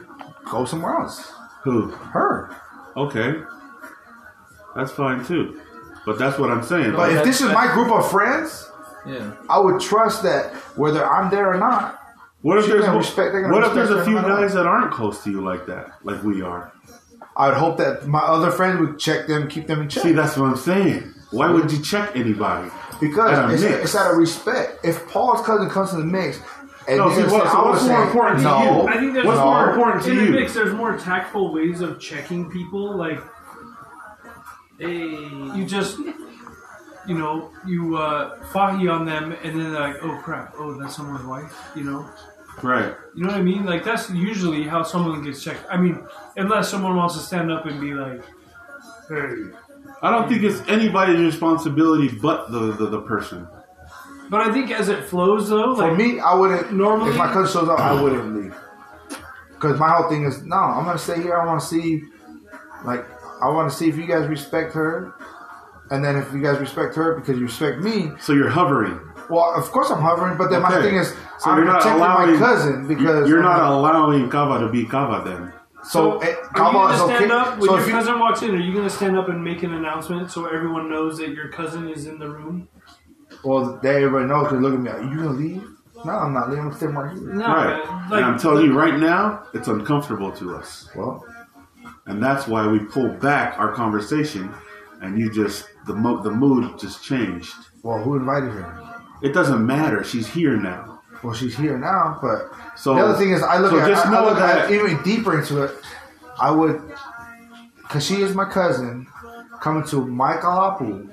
go 0.50 0.66
somewhere 0.66 0.96
else. 0.96 1.32
Who? 1.64 1.90
Her. 1.90 2.56
Okay, 2.98 3.42
that's 4.76 4.92
fine 4.92 5.24
too. 5.26 5.60
But 6.06 6.20
that's 6.20 6.38
what 6.38 6.52
I'm 6.52 6.64
saying. 6.64 6.92
But 6.94 7.12
if 7.14 7.24
this 7.24 7.42
is 7.42 7.52
my 7.52 7.72
group 7.74 7.92
of 7.92 8.10
friends, 8.12 8.70
yeah. 9.08 9.34
I 9.50 9.60
would 9.60 9.80
trust 9.82 10.24
that 10.24 10.54
whether 10.78 11.06
I'm 11.06 11.32
there 11.32 11.52
or 11.52 11.58
not. 11.58 12.00
what 12.42 12.58
if 12.60 12.66
she's 12.66 12.74
there's 12.74 12.88
respect- 12.96 13.34
what 13.52 13.64
if 13.64 13.74
there's 13.74 13.90
a 13.90 14.06
few 14.06 14.16
guys 14.22 14.54
that 14.54 14.68
aren't 14.68 14.92
close 14.92 15.24
to 15.24 15.32
you 15.32 15.42
like 15.42 15.66
that, 15.68 15.94
like 16.04 16.22
we 16.24 16.42
are? 16.42 16.72
I'd 17.38 17.56
hope 17.56 17.78
that 17.78 18.08
my 18.08 18.20
other 18.20 18.52
friends 18.52 18.80
would 18.80 18.98
check 19.00 19.28
them, 19.28 19.50
keep 19.50 19.68
them 19.68 19.82
in 19.82 19.90
check. 19.90 20.04
See, 20.04 20.12
that's 20.14 20.38
what 20.38 20.46
I'm 20.46 20.56
saying. 20.58 21.12
Why 21.32 21.52
would 21.52 21.72
you 21.72 21.82
check 21.82 22.16
anybody? 22.16 22.70
Because 23.02 23.52
it's, 23.54 23.64
mix. 23.64 23.84
it's 23.84 23.96
out 23.96 24.12
of 24.12 24.18
respect. 24.18 24.86
If 24.86 25.08
Paul's 25.10 25.46
cousin 25.46 25.70
comes 25.70 25.90
to 25.90 25.98
the 25.98 26.06
mix, 26.06 26.40
and 26.88 26.98
No, 27.00 27.08
niggas 27.10 27.16
see, 27.16 27.34
what- 27.34 27.52
so 27.52 27.58
I 27.58 27.62
would 27.64 27.70
what's 27.72 27.82
say, 27.86 27.92
more 27.92 28.04
important 28.06 28.38
to 28.38 28.44
no, 28.44 28.62
you? 28.84 28.88
I 28.88 28.98
think 29.00 29.14
there's 29.16 29.26
What's 29.26 29.40
No. 29.40 29.46
more 29.46 29.70
important 29.72 30.04
to 30.04 30.12
in 30.12 30.16
you? 30.18 30.22
In 30.28 30.32
the 30.34 30.40
mix, 30.40 30.54
there's 30.54 30.74
more 30.74 30.96
tactful 30.98 31.52
ways 31.54 31.82
of 31.82 32.00
checking 32.00 32.50
people. 32.50 32.96
Like, 32.96 33.20
Hey. 34.80 35.08
you 35.56 35.66
just, 35.66 35.98
you 36.00 37.16
know, 37.18 37.52
you 37.66 37.98
uh, 37.98 38.38
fahi 38.52 38.92
on 38.92 39.06
them, 39.06 39.32
and 39.44 39.60
then 39.60 39.72
they're 39.72 39.82
like, 39.82 39.98
oh 40.04 40.20
crap, 40.24 40.54
oh 40.58 40.74
that's 40.80 40.96
someone's 40.96 41.26
wife. 41.26 41.54
You 41.76 41.84
know, 41.84 42.10
Right. 42.62 42.94
you 43.16 43.24
know 43.24 43.30
what 43.30 43.38
I 43.38 43.42
mean? 43.44 43.66
Like 43.66 43.84
that's 43.84 44.10
usually 44.10 44.64
how 44.64 44.84
someone 44.84 45.24
gets 45.24 45.44
checked. 45.44 45.66
I 45.70 45.78
mean, 45.78 46.04
unless 46.38 46.70
someone 46.70 46.96
wants 46.96 47.16
to 47.16 47.22
stand 47.22 47.52
up 47.52 47.66
and 47.66 47.80
be 47.80 47.94
like, 47.94 48.22
hey. 49.10 49.34
I 50.02 50.12
don't 50.12 50.28
think 50.28 50.44
it's 50.44 50.62
anybody's 50.68 51.20
responsibility 51.20 52.10
but 52.10 52.52
the, 52.52 52.72
the, 52.74 52.88
the 52.88 53.02
person. 53.02 53.48
But 54.30 54.42
I 54.42 54.52
think 54.52 54.72
as 54.72 54.90
it 54.90 55.04
flows, 55.06 55.50
though, 55.50 55.76
For 55.76 55.88
like 55.88 55.98
me, 55.98 56.20
I 56.20 56.34
wouldn't. 56.34 56.74
Normally- 56.74 57.12
if 57.12 57.18
my 57.18 57.32
cousin 57.32 57.62
shows 57.62 57.70
up, 57.70 57.80
I 57.80 58.02
wouldn't 58.02 58.36
leave. 58.36 58.56
Because 59.54 59.80
my 59.80 59.90
whole 59.90 60.10
thing 60.10 60.24
is, 60.26 60.44
no, 60.44 60.58
I'm 60.58 60.84
gonna 60.86 60.98
stay 60.98 61.22
here. 61.22 61.38
I 61.38 61.46
want 61.46 61.62
to 61.62 61.66
see, 61.68 62.04
like, 62.84 63.06
I 63.46 63.50
want 63.50 63.70
to 63.70 63.78
see 63.78 63.88
if 63.88 63.96
you 63.96 64.08
guys 64.08 64.28
respect 64.28 64.74
her, 64.74 65.14
and 65.92 66.04
then 66.04 66.16
if 66.16 66.34
you 66.34 66.42
guys 66.42 66.60
respect 66.60 66.96
her 66.96 67.16
because 67.16 67.38
you 67.38 67.46
respect 67.46 67.80
me. 67.80 68.12
So 68.20 68.34
you're 68.34 68.50
hovering. 68.50 69.00
Well, 69.30 69.54
of 69.56 69.72
course 69.72 69.92
I'm 69.92 70.02
hovering, 70.02 70.36
but 70.38 70.50
then 70.50 70.64
my 70.64 70.82
thing 70.82 70.96
is, 70.96 71.10
So 71.40 71.52
I'm 71.52 71.58
you're 71.58 71.66
not 71.66 71.82
protecting 71.82 72.02
allowing 72.02 72.34
my 72.34 72.40
cousin 72.40 72.88
because 72.88 73.30
you're 73.30 73.44
I'm 73.44 73.58
not 73.58 73.72
allowing 73.72 74.30
Kava 74.30 74.60
to 74.66 74.70
be 74.70 74.86
Kava 74.86 75.30
then. 75.30 75.54
So, 75.84 76.18
eh, 76.20 76.26
are 76.26 76.30
you 76.32 76.36
Kava 76.56 76.74
gonna 76.74 76.98
stand 76.98 77.32
okay. 77.32 77.34
up 77.34 77.60
when 77.60 77.70
So 77.70 77.74
your 77.74 77.82
if 77.82 77.88
you, 77.88 77.94
cousin 77.94 78.20
walks 78.20 78.42
in? 78.42 78.56
Are 78.56 78.60
you 78.60 78.74
gonna 78.74 78.90
stand 78.90 79.16
up 79.16 79.30
and 79.30 79.44
make 79.44 79.62
an 79.62 79.74
announcement 79.76 80.32
so 80.32 80.48
everyone 80.48 80.90
knows 80.90 81.20
that 81.20 81.30
your 81.30 81.50
cousin 81.50 81.88
is 81.88 82.08
in 82.08 82.18
the 82.18 82.28
room? 82.28 82.68
well, 83.44 83.80
they 83.84 83.98
everybody 84.04 84.26
knows 84.26 84.46
because 84.48 84.62
look 84.62 84.74
at 84.74 84.80
me. 84.80 84.90
Are 84.90 85.04
you 85.04 85.18
gonna 85.18 85.30
leave? 85.34 85.68
No, 86.04 86.12
I'm 86.12 86.34
not 86.34 86.50
leaving. 86.50 86.66
I'm 86.66 86.74
staying 86.74 86.94
right 86.94 87.16
here. 87.16 87.34
No, 87.34 87.46
right. 87.48 88.10
man. 88.10 88.14
and 88.14 88.26
I'm 88.26 88.40
telling 88.40 88.66
you 88.66 88.74
right 88.78 89.00
now, 89.00 89.44
it's 89.54 89.68
uncomfortable 89.68 90.32
to 90.34 90.56
us. 90.56 90.90
Well, 90.96 91.24
and 92.06 92.22
that's 92.24 92.48
why 92.48 92.68
we 92.68 92.80
pulled 92.80 93.20
back 93.20 93.58
our 93.60 93.72
conversation, 93.74 94.54
and 95.02 95.20
you 95.20 95.32
just 95.32 95.68
the 95.86 95.94
mo- 95.94 96.22
the 96.22 96.32
mood 96.32 96.78
just 96.80 97.04
changed. 97.04 97.54
Well, 97.84 98.02
who 98.04 98.16
invited 98.16 98.52
her? 98.52 99.02
It 99.22 99.34
doesn't 99.34 99.66
matter. 99.66 100.04
She's 100.04 100.28
here 100.28 100.58
now. 100.58 101.02
Well, 101.24 101.34
she's 101.34 101.56
here 101.56 101.78
now, 101.78 102.20
but 102.22 102.52
So 102.78 102.94
the 102.94 103.02
other 103.02 103.18
thing 103.18 103.32
is, 103.32 103.42
I 103.42 103.58
look 103.58 103.72
so 103.72 103.80
at 103.80 103.88
just 103.88 104.06
I, 104.06 104.10
I 104.10 104.12
know 104.14 104.26
look 104.30 104.38
that 104.38 104.66
at 104.66 104.72
even 104.72 105.02
deeper 105.04 105.40
into 105.40 105.64
it. 105.64 105.72
I 106.40 106.52
would, 106.52 106.82
because 107.82 108.06
she 108.06 108.16
is 108.22 108.36
my 108.36 108.46
cousin, 108.46 109.08
coming 109.62 109.84
to 109.86 110.06
my 110.06 110.34
kalapu. 110.38 111.10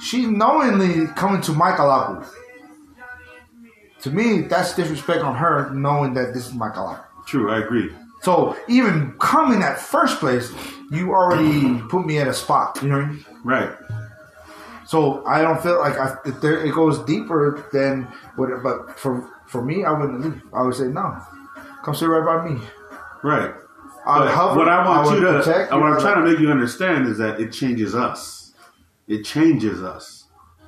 She 0.00 0.26
knowingly 0.26 1.06
coming 1.08 1.40
to 1.42 1.52
my 1.52 1.72
kalapu. 1.72 2.26
To 4.02 4.10
me, 4.10 4.42
that's 4.42 4.74
disrespect 4.74 5.22
on 5.22 5.36
her, 5.36 5.70
knowing 5.70 6.14
that 6.14 6.32
this 6.34 6.46
is 6.46 6.54
my 6.54 6.70
kalapu. 6.70 7.04
true. 7.26 7.50
I 7.50 7.58
agree. 7.60 7.90
So 8.22 8.56
even 8.68 9.12
coming 9.18 9.60
that 9.60 9.78
first 9.78 10.20
place, 10.20 10.52
you 10.90 11.10
already 11.10 11.80
put 11.88 12.06
me 12.06 12.18
at 12.18 12.28
a 12.28 12.34
spot. 12.34 12.78
You 12.80 12.88
know 12.88 12.98
what 12.98 13.04
I 13.04 13.10
mean? 13.10 13.24
Right. 13.44 13.74
So 14.86 15.24
I 15.26 15.42
don't 15.42 15.60
feel 15.62 15.78
like 15.80 15.98
I, 15.98 16.16
if 16.24 16.40
there, 16.40 16.64
it 16.64 16.74
goes 16.74 16.98
deeper 17.00 17.68
than 17.72 18.04
what. 18.36 18.50
But 18.62 18.98
for 18.98 19.28
for 19.46 19.64
me, 19.64 19.84
I 19.84 19.92
wouldn't 19.92 20.20
leave. 20.20 20.40
I 20.52 20.62
would 20.62 20.74
say 20.74 20.84
no. 20.84 21.16
Come 21.84 21.94
sit 21.94 22.06
right 22.06 22.24
by 22.24 22.48
me. 22.48 22.60
Right. 23.22 23.54
I 24.04 24.30
hover, 24.30 24.58
what 24.58 24.68
I 24.68 24.86
want 24.86 25.06
would 25.06 25.20
you 25.20 25.26
to, 25.26 25.38
protect 25.38 25.72
what 25.72 25.78
you, 25.78 25.84
I'm 25.84 25.96
I 25.96 26.00
trying 26.00 26.24
to 26.24 26.30
make 26.30 26.40
you 26.40 26.50
understand 26.50 27.06
is 27.06 27.18
that 27.18 27.40
it 27.40 27.52
changes 27.52 27.94
us. 27.94 28.52
It 29.06 29.24
changes 29.24 29.82
us. 29.82 30.24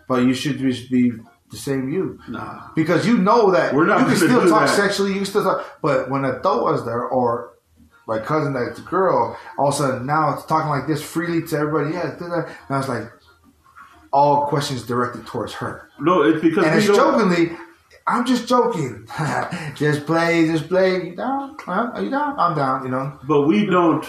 But 0.09 0.23
you 0.23 0.35
should 0.35 0.59
just 0.59 0.91
be 0.91 1.13
the 1.55 1.61
same 1.61 1.89
you, 1.89 2.19
Nah. 2.29 2.69
because 2.75 3.07
you 3.07 3.19
know 3.19 3.51
that 3.53 3.75
We're 3.75 3.87
not 3.87 4.01
you 4.01 4.07
can 4.07 4.17
still 4.17 4.49
talk 4.49 4.67
that. 4.67 4.77
sexually. 4.77 5.11
You 5.11 5.17
can 5.17 5.27
still 5.27 5.45
talk. 5.45 5.65
But 5.83 6.11
when 6.11 6.25
a 6.25 6.39
thought 6.41 6.63
was 6.65 6.85
there, 6.85 7.03
or 7.05 7.55
my 8.07 8.19
cousin 8.19 8.53
that's 8.53 8.79
a 8.79 8.83
girl, 8.83 9.37
all 9.59 9.69
of 9.69 9.75
a 9.75 9.77
sudden 9.77 10.07
now 10.07 10.35
it's 10.35 10.45
talking 10.47 10.69
like 10.71 10.87
this 10.87 11.03
freely 11.03 11.47
to 11.49 11.57
everybody. 11.57 11.95
Yeah, 11.95 12.15
da, 12.19 12.29
da. 12.29 12.35
and 12.47 12.71
I 12.71 12.77
was 12.79 12.89
like, 12.89 13.11
all 14.13 14.47
questions 14.47 14.83
directed 14.87 15.27
towards 15.27 15.55
her. 15.55 15.89
No, 15.99 16.23
it's 16.23 16.41
because 16.43 16.65
And 16.65 16.75
we 16.75 16.79
it's 16.81 16.87
don't. 16.89 16.97
jokingly, 16.97 17.57
I'm 18.07 18.25
just 18.27 18.47
joking. 18.47 19.09
just 19.75 20.07
play, 20.07 20.47
just 20.47 20.69
play. 20.69 21.07
You 21.09 21.17
down? 21.17 21.57
Huh? 21.61 21.91
Are 21.95 22.03
you 22.03 22.11
down? 22.11 22.39
I'm 22.39 22.55
down. 22.55 22.85
You 22.85 22.91
know. 22.91 23.19
But 23.27 23.43
we 23.43 23.67
don't. 23.67 24.05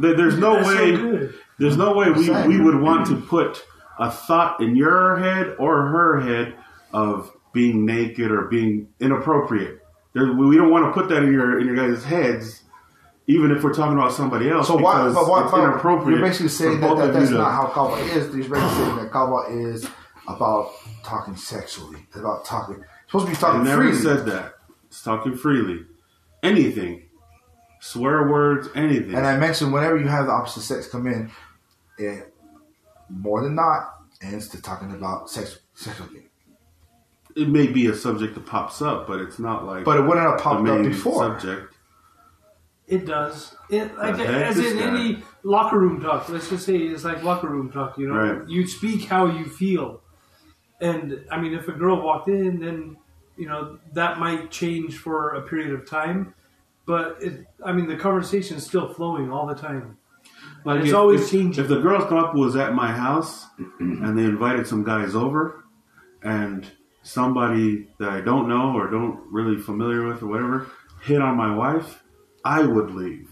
There's 0.00 0.36
no 0.38 0.56
That's 0.56 0.68
so 0.68 0.76
way. 0.76 1.28
There's 1.58 1.76
no 1.76 1.94
way 1.94 2.10
we, 2.10 2.30
we 2.46 2.60
would 2.60 2.80
want 2.80 3.06
to 3.08 3.16
put 3.16 3.64
a 3.98 4.10
thought 4.10 4.60
in 4.62 4.76
your 4.76 5.16
head 5.18 5.56
or 5.58 5.86
her 5.88 6.20
head 6.20 6.54
of 6.92 7.32
being 7.52 7.84
naked 7.84 8.30
or 8.30 8.46
being 8.46 8.88
inappropriate. 9.00 9.80
There, 10.12 10.32
we 10.32 10.56
don't 10.56 10.70
want 10.70 10.86
to 10.86 11.00
put 11.00 11.08
that 11.10 11.22
in 11.22 11.32
your 11.32 11.60
in 11.60 11.66
your 11.66 11.76
guys' 11.76 12.04
heads, 12.04 12.62
even 13.26 13.50
if 13.50 13.62
we're 13.62 13.74
talking 13.74 13.96
about 13.96 14.12
somebody 14.12 14.50
else. 14.50 14.66
So 14.66 14.76
why? 14.76 15.08
But 15.12 15.28
what? 15.28 15.46
it's 15.46 15.54
inappropriate. 15.54 16.18
you're 16.18 16.28
basically 16.28 16.48
saying 16.48 16.80
that, 16.80 16.96
that 16.96 17.12
that's 17.12 17.30
not 17.30 17.52
how 17.52 17.66
kava 17.66 17.96
is. 18.02 18.34
You're 18.34 18.48
basically 18.48 18.84
saying 18.84 18.96
that 18.96 19.10
kava 19.12 19.46
is 19.50 19.86
about 20.26 20.72
talking 21.04 21.36
sexually. 21.36 22.00
It's 22.08 22.16
about 22.16 22.44
talking. 22.44 22.76
It's 22.76 23.12
supposed 23.12 23.26
to 23.26 23.32
be 23.32 23.36
I 23.36 23.40
talking 23.40 23.64
never 23.64 23.82
freely. 23.82 24.02
said 24.02 24.26
that. 24.26 24.54
It's 24.86 25.02
talking 25.02 25.36
freely. 25.36 25.84
Anything, 26.42 27.04
swear 27.80 28.28
words, 28.28 28.68
anything. 28.74 29.14
and 29.14 29.26
I 29.26 29.36
mentioned 29.36 29.72
whenever 29.72 29.96
you 29.98 30.08
have 30.08 30.26
the 30.26 30.32
opposite 30.32 30.62
sex 30.62 30.88
come 30.88 31.06
in, 31.06 31.30
it 31.98 32.34
more 33.08 33.42
than 33.42 33.54
not 33.54 33.94
ends 34.22 34.48
to 34.48 34.62
talking 34.62 34.92
about 34.92 35.30
sex 35.30 35.60
sexually. 35.74 36.29
It 37.36 37.48
may 37.48 37.66
be 37.66 37.86
a 37.86 37.94
subject 37.94 38.34
that 38.34 38.46
pops 38.46 38.80
up, 38.82 39.06
but 39.06 39.20
it's 39.20 39.38
not 39.38 39.64
like 39.64 39.84
But 39.84 39.98
it 39.98 40.02
wouldn't 40.02 40.26
have 40.28 40.38
popped 40.40 40.68
up 40.68 40.82
before. 40.82 41.38
subject. 41.40 41.74
It 42.86 43.06
does. 43.06 43.54
It 43.68 43.96
like 43.96 44.16
The 44.16 44.26
heck 44.26 44.46
as 44.46 44.58
in 44.58 44.78
guy. 44.78 44.84
any 44.88 45.22
locker 45.44 45.78
room 45.78 46.00
talk. 46.00 46.28
Let's 46.28 46.48
just 46.48 46.66
say 46.66 46.76
it's 46.76 47.04
like 47.04 47.22
locker 47.22 47.48
room 47.48 47.70
talk. 47.70 47.96
You 47.98 48.08
know, 48.08 48.14
Right. 48.16 48.48
you 48.48 48.66
speak 48.66 49.04
how 49.04 49.26
you 49.26 49.44
feel, 49.44 50.02
and 50.80 51.24
I 51.30 51.40
mean, 51.40 51.54
if 51.54 51.68
a 51.68 51.72
girl 51.72 52.02
walked 52.02 52.28
in, 52.28 52.58
then 52.60 52.96
you 53.36 53.46
know 53.48 53.78
that 53.92 54.18
might 54.18 54.50
change 54.50 54.98
for 54.98 55.30
a 55.36 55.42
period 55.42 55.72
of 55.72 55.88
time. 55.88 56.34
But 56.84 57.18
it, 57.20 57.46
I 57.64 57.72
mean, 57.72 57.86
the 57.86 57.96
conversation 57.96 58.56
is 58.56 58.66
still 58.66 58.92
flowing 58.92 59.30
all 59.30 59.46
the 59.46 59.54
time. 59.54 59.96
Like 60.64 60.80
It's 60.80 60.88
if, 60.88 60.94
always 60.96 61.22
if, 61.22 61.30
changing. 61.30 61.62
If 61.62 61.70
the 61.70 61.78
girls 61.80 62.06
club 62.06 62.34
was 62.34 62.56
at 62.56 62.74
my 62.74 62.90
house 62.90 63.46
and 63.78 64.18
they 64.18 64.24
invited 64.24 64.66
some 64.66 64.82
guys 64.82 65.14
over, 65.14 65.64
and 66.22 66.66
somebody 67.02 67.88
that 67.98 68.10
I 68.10 68.20
don't 68.20 68.48
know 68.48 68.74
or 68.76 68.90
don't 68.90 69.20
really 69.30 69.60
familiar 69.60 70.06
with 70.06 70.22
or 70.22 70.26
whatever 70.26 70.70
hit 71.02 71.20
on 71.20 71.36
my 71.36 71.54
wife, 71.54 72.02
I 72.44 72.62
would 72.62 72.90
leave 72.90 73.30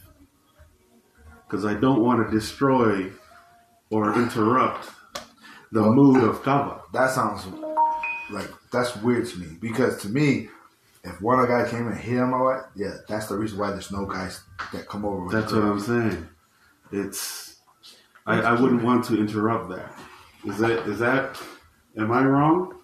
because 1.46 1.64
I 1.64 1.74
don't 1.74 2.02
want 2.02 2.26
to 2.26 2.34
destroy 2.34 3.10
or 3.90 4.14
interrupt 4.14 4.90
the 5.72 5.82
mood 5.82 6.22
of 6.22 6.42
kava. 6.42 6.82
That 6.92 7.10
sounds 7.10 7.46
like 8.30 8.48
that's 8.70 8.96
weird 8.96 9.28
to 9.28 9.38
me 9.38 9.56
because 9.60 10.00
to 10.02 10.08
me, 10.08 10.48
if 11.04 11.20
one 11.22 11.40
of 11.40 11.48
guy 11.48 11.68
came 11.68 11.86
and 11.86 11.96
hit 11.96 12.20
on 12.20 12.30
my 12.30 12.42
wife, 12.42 12.62
yeah, 12.76 12.96
that's 13.08 13.26
the 13.26 13.36
reason 13.36 13.58
why 13.58 13.70
there's 13.70 13.90
no 13.90 14.04
guys 14.04 14.42
that 14.72 14.88
come 14.88 15.04
over. 15.04 15.24
With 15.24 15.32
That's 15.32 15.52
what. 15.52 15.62
I'm 15.62 15.80
saying. 15.80 16.28
It's 16.92 17.56
I, 18.26 18.40
I 18.40 18.60
wouldn't 18.60 18.82
want 18.82 19.04
to 19.06 19.18
interrupt 19.18 19.70
that. 19.70 19.98
Is 20.46 20.58
that 20.58 20.86
is 20.86 20.98
that 20.98 21.40
am 21.96 22.12
I 22.12 22.24
wrong? 22.24 22.78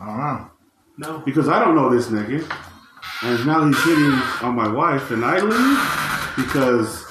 I 0.00 0.06
don't 0.06 0.18
know. 0.18 0.50
No, 0.98 1.18
Because 1.20 1.48
I 1.48 1.58
don't 1.64 1.74
know 1.74 1.88
this 1.90 2.08
nigga. 2.08 2.44
And 3.22 3.46
now 3.46 3.64
he's 3.66 3.82
hitting 3.84 4.12
on 4.46 4.54
my 4.54 4.68
wife 4.68 5.10
and 5.10 5.24
I 5.24 5.38
leave 5.40 6.36
because 6.46 7.06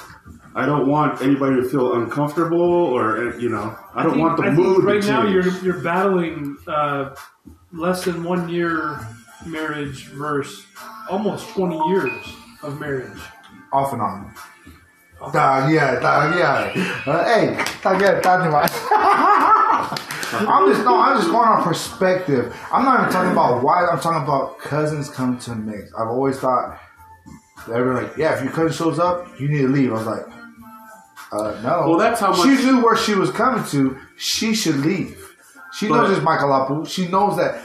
I 0.56 0.66
don't 0.66 0.88
want 0.88 1.22
anybody 1.22 1.56
to 1.62 1.70
feel 1.70 1.94
uncomfortable 1.96 2.62
or 2.62 3.36
you 3.40 3.50
know, 3.50 3.76
I 3.96 4.04
don't 4.04 4.14
think- 4.14 4.24
want 4.24 4.38
the 4.38 4.44
I 4.44 4.50
mood 4.52 4.78
think 4.78 4.88
right 4.88 5.02
to 5.04 5.08
now 5.08 5.24
you're 5.28 5.48
you're 5.64 5.82
battling 5.82 6.58
uh, 6.68 7.16
less 7.72 8.06
than 8.06 8.24
one 8.24 8.50
year 8.50 9.00
marriage 9.46 10.08
versus 10.08 10.66
almost 11.10 11.48
twenty 11.50 11.80
years 11.90 12.12
of 12.64 12.80
marriage. 12.80 13.20
Off 13.72 13.94
and 13.94 14.02
on. 14.02 14.34
Dog, 15.34 15.72
yeah, 15.72 16.00
dog, 16.00 16.36
yeah. 16.38 17.02
Uh, 17.06 17.24
hey, 17.26 17.64
dog, 17.84 18.02
yeah, 18.02 18.20
dog, 18.22 18.70
I'm 20.48 20.72
just 20.72 20.86
no, 20.86 21.00
I'm 21.00 21.18
just 21.18 21.30
going 21.30 21.48
on 21.48 21.64
perspective. 21.64 22.56
I'm 22.72 22.86
not 22.86 23.02
even 23.02 23.14
talking 23.14 23.32
about 23.32 23.64
why. 23.64 23.88
I'm 23.88 24.00
talking 24.00 24.24
about 24.24 24.60
cousins 24.60 25.10
come 25.10 25.38
to 25.40 25.56
mix. 25.56 25.92
I've 25.98 26.08
always 26.08 26.40
thought 26.40 26.80
they 27.68 27.80
were 27.82 28.02
like, 28.02 28.18
yeah, 28.18 28.36
if 28.38 28.44
your 28.44 28.52
cousin 28.52 28.72
shows 28.72 29.00
up, 29.00 29.40
you 29.40 29.48
need 29.48 29.62
to 29.62 29.68
leave. 29.68 29.92
I 29.92 29.96
was 29.96 30.06
like, 30.06 30.26
uh, 31.32 31.62
no. 31.62 31.90
Well, 31.90 31.98
that's 31.98 32.20
how 32.20 32.34
she 32.34 32.50
knew 32.64 32.84
where 32.84 32.96
she 32.96 33.16
was 33.16 33.32
coming 33.32 33.64
to. 33.70 33.98
She 34.18 34.54
should 34.54 34.78
leave. 34.78 35.36
She 35.74 35.88
But- 35.88 35.98
knows 36.02 36.18
it's 36.18 36.24
my 36.26 36.38
kalapu. 36.38 36.88
She 36.88 37.08
knows 37.08 37.38
that 37.38 37.62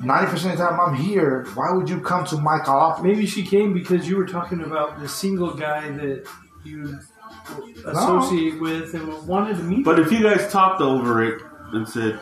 90% 0.00 0.52
of 0.52 0.58
the 0.58 0.64
time 0.64 0.80
I'm 0.80 0.94
here. 0.94 1.46
Why 1.54 1.72
would 1.72 1.88
you 1.88 2.00
come 2.00 2.24
to 2.26 2.36
my 2.36 2.58
kalapu? 2.58 3.02
Maybe 3.02 3.26
she 3.26 3.42
came 3.44 3.72
because 3.72 4.08
you 4.08 4.16
were 4.16 4.26
talking 4.26 4.62
about 4.62 5.00
the 5.00 5.08
single 5.08 5.54
guy 5.54 5.90
that 5.90 6.26
you 6.64 6.98
associate 7.86 8.60
with 8.60 8.94
and 8.94 9.26
wanted 9.26 9.56
to 9.56 9.62
meet. 9.62 9.84
But 9.84 9.98
if 9.98 10.12
you 10.12 10.22
guys 10.22 10.50
talked 10.52 10.80
over 10.80 11.22
it 11.24 11.42
and 11.72 11.88
said 11.88 12.18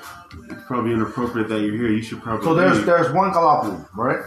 it's 0.50 0.62
probably 0.66 0.92
inappropriate 0.92 1.48
that 1.48 1.60
you're 1.60 1.74
here, 1.76 1.88
you 1.88 2.02
should 2.02 2.22
probably 2.22 2.44
So 2.44 2.54
there's 2.54 2.78
leave. 2.78 2.86
there's 2.86 3.12
one 3.12 3.32
kalapu, 3.32 3.86
right? 3.94 4.20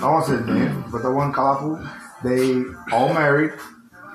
I 0.00 0.08
won't 0.08 0.24
say 0.26 0.36
his 0.36 0.46
name, 0.46 0.84
but 0.90 1.02
the 1.02 1.10
one 1.10 1.32
kalapu, 1.32 1.78
they 2.24 2.62
all 2.94 3.12
married, 3.12 3.52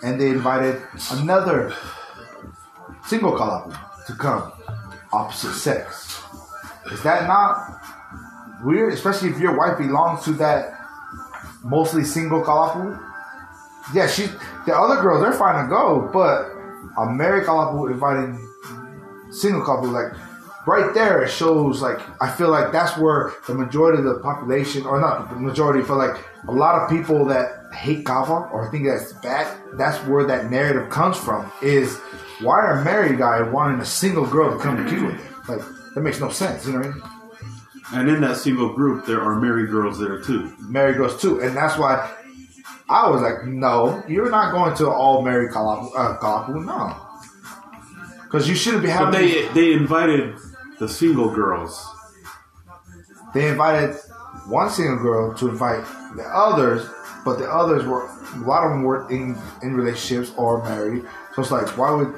and 0.04 0.20
they 0.20 0.30
invited 0.30 0.82
another 1.12 1.74
single 3.06 3.34
kalapu 3.34 3.78
to 4.08 4.14
come, 4.14 4.52
opposite 5.12 5.54
sex. 5.54 6.22
Is 6.92 7.04
that 7.04 7.28
not 7.28 7.82
weird? 8.64 8.94
Especially 8.94 9.30
if 9.30 9.40
your 9.40 9.56
wife 9.58 9.78
belongs 9.78 10.24
to 10.24 10.32
that 10.34 10.74
mostly 11.64 12.04
single 12.04 12.42
kalapu. 12.44 12.98
Yeah, 13.94 14.08
she. 14.08 14.28
The 14.66 14.76
other 14.76 15.02
girls 15.02 15.22
they're 15.22 15.34
fine 15.34 15.64
to 15.64 15.70
go, 15.70 16.10
but 16.12 16.50
a 16.98 17.06
married 17.12 17.46
kalapu 17.46 17.92
inviting 17.92 18.38
single 19.32 19.62
couple, 19.64 19.90
like 19.90 20.14
right 20.68 20.94
there, 20.94 21.24
it 21.24 21.30
shows 21.30 21.82
like 21.82 22.00
I 22.22 22.30
feel 22.30 22.50
like 22.50 22.72
that's 22.72 22.98
where 22.98 23.34
the 23.48 23.56
majority 23.56 24.00
of 24.00 24.06
the 24.06 24.20
population, 24.20 24.86
or 24.86 25.00
not 25.00 25.30
the 25.30 25.38
majority, 25.38 25.84
but 25.88 25.98
like 25.98 26.18
a 26.48 26.52
lot 26.52 26.82
of 26.82 26.90
people 26.90 27.26
that 27.26 27.74
hate 27.74 28.06
kava 28.06 28.50
or 28.52 28.70
think 28.70 28.86
that's 28.86 29.14
bad. 29.14 29.48
That's 29.74 29.98
where 30.06 30.26
that 30.28 30.52
narrative 30.52 30.90
comes 30.90 31.18
from. 31.18 31.52
Is 31.62 31.98
why 32.42 32.60
are 32.60 32.84
married 32.84 33.18
guy 33.18 33.42
wanting 33.42 33.80
a 33.80 33.86
single 33.86 34.28
girl 34.28 34.56
to 34.56 34.64
come 34.64 34.78
to 34.78 34.90
kill 34.90 35.06
with 35.06 35.16
him? 35.16 35.36
Like 35.48 35.62
that 35.96 36.02
makes 36.02 36.20
no 36.20 36.30
sense. 36.30 36.66
You 36.68 36.74
know 36.74 36.80
what 36.80 36.88
I 36.88 36.92
mean? 36.92 37.04
and 37.94 38.10
in 38.10 38.22
that 38.22 38.36
single 38.38 38.74
group, 38.74 39.06
there 39.06 39.22
are 39.22 39.40
married 39.40 39.70
girls 39.70 39.98
there 39.98 40.20
too. 40.22 40.54
married 40.60 40.98
girls 40.98 41.22
too, 41.22 41.40
and 41.40 41.56
that's 41.56 41.78
why 41.78 42.12
I 42.90 43.10
was 43.10 43.22
like, 43.22 43.46
no, 43.46 44.04
you're 44.08 44.30
not 44.30 44.52
going 44.52 44.76
to 44.78 44.90
all 44.90 45.22
married 45.22 45.52
kalapu, 45.52 45.92
uh, 45.96 46.18
kalapu 46.18 46.66
no, 46.66 46.96
because 48.24 48.50
you 48.50 48.56
shouldn't 48.56 48.84
be 48.84 48.90
having. 48.90 49.12
But 49.12 49.20
they 49.20 49.48
they 49.54 49.74
invited 49.74 50.36
the 50.80 50.88
single 50.88 51.30
girls. 51.34 51.86
they 53.34 53.48
invited 53.50 53.96
one 54.48 54.70
single 54.70 54.98
girl 54.98 55.34
to 55.36 55.50
invite 55.50 55.84
the 56.16 56.24
others 56.24 56.88
but 57.28 57.40
the 57.40 57.52
others 57.52 57.86
were 57.86 58.08
a 58.36 58.40
lot 58.48 58.64
of 58.64 58.72
them 58.72 58.84
were 58.84 59.10
in 59.12 59.38
in 59.62 59.76
relationships 59.76 60.32
or 60.38 60.64
married. 60.64 61.04
So 61.36 61.42
it's 61.42 61.52
like, 61.52 61.68
why 61.78 61.92
would 61.92 62.14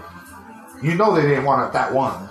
you 0.84 0.93
know 0.93 1.16
they 1.16 1.24
didn't 1.24 1.45
want 1.45 1.74
that 1.74 1.91
one? 1.91 2.30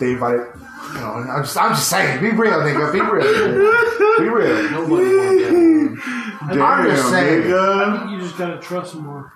They 0.00 0.12
invited. 0.12 0.46
You 0.94 1.00
know, 1.00 1.12
I'm 1.12 1.42
just, 1.42 1.58
I'm 1.58 1.72
just 1.72 1.90
saying, 1.90 2.22
be 2.22 2.30
real, 2.30 2.60
nigga. 2.60 2.92
Be 2.94 3.00
real. 3.00 3.26
Nigga. 3.26 4.18
Be 4.20 4.28
real. 4.28 4.70
Nobody 4.70 5.16
wants 5.16 5.42
that. 5.42 6.54
Damn, 6.54 6.62
I'm 6.62 6.88
just 6.88 7.10
saying. 7.10 7.52
I 7.52 7.98
think 7.98 8.10
you 8.12 8.20
just 8.20 8.38
gotta 8.38 8.58
trust 8.58 8.94
more. 8.94 9.34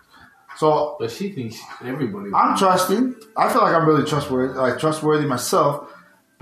So 0.57 0.97
But 0.99 1.11
she 1.11 1.33
thinks 1.33 1.61
everybody. 1.85 2.31
I'm 2.35 2.57
trusting. 2.57 3.16
I 3.37 3.53
feel 3.53 3.61
like 3.61 3.75
I'm 3.75 3.87
really 3.87 4.09
trustworthy, 4.09 4.55
like 4.55 4.79
trustworthy 4.79 5.27
myself, 5.27 5.91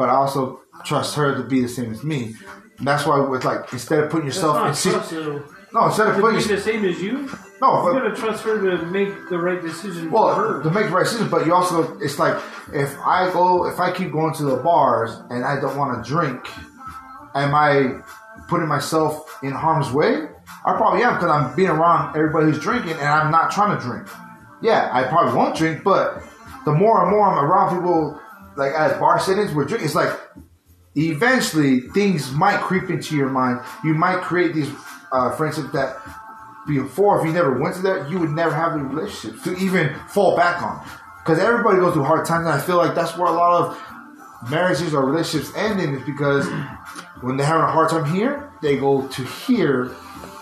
but 0.01 0.09
I 0.09 0.15
also 0.15 0.61
trust 0.85 1.15
her 1.17 1.37
to 1.37 1.43
be 1.45 1.61
the 1.61 1.69
same 1.69 1.93
as 1.93 2.03
me. 2.03 2.35
And 2.79 2.87
that's 2.89 3.05
why, 3.07 3.21
with 3.21 3.45
like, 3.45 3.71
instead 3.73 4.03
of 4.03 4.11
putting 4.11 4.27
yourself 4.27 4.57
in, 4.57 4.63
not 4.65 4.77
si- 4.77 4.91
trust, 4.91 5.11
though. 5.11 5.45
no, 5.75 5.87
instead 5.87 6.07
of 6.09 6.15
putting, 6.19 6.41
the 6.49 6.59
same 6.59 6.85
as 6.87 7.01
you, 7.03 7.29
no, 7.61 7.87
you 7.87 7.93
gotta 8.01 8.17
trust 8.17 8.43
her 8.45 8.59
to 8.79 8.87
make 8.87 9.29
the 9.29 9.39
right 9.39 9.61
decision 9.61 10.09
for 10.09 10.15
Well, 10.15 10.35
her. 10.35 10.63
to 10.63 10.71
make 10.71 10.87
the 10.87 10.93
right 10.93 11.05
decision, 11.05 11.29
but 11.29 11.45
you 11.45 11.53
also, 11.55 11.99
it's 11.99 12.19
like 12.19 12.35
if 12.73 12.99
I 13.01 13.31
go, 13.31 13.67
if 13.67 13.79
I 13.79 13.93
keep 13.93 14.11
going 14.13 14.33
to 14.35 14.45
the 14.45 14.57
bars 14.57 15.11
and 15.29 15.45
I 15.45 15.61
don't 15.61 15.77
want 15.77 16.03
to 16.03 16.11
drink, 16.11 16.41
am 17.35 17.55
I 17.55 18.01
putting 18.49 18.67
myself 18.67 19.39
in 19.43 19.51
harm's 19.53 19.93
way? 19.93 20.27
I 20.65 20.73
probably 20.77 21.03
am 21.03 21.15
because 21.15 21.31
I'm 21.31 21.55
being 21.55 21.69
around 21.69 22.17
everybody 22.17 22.47
who's 22.47 22.59
drinking 22.61 22.93
and 22.93 23.03
I'm 23.09 23.31
not 23.31 23.51
trying 23.51 23.79
to 23.79 23.85
drink. 23.85 24.09
Yeah, 24.63 24.89
I 24.91 25.05
probably 25.05 25.35
won't 25.37 25.55
drink, 25.55 25.85
but 25.85 26.23
the 26.65 26.73
more 26.73 27.03
and 27.03 27.11
more 27.11 27.29
I'm 27.29 27.45
around 27.45 27.77
people, 27.77 28.19
like 28.57 28.73
as 28.73 28.99
bar 28.99 29.21
we're 29.55 29.65
drink, 29.65 29.85
it's 29.85 29.95
like 29.95 30.19
eventually 30.97 31.81
things 31.81 32.33
might 32.33 32.61
creep 32.61 32.91
into 32.91 33.17
your 33.17 33.29
mind. 33.29 33.61
You 33.85 33.95
might 33.95 34.23
create 34.23 34.55
these 34.55 34.71
uh, 35.13 35.31
friendships 35.37 35.71
that 35.73 35.97
before, 36.67 37.21
if 37.21 37.27
you 37.27 37.33
never 37.33 37.59
went 37.59 37.77
to 37.77 37.83
that, 37.83 38.11
you 38.11 38.19
would 38.19 38.31
never 38.31 38.55
have 38.55 38.75
the 38.75 38.81
relationships 38.81 39.43
to 39.45 39.57
even 39.57 39.95
fall 40.09 40.37
back 40.37 40.63
on. 40.63 40.85
Because 41.25 41.39
everybody 41.39 41.79
goes 41.79 41.95
through 41.95 42.05
hard 42.05 42.27
times, 42.27 42.47
and 42.47 42.55
I 42.55 42.61
feel 42.61 42.77
like 42.77 42.95
that's 42.95 43.17
where 43.17 43.29
a 43.29 43.33
lot 43.33 43.63
of 43.63 44.51
marriages 44.51 44.95
or 44.95 45.05
relationships 45.05 45.53
ending 45.57 45.95
is 45.95 46.05
because 46.07 46.47
when 47.21 47.37
they're 47.37 47.47
having 47.47 47.63
a 47.63 47.71
hard 47.71 47.91
time 47.91 48.05
here, 48.15 48.53
they 48.63 48.77
go 48.77 49.07
to 49.09 49.25
here 49.25 49.95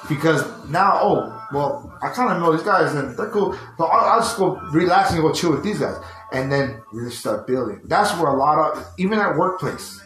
because 0.09 0.44
now, 0.68 0.98
oh, 1.02 1.46
well, 1.52 1.98
I 2.02 2.11
kind 2.11 2.30
of 2.30 2.40
know 2.40 2.52
these 2.52 2.62
guys 2.62 2.94
and 2.94 3.16
they're 3.16 3.30
cool. 3.30 3.54
So 3.76 3.84
I'll, 3.84 4.12
I'll 4.12 4.20
just 4.20 4.36
go 4.36 4.56
relax 4.72 5.12
and 5.12 5.20
go 5.20 5.32
chill 5.32 5.50
with 5.50 5.62
these 5.62 5.80
guys. 5.80 5.96
And 6.32 6.52
then 6.52 6.82
really 6.92 7.10
start 7.10 7.46
building. 7.46 7.80
That's 7.84 8.12
where 8.18 8.30
a 8.30 8.36
lot 8.36 8.58
of, 8.58 8.86
even 8.98 9.18
at 9.18 9.36
workplace, 9.36 10.00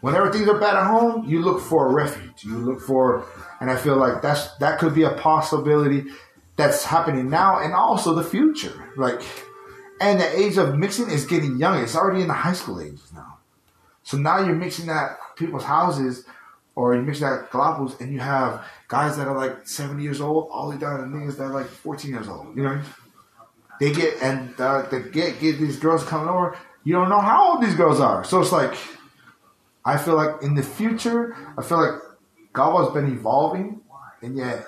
whenever 0.00 0.32
things 0.32 0.48
are 0.48 0.58
bad 0.58 0.76
at 0.76 0.86
home, 0.86 1.28
you 1.28 1.42
look 1.42 1.60
for 1.60 1.88
a 1.88 1.92
refuge. 1.92 2.42
You 2.42 2.56
look 2.56 2.80
for, 2.80 3.26
and 3.60 3.70
I 3.70 3.76
feel 3.76 3.96
like 3.96 4.22
that's 4.22 4.54
that 4.56 4.78
could 4.78 4.94
be 4.94 5.02
a 5.02 5.10
possibility 5.10 6.04
that's 6.56 6.84
happening 6.84 7.30
now 7.30 7.58
and 7.58 7.74
also 7.74 8.14
the 8.14 8.24
future. 8.24 8.90
Like, 8.96 9.20
and 10.00 10.20
the 10.20 10.38
age 10.38 10.56
of 10.56 10.76
mixing 10.76 11.10
is 11.10 11.26
getting 11.26 11.58
younger. 11.58 11.82
It's 11.82 11.96
already 11.96 12.22
in 12.22 12.28
the 12.28 12.34
high 12.34 12.54
school 12.54 12.80
ages 12.80 13.12
now. 13.14 13.38
So 14.02 14.16
now 14.16 14.38
you're 14.44 14.56
mixing 14.56 14.88
at 14.88 15.18
people's 15.36 15.64
houses, 15.64 16.24
or 16.74 16.94
you're 16.94 17.02
mixing 17.02 17.26
at 17.26 17.50
kalapus, 17.50 18.00
and 18.00 18.12
you 18.12 18.20
have 18.20 18.64
guys 18.88 19.16
that 19.18 19.28
are 19.28 19.36
like 19.36 19.68
70 19.68 20.02
years 20.02 20.20
old, 20.20 20.48
all 20.50 20.68
the 20.70 20.76
way 20.76 20.80
down 20.80 20.98
to 20.98 21.04
niggas 21.04 21.36
that 21.36 21.44
are 21.44 21.54
like 21.54 21.66
14 21.66 22.10
years 22.10 22.28
old. 22.28 22.56
You 22.56 22.62
know? 22.62 22.80
They 23.80 23.92
get 23.92 24.22
and 24.22 24.58
uh, 24.60 24.82
they 24.90 25.00
get 25.00 25.40
get 25.40 25.58
these 25.58 25.78
girls 25.78 26.04
coming 26.04 26.28
over. 26.28 26.56
You 26.84 26.92
don't 26.92 27.08
know 27.08 27.20
how 27.20 27.52
old 27.52 27.62
these 27.64 27.74
girls 27.74 27.98
are, 27.98 28.22
so 28.24 28.40
it's 28.40 28.52
like 28.52 28.74
I 29.84 29.96
feel 29.96 30.14
like 30.14 30.42
in 30.42 30.54
the 30.54 30.62
future, 30.62 31.34
I 31.56 31.62
feel 31.62 31.78
like 31.78 32.00
Kava's 32.52 32.92
been 32.92 33.10
evolving, 33.10 33.80
and 34.20 34.36
yet 34.36 34.66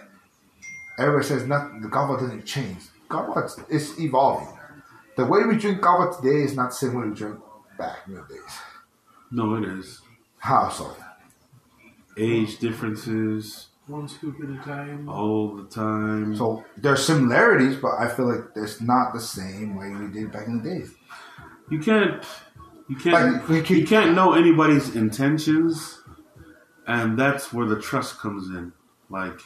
everybody 0.98 1.26
says 1.26 1.46
nothing. 1.46 1.82
The 1.82 1.88
Kava 1.88 2.18
doesn't 2.18 2.46
change. 2.46 2.78
Kava 3.08 3.48
is 3.68 4.00
evolving. 4.00 4.48
The 5.16 5.26
way 5.26 5.44
we 5.44 5.58
drink 5.58 5.82
Kava 5.82 6.16
today 6.16 6.42
is 6.42 6.56
not 6.56 6.70
the 6.70 6.76
same 6.76 6.94
way 6.94 7.06
we 7.08 7.14
drink 7.14 7.38
back 7.78 7.98
in 8.06 8.14
the 8.14 8.22
days. 8.22 8.58
No, 9.30 9.56
it 9.56 9.64
is. 9.64 10.00
How 10.38 10.70
so? 10.70 10.96
Age 12.16 12.58
differences 12.58 13.68
One 13.88 14.08
scoop 14.08 14.36
at 14.42 14.48
a 14.48 14.56
time. 14.64 15.08
all 15.08 15.56
the 15.56 15.64
time. 15.64 16.36
So 16.36 16.64
there's 16.76 17.04
similarities, 17.04 17.76
but 17.76 17.92
I 17.98 18.08
feel 18.08 18.28
like 18.32 18.44
it's 18.54 18.80
not 18.80 19.12
the 19.12 19.20
same 19.20 19.74
way 19.76 19.90
we 19.90 20.06
did 20.12 20.30
back 20.32 20.46
in 20.46 20.62
the 20.62 20.68
days. 20.70 20.94
You 21.68 21.80
can't 21.80 22.24
you 22.88 22.96
can't 22.96 23.34
Like, 23.34 23.48
we 23.48 23.60
keep- 23.62 23.78
you 23.78 23.86
can't 23.86 24.14
know 24.14 24.34
anybody's 24.34 24.94
intentions 24.94 26.00
and 26.86 27.18
that's 27.18 27.52
where 27.52 27.66
the 27.66 27.80
trust 27.80 28.18
comes 28.18 28.48
in. 28.48 28.72
Like, 29.08 29.38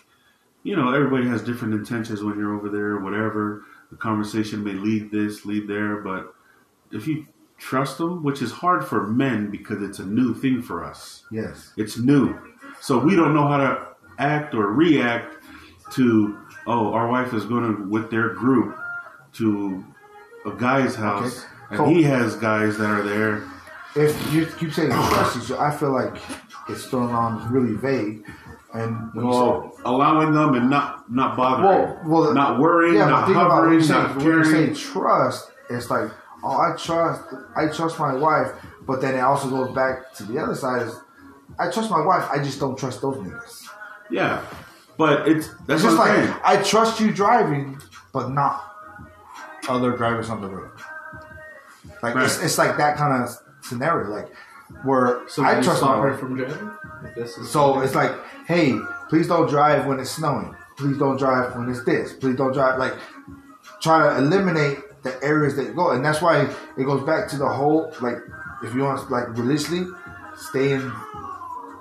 you 0.63 0.75
know, 0.77 0.93
everybody 0.93 1.27
has 1.29 1.43
different 1.43 1.75
intentions 1.75 2.23
when 2.23 2.39
you're 2.39 2.55
over 2.57 2.69
there, 2.69 2.99
whatever. 2.99 3.65
The 3.91 3.97
conversation 3.97 4.65
may 4.65 4.73
lead 4.73 5.11
this, 5.13 5.45
lead 5.47 5.69
there, 5.69 5.97
but 6.03 6.35
if 6.91 7.07
you 7.07 7.27
trust 7.59 7.99
them, 7.99 8.23
which 8.23 8.43
is 8.43 8.53
hard 8.53 8.85
for 8.85 9.07
men 9.07 9.51
because 9.51 9.83
it's 9.83 9.99
a 9.99 10.05
new 10.07 10.35
thing 10.35 10.61
for 10.63 10.85
us. 10.85 11.25
Yes. 11.31 11.73
It's 11.77 11.99
new. 11.99 12.37
So 12.81 12.99
we 12.99 13.15
don't 13.17 13.35
know 13.35 13.47
how 13.49 13.57
to 13.59 13.87
act 14.19 14.55
or 14.55 14.73
react 14.73 15.35
to, 15.93 16.39
oh, 16.67 16.93
our 16.93 17.09
wife 17.09 17.33
is 17.35 17.45
going 17.45 17.77
to, 17.77 17.83
with 17.89 18.11
their 18.11 18.31
group, 18.31 18.77
to 19.35 19.85
a 20.45 20.53
guy's 20.53 20.95
house, 20.95 21.45
Okay. 21.73 21.83
and 21.85 21.97
he 21.97 22.03
has 22.05 22.37
guys 22.37 22.79
that 22.79 22.89
are 22.91 23.03
there. 23.03 23.43
If 23.95 24.33
you 24.33 24.47
keep 24.47 24.73
saying 24.73 24.91
trust, 24.91 25.51
I 25.53 25.71
feel 25.71 25.93
like 25.93 26.17
it's 26.69 26.87
thrown 26.87 27.11
on 27.13 27.51
really 27.53 27.75
vague. 27.75 28.25
And 28.75 29.11
you 29.15 29.21
say- 29.23 29.27
Well, 29.27 29.73
allowing 29.85 30.33
them 30.33 30.55
and 30.55 30.69
not 30.69 31.11
not 31.11 31.37
bothering, 31.37 31.65
Well, 31.69 32.01
well, 32.23 32.35
not 32.35 32.59
worrying, 32.59 32.97
yeah, 32.97 33.09
not 33.09 33.27
think 33.27 33.37
about 33.37 33.63
when 33.69 33.81
hovering, 33.81 33.89
not 33.89 34.17
when 34.17 34.27
you 34.27 34.45
say 34.45 34.51
caring. 34.53 34.75
trust, 34.75 35.51
it's 35.71 35.89
like, 35.91 36.11
oh, 36.45 36.59
I 36.59 36.77
trust, 36.77 37.23
I 37.57 37.69
trust 37.69 37.99
my 37.99 38.15
wife, 38.15 38.49
but 38.87 39.01
then 39.01 39.15
it 39.15 39.21
also 39.21 39.49
goes 39.49 39.75
back 39.75 40.13
to 40.15 40.25
the 40.25 40.39
other 40.39 40.55
side 40.55 40.83
is, 40.83 41.01
I 41.59 41.71
trust 41.71 41.91
my 41.91 42.05
wife, 42.05 42.29
I 42.31 42.39
just 42.39 42.61
don't 42.61 42.77
trust 42.79 43.01
those 43.03 43.17
niggas. 43.17 43.66
Yeah, 44.11 44.45
but 44.97 45.29
it's 45.29 45.49
that's 45.67 45.83
It's 45.83 45.85
just 45.85 45.97
like 45.99 46.15
saying. 46.17 46.35
I 46.45 46.63
trust 46.63 47.01
you 47.01 47.13
driving, 47.13 47.79
but 48.13 48.31
not 48.31 48.63
other 49.69 49.97
drivers 49.97 50.31
on 50.31 50.41
the 50.41 50.49
road. 50.49 50.71
Like 52.03 52.17
it's, 52.17 52.37
Right. 52.37 52.45
it's 52.45 52.59
like 52.59 52.77
that 52.77 52.97
kind 52.97 53.23
of 53.23 53.31
scenario, 53.63 54.11
like 54.11 54.29
where 54.85 55.21
So 55.29 55.43
I 55.43 55.51
I 55.59 55.61
trust 55.61 55.83
my 55.83 55.89
stop 55.89 56.03
her 56.03 56.17
from 56.17 56.37
driving. 56.37 56.71
If 57.05 57.15
this 57.15 57.51
So 57.51 57.81
it's 57.81 57.95
like, 57.95 58.13
hey, 58.47 58.79
please 59.09 59.29
don't 59.29 59.49
drive 59.49 59.87
when 59.87 59.99
it's 60.01 60.11
snowing. 60.11 60.55
Please 60.77 60.99
don't 60.99 61.17
drive 61.17 61.57
when 61.57 61.69
it's 61.71 61.85
this. 61.85 62.13
Please 62.13 62.37
don't 62.37 62.53
drive. 62.53 62.79
Like, 62.79 62.95
try 63.81 64.09
to 64.13 64.19
eliminate 64.19 64.79
the 65.03 65.23
areas 65.23 65.57
that 65.57 65.65
you 65.65 65.73
go, 65.75 65.91
and 65.93 66.05
that's 66.05 66.21
why 66.21 66.49
it 66.77 66.85
goes 66.85 67.03
back 67.05 67.29
to 67.31 67.37
the 67.39 67.49
whole 67.49 67.93
like, 68.01 68.19
if 68.63 68.75
you 68.75 68.83
want 68.83 69.09
like 69.11 69.29
religiously, 69.37 69.87
stay 70.37 70.73
in 70.73 70.93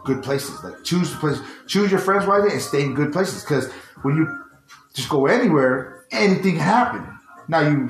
good 0.05 0.23
places. 0.23 0.63
Like, 0.63 0.83
choose 0.83 1.11
the 1.11 1.17
place, 1.17 1.39
choose 1.67 1.91
your 1.91 1.99
friends 1.99 2.25
wisely, 2.25 2.51
and 2.51 2.61
stay 2.61 2.83
in 2.83 2.93
good 2.93 3.11
places. 3.11 3.43
Because 3.43 3.71
when 4.03 4.15
you 4.15 4.27
just 4.93 5.09
go 5.09 5.25
anywhere, 5.25 6.05
anything 6.11 6.53
can 6.53 6.61
happen. 6.61 7.11
Now 7.47 7.59
you 7.59 7.89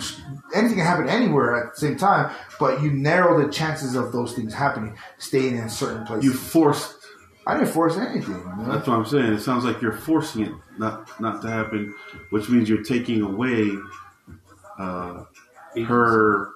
anything 0.53 0.77
can 0.77 0.85
happen 0.85 1.07
anywhere 1.07 1.55
at 1.55 1.73
the 1.75 1.79
same 1.79 1.97
time, 1.97 2.33
but 2.59 2.81
you 2.81 2.91
narrow 2.91 3.41
the 3.41 3.51
chances 3.51 3.95
of 3.95 4.11
those 4.11 4.33
things 4.33 4.53
happening, 4.53 4.97
staying 5.17 5.57
in 5.57 5.69
certain 5.69 6.05
places. 6.05 6.25
You 6.25 6.33
forced. 6.33 6.93
I 7.47 7.53
didn't 7.57 7.69
force 7.69 7.95
anything. 7.95 8.35
You 8.35 8.63
know? 8.63 8.71
That's 8.71 8.87
what 8.87 8.97
I'm 8.97 9.05
saying. 9.05 9.33
It 9.33 9.39
sounds 9.39 9.63
like 9.63 9.81
you're 9.81 9.93
forcing 9.93 10.45
it 10.45 10.51
not 10.77 11.19
not 11.21 11.41
to 11.43 11.49
happen, 11.49 11.93
which 12.31 12.49
means 12.49 12.67
you're 12.67 12.83
taking 12.83 13.21
away 13.21 13.71
uh, 14.77 15.23
her 15.85 16.49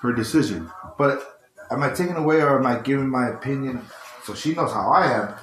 her 0.00 0.12
decision. 0.12 0.70
But 0.96 1.40
am 1.70 1.82
I 1.82 1.90
taking 1.90 2.16
away 2.16 2.40
or 2.40 2.58
am 2.58 2.66
I 2.66 2.78
giving 2.78 3.08
my 3.08 3.28
opinion 3.28 3.84
so 4.24 4.34
she 4.34 4.54
knows 4.54 4.72
how 4.72 4.90
I 4.90 5.12
am 5.12 5.34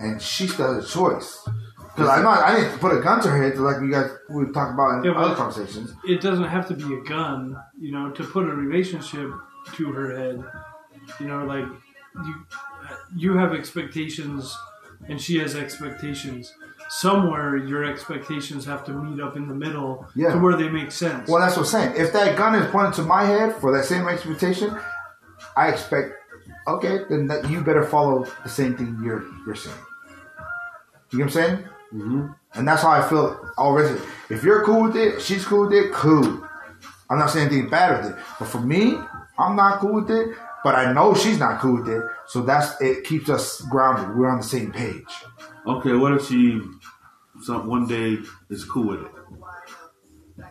and 0.00 0.20
she 0.22 0.46
still 0.48 0.74
has 0.74 0.84
a 0.84 0.88
choice? 0.88 1.46
Because 1.94 2.08
I'm 2.08 2.22
not, 2.22 2.38
I 2.42 2.56
didn't 2.60 2.78
put 2.78 2.96
a 2.96 3.00
gun 3.00 3.20
to 3.22 3.28
her 3.28 3.42
head 3.42 3.58
like 3.58 3.80
you 3.82 3.90
guys 3.90 4.10
we 4.30 4.44
talked 4.52 4.74
about 4.74 4.98
in 4.98 5.04
Yeah, 5.04 5.12
other 5.20 5.34
conversations. 5.34 5.92
It 6.04 6.20
doesn't 6.20 6.44
have 6.44 6.66
to 6.68 6.74
be 6.74 6.94
a 6.94 7.00
gun, 7.02 7.56
you 7.78 7.92
know, 7.92 8.10
to 8.12 8.24
put 8.24 8.44
a 8.44 8.54
relationship 8.54 9.30
to 9.74 9.92
her 9.92 10.16
head. 10.16 10.44
You 11.18 11.26
know, 11.26 11.44
like 11.44 11.64
you 12.24 12.34
you 13.16 13.36
have 13.36 13.52
expectations 13.52 14.56
and 15.08 15.20
she 15.20 15.38
has 15.38 15.54
expectations. 15.56 16.54
Somewhere 16.88 17.56
your 17.56 17.84
expectations 17.84 18.64
have 18.66 18.84
to 18.86 18.92
meet 18.92 19.20
up 19.20 19.36
in 19.36 19.48
the 19.48 19.54
middle 19.54 20.06
Yeah. 20.14 20.32
to 20.32 20.38
where 20.38 20.56
they 20.56 20.68
make 20.68 20.90
sense. 20.92 21.28
Well, 21.28 21.40
that's 21.40 21.56
what 21.56 21.62
I'm 21.66 21.68
saying. 21.70 21.94
If 21.96 22.12
that 22.12 22.36
gun 22.36 22.54
is 22.56 22.70
pointed 22.70 22.94
to 22.94 23.02
my 23.02 23.24
head 23.24 23.54
for 23.56 23.76
that 23.76 23.84
same 23.84 24.08
expectation, 24.08 24.76
I 25.56 25.68
expect, 25.68 26.14
okay, 26.66 27.00
then 27.08 27.26
that 27.28 27.48
you 27.50 27.60
better 27.62 27.84
follow 27.84 28.26
the 28.42 28.48
same 28.48 28.76
thing 28.76 28.98
you're 29.04 29.24
you're 29.46 29.54
saying. 29.54 29.76
You 31.12 31.18
know 31.18 31.24
what 31.24 31.24
I'm 31.24 31.30
saying? 31.30 31.56
Mm-hmm. 31.92 32.26
And 32.54 32.68
that's 32.68 32.82
how 32.82 32.90
I 32.90 33.08
feel 33.08 33.50
already. 33.58 34.00
If 34.28 34.44
you're 34.44 34.64
cool 34.64 34.84
with 34.84 34.96
it, 34.96 35.20
she's 35.20 35.44
cool 35.44 35.66
with 35.66 35.72
it, 35.72 35.92
cool. 35.92 36.46
I'm 37.08 37.18
not 37.18 37.30
saying 37.30 37.48
anything 37.48 37.68
bad 37.68 38.04
with 38.04 38.12
it. 38.12 38.18
But 38.38 38.46
for 38.46 38.60
me, 38.60 38.96
I'm 39.38 39.56
not 39.56 39.80
cool 39.80 39.94
with 39.94 40.10
it. 40.10 40.36
But 40.62 40.74
I 40.74 40.92
know 40.92 41.14
she's 41.14 41.38
not 41.38 41.60
cool 41.60 41.80
with 41.80 41.88
it. 41.88 42.02
So 42.26 42.42
that's 42.42 42.80
it 42.80 43.04
keeps 43.04 43.30
us 43.30 43.60
grounded. 43.62 44.16
We're 44.16 44.28
on 44.28 44.38
the 44.38 44.44
same 44.44 44.72
page. 44.72 45.08
Okay, 45.66 45.94
what 45.94 46.12
if 46.12 46.28
she 46.28 46.60
some 47.42 47.66
one 47.66 47.86
day 47.86 48.18
is 48.50 48.64
cool 48.64 48.88
with 48.88 49.00
it. 49.00 49.12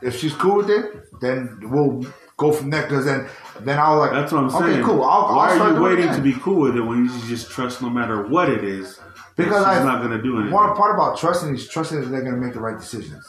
If 0.01 0.19
she's 0.19 0.33
cool 0.33 0.57
with 0.57 0.69
it, 0.69 1.19
then 1.21 1.59
we'll 1.63 2.05
go 2.39 2.51
from 2.51 2.71
there. 2.71 2.81
Because 2.83 3.05
then, 3.05 3.27
then 3.61 3.77
I 3.77 3.89
was 3.91 3.99
like. 3.99 4.11
That's 4.11 4.31
what 4.31 4.43
I'm 4.45 4.55
okay, 4.55 4.73
saying. 4.73 4.83
cool. 4.85 5.03
I'll, 5.03 5.35
Why 5.35 5.53
I'll 5.53 5.61
are 5.61 5.73
you 5.75 5.81
waiting 5.83 6.11
to 6.15 6.21
be 6.21 6.33
cool 6.33 6.61
with 6.61 6.75
it 6.75 6.81
when 6.81 7.05
you 7.05 7.11
just 7.27 7.51
trust 7.51 7.81
no 7.83 7.89
matter 7.91 8.25
what 8.27 8.49
it 8.49 8.63
is? 8.63 8.99
Because 9.35 9.63
I'm 9.63 9.85
not 9.85 10.01
gonna 10.01 10.21
do 10.21 10.35
anything. 10.37 10.51
One 10.53 10.75
part 10.75 10.95
about 10.95 11.17
trusting 11.17 11.53
is 11.53 11.67
trusting 11.69 12.01
that 12.01 12.07
they're 12.07 12.23
gonna 12.23 12.37
make 12.37 12.53
the 12.53 12.59
right 12.59 12.77
decisions. 12.79 13.25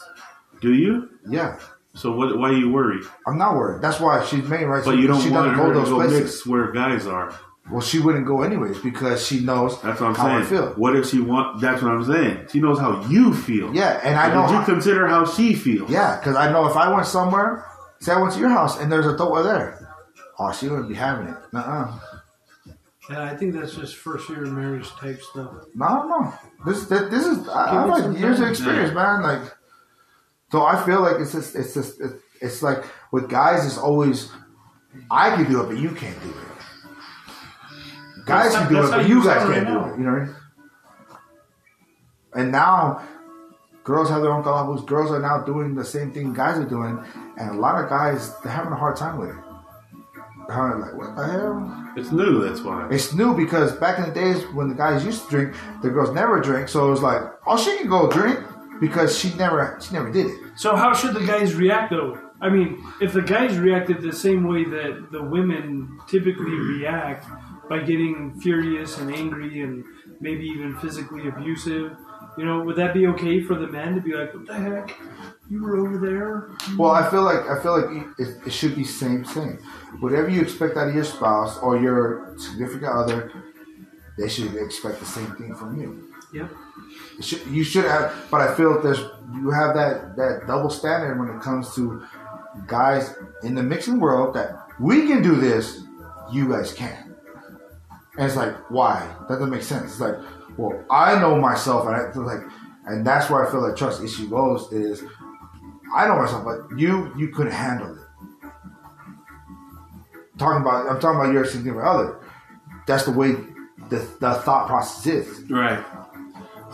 Do 0.59 0.73
you? 0.73 1.09
Yeah, 1.29 1.57
So 1.93 2.11
what? 2.13 2.37
Why 2.37 2.49
are 2.49 2.53
you 2.53 2.69
worried? 2.71 3.03
I'm 3.27 3.37
not 3.37 3.55
worried. 3.55 3.81
That's 3.81 3.99
why 3.99 4.23
she's 4.25 4.43
made 4.43 4.65
right. 4.65 4.83
But 4.83 4.97
you 4.97 5.07
don't 5.07 5.21
she 5.21 5.29
want 5.29 5.51
her 5.51 5.55
go 5.55 5.73
to 5.73 5.79
those 5.79 5.89
go 5.89 5.95
places. 5.97 6.19
mix 6.19 6.45
where 6.47 6.71
guys 6.71 7.07
are. 7.07 7.33
Well, 7.71 7.79
she 7.81 7.99
wouldn't 7.99 8.25
go 8.25 8.41
anyways 8.41 8.79
because 8.79 9.25
she 9.25 9.39
knows 9.39 9.79
That's 9.81 10.01
what 10.01 10.07
I'm 10.09 10.15
how 10.15 10.25
saying. 10.25 10.41
I 10.41 10.43
feel. 10.45 10.67
What 10.73 10.95
if 10.95 11.07
she 11.09 11.19
want? 11.21 11.61
That's 11.61 11.81
what 11.81 11.91
I'm 11.91 12.03
saying. 12.03 12.47
She 12.51 12.59
knows 12.59 12.79
how 12.79 13.05
you 13.07 13.33
feel. 13.33 13.73
Yeah, 13.73 13.99
and 14.03 14.17
I 14.19 14.29
But 14.29 14.35
know. 14.35 14.41
Did 14.47 14.51
you 14.53 14.59
how- 14.59 14.65
consider 14.65 15.07
how 15.07 15.25
she 15.25 15.53
feels? 15.53 15.89
yeah, 15.89 16.17
because 16.17 16.35
I 16.35 16.51
know 16.51 16.67
if 16.67 16.75
I 16.75 16.93
went 16.93 17.07
somewhere, 17.07 17.63
say 18.01 18.11
I 18.11 18.19
went 18.19 18.33
to 18.33 18.39
your 18.39 18.49
house 18.49 18.79
and 18.79 18.91
there's 18.91 19.05
a 19.05 19.15
thrower 19.15 19.43
there, 19.43 19.95
oh, 20.37 20.51
she 20.51 20.67
wouldn't 20.67 20.89
be 20.89 20.95
having 20.95 21.27
it. 21.27 21.37
Uh-uh. 21.53 21.99
Yeah, 23.09 23.23
I 23.23 23.35
think 23.35 23.53
that's 23.53 23.75
just 23.75 23.95
first 23.95 24.29
year 24.29 24.43
of 24.43 24.51
marriage 24.51 24.89
type 24.89 25.21
stuff. 25.21 25.65
No, 25.73 26.07
no. 26.07 26.33
This 26.65 26.85
this, 26.85 27.09
this 27.09 27.25
is 27.25 27.47
I, 27.49 27.83
I 27.83 27.85
like 27.85 28.17
years 28.17 28.39
of 28.39 28.49
experience, 28.49 28.93
man. 28.93 29.21
Like, 29.21 29.41
so 30.51 30.63
I 30.63 30.83
feel 30.85 31.01
like 31.01 31.19
it's 31.19 31.31
just 31.31 31.55
it's 31.55 31.73
just 31.73 31.99
it, 31.99 32.11
it's 32.41 32.61
like 32.61 32.83
with 33.11 33.29
guys, 33.29 33.65
it's 33.65 33.77
always 33.77 34.31
I 35.09 35.35
can 35.35 35.49
do 35.49 35.61
it, 35.61 35.67
but 35.67 35.77
you 35.77 35.91
can't 35.91 36.21
do 36.21 36.29
it. 36.29 36.35
Guys 38.25 38.53
That's 38.53 38.67
can 38.67 38.73
do 38.75 38.85
it, 38.85 38.91
but 38.91 39.07
you 39.07 39.17
you 39.17 39.23
guys 39.23 39.43
can't 39.43 39.49
right 39.49 39.67
do 39.67 39.93
it. 39.93 39.97
You 39.97 40.03
know 40.05 40.11
what 40.11 40.21
I 40.21 40.25
mean? 40.25 40.35
And 42.33 42.51
now, 42.51 43.01
girls 43.83 44.09
have 44.09 44.21
their 44.21 44.31
own 44.31 44.43
kalapus. 44.43 44.85
Girls 44.85 45.11
are 45.11 45.19
now 45.19 45.39
doing 45.43 45.75
the 45.75 45.85
same 45.85 46.11
thing 46.11 46.33
guys 46.33 46.57
are 46.57 46.65
doing, 46.65 47.03
and 47.37 47.51
a 47.51 47.59
lot 47.59 47.81
of 47.83 47.89
guys 47.89 48.33
they're 48.39 48.51
having 48.51 48.71
a 48.71 48.75
hard 48.75 48.95
time 48.95 49.17
with 49.17 49.29
it. 49.29 49.35
They're 50.47 50.55
having 50.55 50.81
like, 50.81 50.95
what 50.95 51.15
the 51.15 51.27
hell? 51.27 51.93
It's 51.95 52.11
new. 52.11 52.43
That's 52.47 52.61
why. 52.61 52.87
It's 52.89 53.13
new 53.13 53.35
because 53.35 53.73
back 53.73 53.99
in 53.99 54.05
the 54.05 54.11
days 54.11 54.43
when 54.53 54.69
the 54.69 54.75
guys 54.75 55.05
used 55.05 55.25
to 55.25 55.29
drink, 55.29 55.55
the 55.81 55.89
girls 55.89 56.11
never 56.11 56.39
drink. 56.41 56.69
So 56.69 56.87
it 56.87 56.91
was 56.91 57.01
like, 57.01 57.21
oh, 57.45 57.57
she 57.57 57.77
can 57.77 57.89
go 57.89 58.09
drink 58.09 58.39
because 58.79 59.17
she 59.17 59.33
never, 59.35 59.77
she 59.81 59.93
never 59.93 60.11
did 60.11 60.27
it. 60.27 60.39
So 60.55 60.75
how 60.75 60.93
should 60.93 61.13
the 61.13 61.25
guys 61.25 61.53
react 61.55 61.91
though? 61.91 62.17
I 62.41 62.49
mean, 62.49 62.83
if 62.99 63.13
the 63.13 63.21
guys 63.21 63.57
reacted 63.59 64.01
the 64.01 64.11
same 64.11 64.47
way 64.47 64.65
that 64.65 65.09
the 65.11 65.23
women 65.23 65.99
typically 66.09 66.55
react 66.55 67.25
by 67.69 67.79
getting 67.79 68.39
furious 68.41 68.97
and 68.97 69.13
angry 69.13 69.61
and 69.61 69.85
maybe 70.19 70.45
even 70.45 70.75
physically 70.79 71.27
abusive, 71.27 71.95
you 72.37 72.45
know, 72.45 72.63
would 72.63 72.75
that 72.77 72.93
be 72.93 73.07
okay 73.07 73.41
for 73.41 73.55
the 73.55 73.67
men 73.67 73.95
to 73.95 74.01
be 74.01 74.13
like, 74.13 74.33
"What 74.33 74.47
the 74.47 74.53
heck? 74.53 74.97
You 75.49 75.63
were 75.63 75.77
over 75.77 75.97
there." 75.97 76.49
Well, 76.77 76.91
I 76.91 77.09
feel 77.09 77.23
like 77.23 77.47
I 77.49 77.61
feel 77.61 77.79
like 77.79 78.07
it, 78.17 78.47
it 78.47 78.53
should 78.53 78.75
be 78.75 78.83
same 78.83 79.25
same. 79.25 79.59
Whatever 79.99 80.29
you 80.29 80.41
expect 80.41 80.77
out 80.77 80.89
of 80.89 80.95
your 80.95 81.03
spouse 81.03 81.57
or 81.59 81.77
your 81.77 82.33
significant 82.37 82.91
other, 82.91 83.31
they 84.17 84.29
should 84.29 84.55
expect 84.55 84.99
the 84.99 85.05
same 85.05 85.31
thing 85.35 85.55
from 85.55 85.79
you. 85.79 86.07
Yep. 86.33 86.49
It 87.19 87.25
should, 87.25 87.45
you 87.47 87.63
should 87.63 87.85
have, 87.85 88.13
but 88.31 88.39
I 88.41 88.55
feel 88.55 88.73
that 88.73 88.83
there's 88.83 89.03
you 89.33 89.49
have 89.51 89.75
that 89.75 90.15
that 90.15 90.47
double 90.47 90.69
standard 90.69 91.19
when 91.19 91.29
it 91.35 91.41
comes 91.41 91.75
to 91.75 92.03
guys 92.67 93.15
in 93.43 93.55
the 93.55 93.63
mixing 93.63 93.99
world 93.99 94.33
that 94.35 94.67
we 94.79 95.07
can 95.07 95.21
do 95.21 95.35
this, 95.35 95.83
you 96.31 96.49
guys 96.49 96.73
can't. 96.73 97.11
And 98.17 98.25
it's 98.27 98.35
like, 98.35 98.69
why? 98.69 99.07
That 99.27 99.35
doesn't 99.35 99.49
make 99.49 99.63
sense. 99.63 99.91
It's 99.91 99.99
like, 99.99 100.15
well, 100.57 100.83
I 100.89 101.19
know 101.19 101.37
myself, 101.37 101.87
and 101.87 101.95
I 101.95 102.11
feel 102.11 102.25
like, 102.25 102.41
and 102.85 103.05
that's 103.05 103.29
where 103.29 103.47
I 103.47 103.51
feel 103.51 103.61
like 103.61 103.75
trust 103.75 104.03
issue 104.03 104.29
goes 104.29 104.71
is, 104.71 105.03
I 105.93 106.07
know 106.07 106.15
myself, 106.15 106.45
but 106.45 106.79
you 106.79 107.13
you 107.17 107.29
couldn't 107.29 107.53
handle 107.53 107.95
it. 107.95 108.01
Talking 110.37 110.61
about, 110.61 110.89
I'm 110.89 110.99
talking 110.99 111.19
about 111.19 111.33
your 111.33 111.45
significant 111.45 111.85
other. 111.85 112.19
That's 112.87 113.05
the 113.05 113.11
way 113.11 113.33
the, 113.89 113.97
the 114.19 114.33
thought 114.33 114.67
process 114.67 115.05
is. 115.05 115.49
Right. 115.51 115.83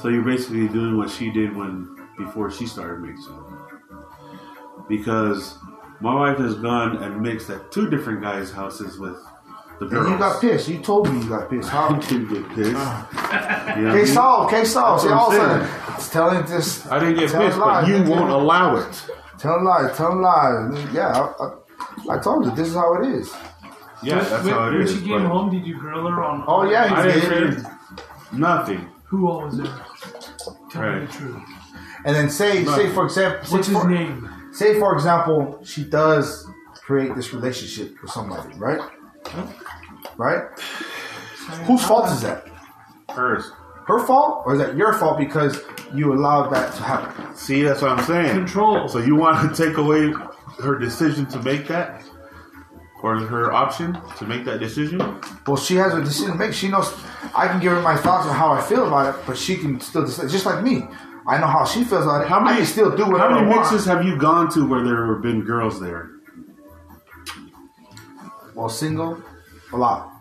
So 0.01 0.09
you're 0.09 0.23
basically 0.23 0.67
doing 0.67 0.97
what 0.97 1.09
she 1.09 1.31
did 1.31 1.55
when 1.55 1.97
before 2.17 2.51
she 2.51 2.65
started 2.67 3.01
mixing. 3.01 3.43
Because 4.87 5.57
my 5.99 6.13
wife 6.13 6.37
has 6.37 6.55
gone 6.55 7.03
and 7.03 7.21
mixed 7.21 7.49
at 7.49 7.71
two 7.71 7.89
different 7.89 8.21
guys' 8.21 8.51
houses 8.51 8.99
with 8.99 9.17
the 9.79 9.85
girls. 9.85 10.05
And 10.05 10.13
you 10.13 10.19
got 10.19 10.41
pissed. 10.41 10.67
You 10.67 10.79
told 10.79 11.11
me 11.11 11.21
you 11.21 11.29
got 11.29 11.49
pissed. 11.49 11.69
How? 11.69 11.89
I 11.95 11.99
didn't 11.99 12.27
get 12.29 12.49
pissed. 12.49 12.73
Ah. 12.75 13.75
You 13.75 13.83
know 13.83 13.89
what 13.89 13.97
I 13.97 13.99
K? 13.99 14.05
Saul, 14.05 14.49
K 14.49 14.65
Saul. 14.65 14.91
That's 14.93 15.03
See, 15.03 15.09
all 15.09 15.27
of 15.27 15.33
a 15.33 15.37
sudden, 15.37 15.95
it's 15.95 16.09
telling 16.09 16.45
this. 16.45 16.85
I 16.87 16.99
didn't 16.99 17.15
get 17.15 17.31
pissed, 17.31 17.59
but 17.59 17.87
you 17.87 18.03
won't 18.03 18.31
allow 18.31 18.75
it. 18.75 19.03
Telling 19.37 19.65
lies, 19.65 19.95
telling 19.95 20.21
lies. 20.21 20.93
Yeah, 20.93 21.09
I, 21.09 21.43
I, 21.43 22.15
I 22.15 22.19
told 22.19 22.45
you 22.45 22.51
this 22.55 22.69
is 22.69 22.73
how 22.73 23.01
it 23.01 23.07
is. 23.09 23.31
Yeah, 24.03 24.19
that's 24.19 24.43
when, 24.43 24.53
how 24.53 24.67
it 24.69 24.73
when 24.73 24.81
is. 24.81 24.93
she 24.93 24.99
came 25.01 25.23
but 25.23 25.27
home, 25.27 25.51
did 25.51 25.65
you 25.65 25.77
grill 25.77 26.07
her 26.07 26.23
on? 26.23 26.43
Oh 26.47 26.69
yeah, 26.69 26.93
I 26.93 27.11
he 27.11 27.19
didn't 27.19 27.55
did. 27.55 27.65
nothing. 28.33 28.89
Who 29.05 29.27
all 29.29 29.41
was 29.45 29.57
there? 29.57 29.73
Tell 30.71 30.91
me 30.93 31.05
the 31.05 31.11
truth. 31.11 31.43
And 32.05 32.15
then 32.15 32.29
say, 32.29 32.63
say 32.65 32.89
for 32.89 33.05
example, 33.05 33.45
say 33.45 33.53
What's 33.55 33.67
his 33.67 33.77
for, 33.77 33.89
name? 33.89 34.29
say 34.51 34.79
for 34.79 34.93
example, 34.95 35.59
she 35.63 35.83
does 35.83 36.47
create 36.75 37.15
this 37.15 37.33
relationship 37.33 38.01
with 38.01 38.11
somebody, 38.11 38.53
right? 38.57 38.81
Right? 40.17 40.43
Whose 41.65 41.83
fault 41.83 42.11
is 42.11 42.21
that? 42.21 42.47
Hers. 43.09 43.51
Her 43.87 44.05
fault, 44.05 44.43
or 44.45 44.53
is 44.55 44.59
that 44.59 44.75
your 44.75 44.93
fault 44.93 45.17
because 45.17 45.61
you 45.93 46.13
allowed 46.13 46.49
that 46.49 46.73
to 46.75 46.83
happen? 46.83 47.35
See, 47.35 47.61
that's 47.61 47.81
what 47.81 47.91
I'm 47.91 48.05
saying. 48.05 48.35
Control. 48.35 48.89
So 48.89 48.99
you 48.99 49.15
want 49.15 49.55
to 49.55 49.65
take 49.65 49.77
away 49.77 50.11
her 50.59 50.77
decision 50.77 51.25
to 51.27 51.41
make 51.41 51.67
that, 51.67 52.03
or 53.01 53.15
her 53.17 53.53
option 53.53 53.97
to 54.17 54.25
make 54.25 54.43
that 54.43 54.59
decision? 54.59 54.99
Well, 55.45 55.55
she 55.55 55.75
has 55.75 55.93
a 55.93 56.03
decision 56.03 56.33
to 56.33 56.37
make. 56.37 56.53
She 56.53 56.67
knows 56.67 56.93
I 57.33 57.47
can 57.47 57.61
give 57.61 57.71
her 57.71 57.81
my 57.81 57.95
thoughts 57.95 58.27
on 58.27 58.35
how 58.35 58.51
I 58.51 58.61
feel 58.61 58.87
about 58.87 59.15
it, 59.15 59.25
but 59.25 59.37
she 59.37 59.55
can 59.55 59.79
still 59.79 60.05
decide. 60.05 60.29
Just 60.29 60.45
like 60.45 60.61
me, 60.63 60.83
I 61.25 61.37
know 61.37 61.47
how 61.47 61.63
she 61.63 61.85
feels 61.85 62.03
about 62.03 62.23
it. 62.23 62.27
How 62.27 62.41
many 62.41 62.55
I 62.55 62.57
can 62.57 62.65
still 62.65 62.95
do 62.95 63.05
whatever 63.05 63.35
How 63.35 63.41
many 63.41 63.55
mixes 63.55 63.85
have 63.85 64.03
you 64.03 64.17
gone 64.17 64.49
to 64.51 64.67
where 64.67 64.83
there 64.83 65.13
have 65.13 65.21
been 65.21 65.43
girls 65.43 65.79
there? 65.79 66.16
Well, 68.57 68.69
single, 68.69 69.21
a 69.71 69.77
lot, 69.77 70.11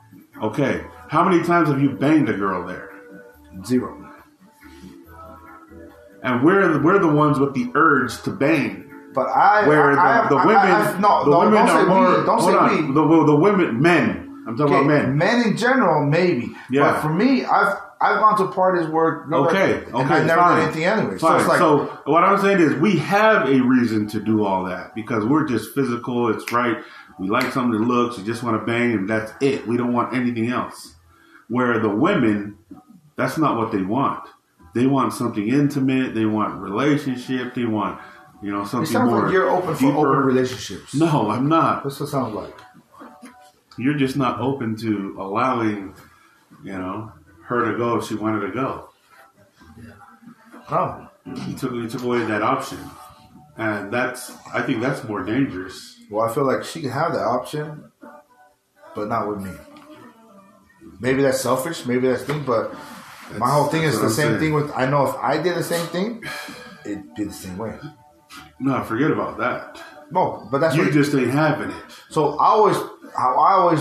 Okay. 0.43 0.85
How 1.09 1.25
many 1.27 1.43
times 1.43 1.69
have 1.71 1.81
you 1.81 1.91
banged 1.91 2.29
a 2.29 2.35
girl 2.35 2.67
there? 2.67 2.91
zero. 3.65 4.03
And 6.23 6.43
we're 6.45 6.83
we're 6.83 6.99
the 6.99 7.09
ones 7.09 7.39
with 7.39 7.55
the 7.55 7.71
urge 7.75 8.21
to 8.23 8.31
bang. 8.31 8.83
But 9.15 9.29
I, 9.29 9.67
Where 9.67 9.99
I, 9.99 10.25
the, 10.29 10.35
the 10.35 10.41
I, 10.43 10.47
women, 10.47 10.61
I, 10.61 10.99
no, 11.01 11.25
the 11.25 11.31
no, 11.31 11.39
women 11.39 11.55
don't 11.55 11.69
are 11.71 11.81
say 11.81 11.87
more. 11.89 12.09
we. 12.21 12.27
Don't 12.27 12.39
hold 12.41 12.53
say 12.53 12.77
on. 12.85 12.95
The, 12.95 13.03
well, 13.07 13.25
the 13.25 13.37
women, 13.37 13.81
men. 13.81 14.45
I'm 14.47 14.57
talking 14.57 14.75
Okay, 14.75 14.85
about 14.85 15.09
men. 15.09 15.17
Men 15.17 15.47
in 15.49 15.57
general, 15.57 16.05
maybe. 16.05 16.49
Yeah. 16.71 16.93
But 16.93 17.01
for 17.01 17.09
me, 17.15 17.45
I've 17.47 17.77
I've 18.01 18.21
gone 18.21 18.37
to 18.39 18.49
parties 18.53 18.87
where 18.89 19.25
no, 19.29 19.47
Okay, 19.47 19.85
okay, 19.87 20.15
I 20.15 20.25
never 20.25 20.41
fine. 20.43 20.57
did 20.59 20.65
anything 20.65 20.85
anyway. 20.85 21.19
So 21.19 21.27
Fine. 21.29 21.41
it's 21.41 21.49
like 21.49 21.59
so 21.59 21.87
what 22.05 22.25
I'm 22.25 22.39
saying 22.41 22.61
is, 22.61 22.75
we 22.75 22.99
have 22.99 23.49
a 23.49 23.61
reason 23.63 24.07
to 24.09 24.21
do 24.21 24.45
all 24.45 24.65
that 24.65 24.95
because 24.95 25.25
we're 25.25 25.47
just 25.47 25.75
physical. 25.75 26.29
It's 26.29 26.53
right. 26.53 26.77
We 27.19 27.29
like 27.29 27.53
something 27.53 27.81
that 27.81 27.87
looks. 27.87 28.19
We 28.19 28.25
just 28.25 28.43
want 28.43 28.61
to 28.61 28.67
bang, 28.67 28.93
and 28.93 29.09
that's 29.09 29.33
it. 29.41 29.67
We 29.67 29.77
don't 29.77 29.93
want 29.93 30.15
anything 30.15 30.51
else. 30.51 30.95
Where 31.49 31.79
the 31.79 31.89
women, 31.89 32.59
that's 33.17 33.39
not 33.39 33.57
what 33.57 33.73
they 33.73 33.83
want. 33.83 34.29
They 34.75 34.87
want 34.87 35.15
something 35.15 35.49
intimate. 35.49 36.15
They 36.15 36.27
want 36.27 36.61
relationship. 36.61 37.55
They 37.55 37.65
want, 37.65 38.01
you 38.43 38.51
know, 38.51 38.63
it 38.63 38.67
something 38.67 38.93
sounds 38.93 39.11
more. 39.11 39.23
like 39.23 39.33
you're 39.33 39.49
open 39.49 39.75
for 39.75 39.81
deeper. 39.81 39.97
open 39.97 40.27
relationships. 40.27 40.95
No, 40.95 41.31
I'm 41.31 41.49
not. 41.49 41.83
that's 41.85 41.99
what 41.99 42.09
it 42.09 42.11
sounds 42.11 42.35
like. 42.35 42.55
You're 43.79 43.97
just 43.97 44.17
not 44.17 44.41
open 44.41 44.77
to 44.77 45.17
allowing, 45.19 45.95
you 46.63 46.73
know, 46.73 47.13
her 47.45 47.73
to 47.73 47.79
go 47.79 47.97
if 47.97 48.07
she 48.07 48.15
wanted 48.15 48.41
to 48.41 48.53
go. 48.53 48.91
No. 50.71 51.09
You 51.25 51.55
took 51.57 51.73
you 51.73 51.89
took 51.89 52.03
away 52.03 52.25
that 52.25 52.43
option, 52.43 52.79
and 53.57 53.93
that's 53.93 54.33
I 54.53 54.63
think 54.63 54.81
that's 54.81 55.03
more 55.05 55.23
dangerous. 55.23 55.96
Well, 56.11 56.29
I 56.29 56.33
feel 56.35 56.45
like 56.45 56.65
she 56.65 56.81
can 56.81 56.91
have 56.91 57.13
that 57.13 57.23
option, 57.25 57.91
but 58.95 59.09
not 59.09 59.29
with 59.29 59.41
me. 59.41 59.51
Maybe 61.01 61.23
that's 61.23 61.41
selfish. 61.41 61.85
Maybe 61.87 62.07
that's 62.09 62.23
thing. 62.23 62.45
But 62.45 62.73
my 63.39 63.51
whole 63.51 63.67
thing 63.67 63.83
is 63.83 63.99
the 63.99 64.07
I'm 64.07 64.13
same 64.13 64.27
saying. 64.29 64.39
thing 64.41 64.55
with. 64.55 64.71
I 64.75 64.87
know 64.87 65.07
if 65.07 65.15
I 65.17 65.41
did 65.43 65.57
the 65.57 65.65
same 65.65 65.87
thing, 65.89 66.23
it'd 66.85 67.15
be 67.15 67.25
the 67.25 67.33
same 67.33 67.59
way. 67.59 67.79
No, 68.59 68.83
forget 68.85 69.11
about 69.11 69.39
that. 69.39 69.83
No, 70.11 70.47
but 70.51 70.59
that's 70.59 70.77
You 70.77 70.85
what. 70.85 70.93
just 70.93 71.13
ain't 71.15 71.31
having 71.31 71.71
it. 71.71 71.83
so 72.11 72.39
I 72.39 72.47
always, 72.47 72.77
how 73.17 73.35
I 73.39 73.53
always, 73.55 73.81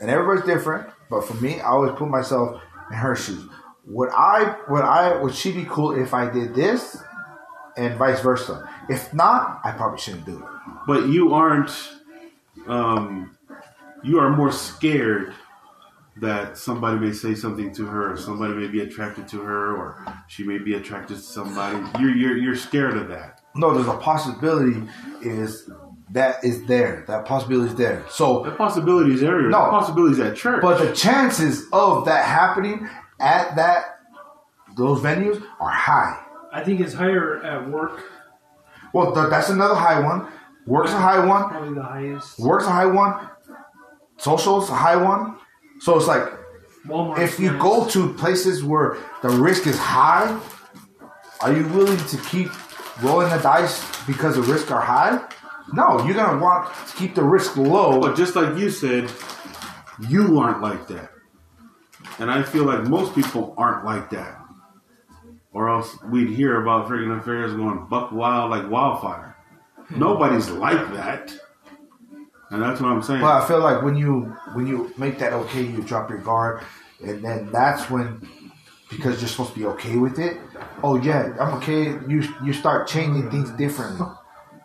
and 0.00 0.10
everybody's 0.10 0.44
different. 0.46 0.88
But 1.10 1.24
for 1.24 1.34
me, 1.34 1.60
I 1.60 1.66
always 1.66 1.92
put 1.92 2.08
myself 2.08 2.60
in 2.90 2.96
her 2.96 3.14
shoes. 3.14 3.44
Would 3.86 4.08
I? 4.10 4.56
Would 4.68 4.82
I? 4.82 5.20
Would 5.22 5.34
she 5.34 5.52
be 5.52 5.66
cool 5.68 5.92
if 6.00 6.14
I 6.14 6.30
did 6.30 6.54
this, 6.54 6.96
and 7.76 7.96
vice 7.98 8.20
versa? 8.20 8.66
If 8.88 9.12
not, 9.12 9.60
I 9.62 9.72
probably 9.72 9.98
shouldn't 9.98 10.24
do 10.24 10.38
it. 10.38 10.44
But 10.86 11.08
you 11.08 11.32
aren't. 11.34 11.70
Um, 12.66 13.36
you 14.02 14.18
are 14.18 14.30
more 14.36 14.52
scared 14.52 15.32
that 16.16 16.58
somebody 16.58 16.98
may 16.98 17.12
say 17.12 17.34
something 17.34 17.72
to 17.74 17.86
her, 17.86 18.12
or 18.12 18.16
somebody 18.16 18.54
may 18.54 18.66
be 18.68 18.80
attracted 18.80 19.26
to 19.28 19.40
her, 19.40 19.76
or 19.76 20.04
she 20.28 20.44
may 20.44 20.58
be 20.58 20.74
attracted 20.74 21.16
to 21.16 21.22
somebody. 21.22 21.78
You're 22.00 22.14
you're 22.14 22.36
you're 22.36 22.56
scared 22.56 22.96
of 22.96 23.08
that. 23.08 23.40
No, 23.54 23.74
there's 23.74 23.86
a 23.88 23.96
possibility 23.98 24.82
is 25.22 25.70
that 26.10 26.44
is 26.44 26.64
there. 26.66 27.04
That 27.08 27.24
possibility 27.24 27.70
is 27.70 27.76
there. 27.76 28.04
So, 28.10 28.42
The 28.44 28.50
possibility 28.52 29.14
is 29.14 29.20
there. 29.20 29.40
No. 29.42 29.64
The 29.64 29.70
possibility 29.70 30.12
is 30.14 30.20
at 30.20 30.36
church. 30.36 30.60
but 30.62 30.78
the 30.78 30.92
chances 30.94 31.66
of 31.72 32.04
that 32.04 32.24
happening 32.26 32.88
at 33.18 33.56
that 33.56 33.98
those 34.76 35.00
venues 35.00 35.42
are 35.60 35.70
high. 35.70 36.22
I 36.52 36.62
think 36.64 36.80
it's 36.80 36.92
higher 36.94 37.42
at 37.42 37.68
work, 37.70 38.02
Well, 38.92 39.14
th- 39.14 39.30
that's 39.30 39.48
another 39.48 39.74
high 39.74 40.00
one. 40.00 40.28
Work's 40.66 40.92
a 40.92 40.98
high 40.98 41.24
one. 41.24 41.48
probably 41.48 41.74
the 41.74 41.82
highest. 41.82 42.38
Work's 42.38 42.66
a 42.66 42.70
high 42.70 42.86
one. 42.86 43.28
Social's 44.16 44.70
a 44.70 44.74
high 44.74 44.96
one. 44.96 45.36
So 45.80 45.96
it's 45.96 46.06
like 46.06 46.22
Walmart. 46.86 47.18
if 47.18 47.40
you 47.40 47.56
go 47.58 47.86
to 47.88 48.12
places 48.14 48.62
where 48.62 48.96
the 49.22 49.30
risk 49.30 49.66
is 49.66 49.78
high, 49.78 50.40
are 51.40 51.52
you 51.52 51.66
willing 51.68 51.98
to 51.98 52.16
keep 52.30 52.48
rolling 53.02 53.30
the 53.30 53.38
dice 53.38 53.84
because 54.06 54.36
the 54.36 54.42
risks 54.42 54.70
are 54.70 54.80
high? 54.80 55.24
No, 55.72 56.04
you're 56.04 56.14
gonna 56.14 56.40
want 56.40 56.72
to 56.88 56.96
keep 56.96 57.14
the 57.14 57.24
risk 57.24 57.56
low. 57.56 58.00
But 58.00 58.16
just 58.16 58.36
like 58.36 58.56
you 58.56 58.70
said, 58.70 59.10
you 60.08 60.38
aren't 60.38 60.60
like 60.60 60.86
that. 60.88 61.10
And 62.18 62.30
I 62.30 62.42
feel 62.42 62.64
like 62.64 62.84
most 62.84 63.14
people 63.14 63.54
aren't 63.56 63.84
like 63.84 64.10
that. 64.10 64.38
Or 65.52 65.68
else 65.68 65.96
we'd 66.04 66.30
hear 66.30 66.62
about 66.62 66.88
freaking 66.88 67.18
affairs 67.18 67.54
going 67.54 67.86
buck 67.88 68.12
wild 68.12 68.50
like 68.50 68.70
wildfire. 68.70 69.31
Nobody's 69.96 70.50
like 70.50 70.92
that. 70.94 71.34
And 72.50 72.62
that's 72.62 72.80
what 72.80 72.90
I'm 72.92 73.02
saying. 73.02 73.20
But 73.20 73.42
I 73.42 73.46
feel 73.46 73.60
like 73.60 73.82
when 73.82 73.96
you 73.96 74.36
when 74.52 74.66
you 74.66 74.92
make 74.98 75.18
that 75.18 75.32
okay, 75.32 75.62
you 75.62 75.82
drop 75.82 76.10
your 76.10 76.18
guard, 76.18 76.62
and 77.02 77.24
then 77.24 77.50
that's 77.50 77.88
when 77.88 78.28
because 78.90 79.20
you're 79.20 79.28
supposed 79.28 79.54
to 79.54 79.58
be 79.58 79.64
okay 79.66 79.96
with 79.96 80.18
it. 80.18 80.36
Oh 80.82 80.96
yeah, 80.96 81.34
I'm 81.40 81.54
okay. 81.54 81.84
You 82.06 82.22
you 82.44 82.52
start 82.52 82.88
changing 82.88 83.30
things 83.30 83.50
differently. 83.52 84.06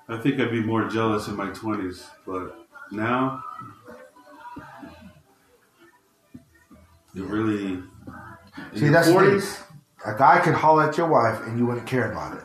I 0.10 0.18
think 0.18 0.40
I'd 0.40 0.52
be 0.52 0.62
more 0.62 0.88
jealous 0.90 1.28
in 1.28 1.36
my 1.36 1.48
20s. 1.48 2.06
But 2.26 2.58
now, 2.92 3.42
it 7.16 7.22
really. 7.22 7.82
See, 8.76 8.90
that's 8.90 9.08
the 9.08 9.14
40s, 9.14 9.42
thing. 9.44 9.78
A 10.06 10.18
guy 10.18 10.40
could 10.40 10.56
holler 10.56 10.90
at 10.90 10.98
your 10.98 11.08
wife 11.08 11.42
and 11.46 11.58
you 11.58 11.66
wouldn't 11.66 11.88
care 11.88 12.12
about 12.12 12.38
it. 12.38 12.44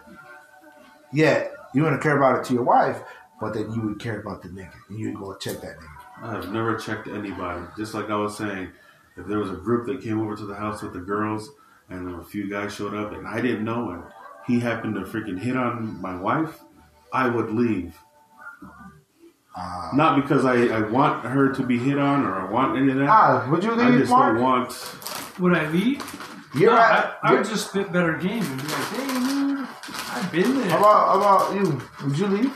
Yet 1.13 1.53
you 1.75 1.83
wouldn't 1.83 2.03
care 2.03 2.17
about 2.17 2.39
it 2.39 2.45
to 2.47 2.55
your 2.55 2.63
wife, 2.65 3.01
but 3.41 3.55
then 3.55 3.73
you 3.73 3.81
would 3.83 3.99
care 4.01 4.21
about 4.21 4.43
the 4.43 4.49
nigga 4.49 4.73
and 4.89 4.99
you'd 4.99 5.17
go 5.19 5.35
check 5.37 5.61
that 5.61 5.77
nigga. 5.79 6.23
I 6.23 6.33
have 6.35 6.53
never 6.53 6.77
checked 6.77 7.09
anybody. 7.09 7.65
Just 7.77 7.95
like 7.95 8.09
I 8.11 8.17
was 8.17 8.37
saying, 8.37 8.71
if 9.17 9.27
there 9.27 9.39
was 9.39 9.51
a 9.51 9.55
group 9.57 9.87
that 9.87 10.03
came 10.03 10.21
over 10.21 10.37
to 10.37 10.47
the 10.47 10.55
house 10.55 10.83
with 10.83 10.93
the 10.93 11.01
girls 11.01 11.51
and 11.89 12.15
a 12.21 12.25
few 12.25 12.49
guys 12.49 12.75
showed 12.75 12.95
up 12.95 13.13
and 13.13 13.27
I 13.27 13.41
didn't 13.41 13.65
know 13.65 13.91
and 13.91 14.03
he 14.47 14.61
happened 14.61 14.95
to 14.95 15.03
freaking 15.03 15.39
hit 15.41 15.57
on 15.57 16.01
my 16.01 16.17
wife, 16.17 16.61
I 17.13 17.29
would 17.29 17.51
leave. 17.51 17.97
Uh, 19.55 19.91
Not 19.95 20.17
because 20.23 20.45
I, 20.47 20.67
I 20.69 20.81
want 20.81 21.25
her 21.27 21.53
to 21.53 21.63
be 21.63 21.79
hit 21.79 21.99
on 21.99 22.25
or 22.25 22.35
I 22.41 22.51
want 22.51 22.77
any 22.79 22.91
of 22.93 22.99
that. 22.99 23.09
ah, 23.09 23.47
would 23.51 23.63
you 23.63 23.73
leave? 23.75 23.95
I 23.95 23.99
just 23.99 24.11
Mark? 24.11 24.35
don't 24.37 24.43
want. 24.43 25.39
Would 25.41 25.55
I 25.55 25.69
leave? 25.69 26.03
You're 26.55 26.71
no, 26.71 26.79
at, 26.79 27.19
I, 27.23 27.31
I 27.31 27.35
would 27.35 27.45
just 27.45 27.69
spit 27.69 27.93
better 27.93 28.17
game 28.17 28.43
and 28.45 28.63
be 28.63 28.69
like, 28.69 28.75
hey, 28.75 29.07
dude, 29.07 29.42
I've 30.23 30.33
been 30.33 30.55
there. 30.61 30.71
how 30.71 30.79
about 30.79 31.09
how 31.09 31.19
about 31.19 31.55
you? 31.57 31.83
Would 32.07 32.19
you 32.19 32.27
leave? 32.27 32.53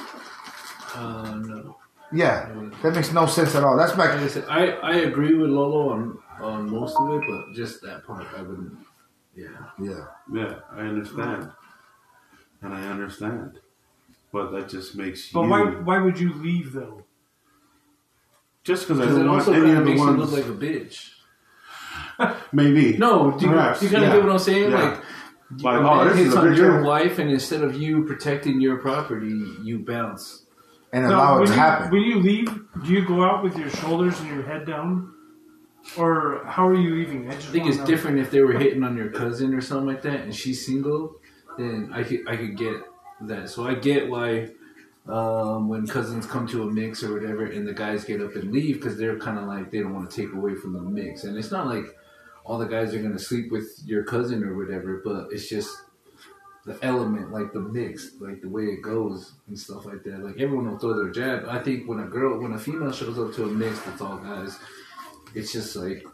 Uh, 0.95 1.35
no. 1.45 1.77
Yeah, 2.12 2.53
that 2.83 2.95
makes 2.95 3.12
no 3.12 3.27
sense 3.27 3.55
at 3.55 3.64
all. 3.64 3.77
That's 3.77 3.97
my. 3.97 4.05
like 4.07 4.21
I 4.21 4.29
said, 4.29 4.45
I, 4.49 4.67
I 4.69 4.95
agree 4.97 5.35
with 5.35 5.51
Lolo 5.51 5.91
on 5.91 6.19
on 6.41 6.71
most 6.71 6.97
of 6.99 7.11
it, 7.14 7.23
but 7.29 7.55
just 7.55 7.83
that 7.83 8.07
part 8.07 8.27
I 8.37 8.43
wouldn't. 8.43 8.79
Yeah. 9.35 9.49
yeah. 9.83 10.05
Yeah, 10.33 10.55
I 10.73 10.81
understand. 10.83 11.51
And 12.62 12.73
I 12.73 12.87
understand. 12.89 13.59
But 14.33 14.51
that 14.53 14.69
just 14.69 14.97
makes 14.97 15.31
but 15.33 15.43
you. 15.43 15.49
why 15.51 15.62
why 15.64 15.99
would 15.99 16.19
you 16.19 16.33
leave 16.35 16.73
though? 16.73 17.05
Just 18.64 18.87
because 18.89 19.01
I 19.01 19.05
Because 19.05 19.17
it 19.17 19.21
don't 19.21 19.29
want 19.31 19.49
also 19.49 19.53
any 19.53 19.71
of 19.73 19.79
of 19.79 19.85
the 19.85 19.91
makes 19.91 20.01
you 20.01 20.07
ones. 20.07 20.33
look 20.33 20.33
like 20.33 20.45
a 20.47 20.57
bitch. 20.57 21.11
maybe. 22.53 22.97
No, 22.97 23.33
do 23.33 23.47
you, 23.47 23.53
Perhaps, 23.53 23.83
you 23.83 23.89
kind 23.91 24.05
of 24.05 24.09
yeah. 24.11 24.17
get 24.17 24.25
what 24.25 24.33
I'm 24.33 24.39
saying? 24.39 24.71
Yeah. 24.71 24.83
Like, 24.83 25.03
Like, 25.61 25.80
a 25.80 25.88
oh, 25.88 26.05
this 26.09 26.16
hits 26.16 26.28
is 26.30 26.34
a 26.34 26.38
on 26.40 26.47
bitch. 26.49 26.57
your 26.57 26.84
wife, 26.84 27.18
and 27.18 27.30
instead 27.30 27.62
of 27.62 27.76
you 27.80 28.05
protecting 28.05 28.61
your 28.61 28.78
property, 28.78 29.28
you 29.62 29.78
bounce. 29.78 30.44
And 30.92 31.05
No, 31.07 31.14
allow 31.16 31.36
it 31.36 31.38
when 31.40 31.47
to 31.49 31.53
you, 31.55 31.59
happen. 31.59 31.90
When 31.90 32.03
you 32.03 32.20
leave, 32.20 32.49
do 32.84 32.92
you 32.92 33.05
go 33.07 33.24
out 33.24 33.42
with 33.44 33.57
your 33.57 33.70
shoulders 33.70 34.18
and 34.20 34.28
your 34.28 34.42
head 34.42 34.66
down, 34.66 35.12
or 35.97 36.42
how 36.47 36.66
are 36.66 36.74
you 36.74 36.94
leaving? 36.97 37.28
I 37.30 37.34
just 37.34 37.49
I 37.49 37.53
think 37.53 37.64
wanna 37.64 37.70
it's 37.74 37.80
know. 37.80 37.86
different 37.86 38.18
if 38.18 38.30
they 38.30 38.40
were 38.40 38.55
hitting 38.55 38.82
on 38.82 38.97
your 38.97 39.11
cousin 39.11 39.55
or 39.55 39.61
something 39.61 39.86
like 39.86 40.03
that, 40.03 40.20
and 40.20 40.34
she's 40.34 40.66
single. 40.66 41.16
Then 41.59 41.90
I 41.92 42.03
could 42.03 42.28
I 42.28 42.36
could 42.36 42.57
get 42.57 42.76
that. 43.22 43.49
So 43.49 43.66
I 43.66 43.74
get 43.74 44.09
why 44.11 44.51
um, 45.09 45.68
when 45.68 45.86
cousins 45.86 46.26
come 46.26 46.47
to 46.49 46.62
a 46.64 46.66
mix 46.66 47.03
or 47.05 47.12
whatever, 47.14 47.44
and 47.47 47.66
the 47.66 47.72
guys 47.72 48.05
get 48.05 48.20
up 48.20 48.34
and 48.34 48.51
leave 48.53 48.76
because 48.76 48.97
they're 48.99 49.18
kind 49.18 49.38
of 49.38 49.44
like 49.44 49.70
they 49.70 49.78
don't 49.80 49.94
want 49.94 50.11
to 50.11 50.16
take 50.16 50.34
away 50.34 50.55
from 50.57 50.72
the 50.72 50.80
mix, 50.80 51.24
and 51.24 51.36
it's 51.38 51.51
not 51.53 51.66
like 51.66 51.84
all 52.47 52.59
the 52.59 52.66
guys 52.66 52.94
are 52.94 53.03
gonna 53.03 53.18
sleep 53.18 53.51
with 53.51 53.68
your 53.84 54.05
cousin 54.05 54.44
or 54.44 54.57
whatever, 54.57 55.03
but 55.05 55.28
it's 55.32 55.49
just 55.49 55.76
the 56.64 56.78
element, 56.82 57.32
like 57.32 57.53
the 57.53 57.61
mix, 57.61 58.12
like 58.20 58.40
the 58.40 58.49
way 58.49 58.64
it 58.64 58.82
goes 58.82 59.34
and 59.49 59.59
stuff 59.59 59.84
like 59.84 60.03
that. 60.05 60.20
Like 60.20 60.40
everyone 60.40 60.70
will 60.70 60.78
throw 60.78 60.94
their 60.94 61.11
jab. 61.11 61.47
I 61.49 61.59
think 61.59 61.88
when 61.88 62.01
a 62.01 62.07
girl, 62.07 62.40
when 62.40 62.53
a 62.53 62.59
female 62.59 62.92
shows 62.92 63.18
up 63.18 63.34
to 63.34 63.44
a 63.44 63.49
mix 63.49 63.80
that's 63.80 64.01
all 64.01 64.16
guys, 64.16 64.59
it's 65.34 65.53
just 65.53 65.74
like 65.76 66.07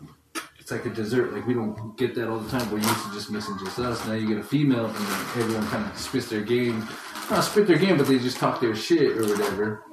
it's 0.59 0.71
like 0.71 0.87
a 0.87 0.91
dessert. 0.91 1.33
Like 1.35 1.47
we 1.47 1.55
don't 1.55 1.97
get 1.99 2.15
that 2.15 2.29
all 2.29 2.39
the 2.39 2.51
time. 2.51 2.71
We're 2.71 2.79
used 2.79 3.05
to 3.05 3.13
just 3.13 3.31
mixing 3.31 3.59
just 3.59 3.79
us. 3.79 4.07
Now 4.07 4.15
you 4.15 4.29
get 4.29 4.39
a 4.39 4.43
female, 4.43 4.87
and 4.87 4.97
everyone 5.37 5.67
kind 5.69 5.85
of 5.91 5.99
spits 5.99 6.29
their 6.29 6.43
game. 6.43 6.87
Not 7.31 7.43
spit 7.43 7.67
their 7.67 7.79
game, 7.79 7.99
but 7.99 8.07
they 8.07 8.19
just 8.19 8.39
talk 8.39 8.61
their 8.61 8.75
shit 8.75 9.17
or 9.17 9.27
whatever. 9.27 9.85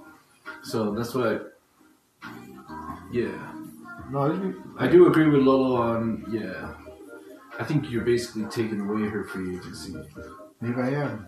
So 0.63 0.93
that's 0.93 1.13
why. 1.15 1.39
Yeah, 3.11 3.48
No, 4.11 4.53
I 4.77 4.87
do 4.87 5.07
agree 5.07 5.29
with 5.29 5.41
Lolo 5.41 5.75
on 5.81 6.25
yeah. 6.31 6.73
I 7.59 7.63
think 7.63 7.91
you're 7.91 8.03
basically 8.03 8.45
taking 8.45 8.79
away 8.81 9.07
her 9.09 9.25
free 9.25 9.57
agency. 9.57 9.93
maybe 10.61 10.81
I 10.81 10.89
am. 10.89 11.27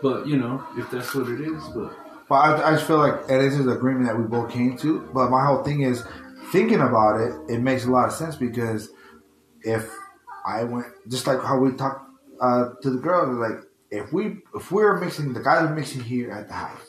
But 0.00 0.26
you 0.26 0.36
know, 0.36 0.64
if 0.76 0.90
that's 0.90 1.14
what 1.14 1.28
it 1.28 1.40
is, 1.40 1.62
but 1.74 1.92
But 2.28 2.34
I, 2.34 2.68
I 2.68 2.70
just 2.72 2.86
feel 2.86 2.98
like 2.98 3.28
it 3.28 3.40
is 3.40 3.58
an 3.58 3.68
agreement 3.68 4.06
that 4.06 4.16
we 4.16 4.24
both 4.24 4.50
came 4.50 4.76
to. 4.78 5.00
But 5.12 5.30
my 5.30 5.44
whole 5.44 5.62
thing 5.62 5.82
is 5.82 6.04
thinking 6.52 6.80
about 6.80 7.20
it. 7.20 7.54
It 7.54 7.60
makes 7.60 7.84
a 7.84 7.90
lot 7.90 8.06
of 8.06 8.12
sense 8.14 8.36
because 8.36 8.90
if 9.62 9.90
I 10.46 10.64
went 10.64 10.86
just 11.08 11.26
like 11.26 11.42
how 11.42 11.58
we 11.58 11.72
talked 11.72 12.10
uh, 12.40 12.70
to 12.82 12.90
the 12.90 12.98
girls, 12.98 13.36
like 13.36 13.64
if 13.90 14.12
we 14.12 14.38
if 14.54 14.70
we 14.70 14.82
were 14.82 14.98
mixing 14.98 15.32
the 15.32 15.42
guys 15.42 15.68
were 15.68 15.74
mixing 15.74 16.02
here 16.02 16.30
at 16.30 16.48
the 16.48 16.54
house, 16.54 16.86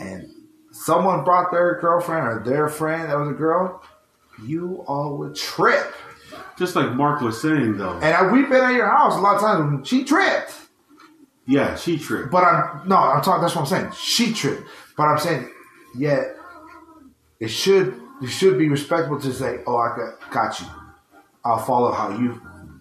and 0.00 0.28
someone 0.70 1.24
brought 1.24 1.50
their 1.52 1.78
girlfriend 1.80 2.26
or 2.26 2.42
their 2.44 2.68
friend 2.68 3.10
that 3.10 3.18
was 3.18 3.28
a 3.28 3.34
girl, 3.34 3.82
you 4.44 4.84
all 4.86 5.16
would 5.18 5.34
trip. 5.34 5.94
Just 6.58 6.76
like 6.76 6.92
Mark 6.92 7.20
was 7.20 7.40
saying, 7.40 7.76
though. 7.78 7.94
And 7.94 8.14
I, 8.14 8.30
we've 8.30 8.48
been 8.48 8.62
at 8.62 8.74
your 8.74 8.88
house 8.88 9.16
a 9.16 9.20
lot 9.20 9.36
of 9.36 9.40
times 9.40 9.72
when 9.72 9.84
she 9.84 10.04
tripped. 10.04 10.52
Yeah, 11.46 11.74
she 11.76 11.98
tripped. 11.98 12.30
But 12.30 12.44
I'm 12.44 12.88
no, 12.88 12.96
I'm 12.96 13.22
talking. 13.22 13.42
That's 13.42 13.54
what 13.54 13.62
I'm 13.62 13.66
saying. 13.66 13.92
She 13.98 14.32
tripped, 14.32 14.62
but 14.96 15.04
I'm 15.04 15.18
saying, 15.18 15.50
yet 15.96 16.36
it 17.40 17.48
should 17.48 18.00
it 18.22 18.28
should 18.28 18.58
be 18.58 18.68
respectful 18.68 19.20
to 19.20 19.32
say, 19.32 19.60
"Oh, 19.66 19.76
I 19.76 19.96
got, 19.96 20.30
got 20.30 20.60
you. 20.60 20.66
I'll 21.44 21.58
follow 21.58 21.90
how 21.90 22.10
you 22.10 22.40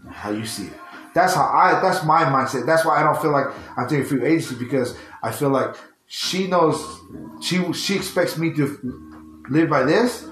how 0.09 0.29
you 0.29 0.45
see 0.45 0.67
it." 0.67 0.73
That's 1.13 1.33
how 1.33 1.43
I. 1.45 1.79
That's 1.81 2.05
my 2.05 2.23
mindset. 2.23 2.65
That's 2.65 2.85
why 2.85 2.99
I 2.99 3.03
don't 3.03 3.19
feel 3.21 3.31
like 3.31 3.47
I'm 3.75 3.87
taking 3.87 4.05
free 4.05 4.23
agency 4.23 4.55
because 4.55 4.95
I 5.23 5.31
feel 5.31 5.49
like 5.49 5.75
she 6.05 6.47
knows 6.47 7.01
she 7.41 7.73
she 7.73 7.95
expects 7.95 8.37
me 8.37 8.53
to 8.53 9.41
live 9.49 9.69
by 9.69 9.83
this, 9.83 10.27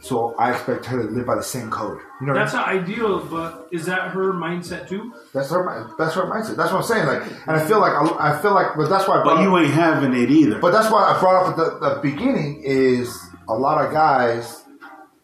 so 0.00 0.34
I 0.38 0.52
expect 0.52 0.86
her 0.86 1.02
to 1.02 1.08
live 1.10 1.26
by 1.26 1.34
the 1.36 1.42
same 1.42 1.70
code. 1.70 2.00
You 2.20 2.26
know, 2.26 2.34
That's 2.34 2.52
not 2.54 2.68
ideal, 2.68 3.24
but 3.24 3.68
is 3.70 3.86
that 3.86 4.10
her 4.12 4.32
mindset 4.32 4.88
too? 4.88 5.12
that's 5.34 5.50
her. 5.50 5.90
That's 5.98 6.14
her 6.14 6.22
mindset. 6.22 6.56
That's 6.56 6.72
what 6.72 6.78
I'm 6.78 6.82
saying. 6.84 7.06
Like, 7.06 7.22
and 7.46 7.56
I 7.56 7.66
feel 7.66 7.80
like 7.80 7.92
I, 7.92 8.32
I 8.32 8.42
feel 8.42 8.54
like, 8.54 8.76
but 8.76 8.88
that's 8.88 9.06
why. 9.06 9.20
I 9.20 9.22
brought 9.22 9.36
but 9.36 9.38
up- 9.38 9.42
you 9.44 9.58
ain't 9.58 9.72
having 9.72 10.14
it 10.14 10.30
either. 10.30 10.58
But 10.58 10.72
that's 10.72 10.90
why 10.90 11.04
I 11.04 11.20
brought 11.20 11.44
up 11.44 11.50
at 11.50 11.56
the, 11.56 11.94
the 11.94 12.00
beginning 12.00 12.62
is 12.64 13.14
a 13.48 13.54
lot 13.54 13.84
of 13.84 13.92
guys 13.92 14.64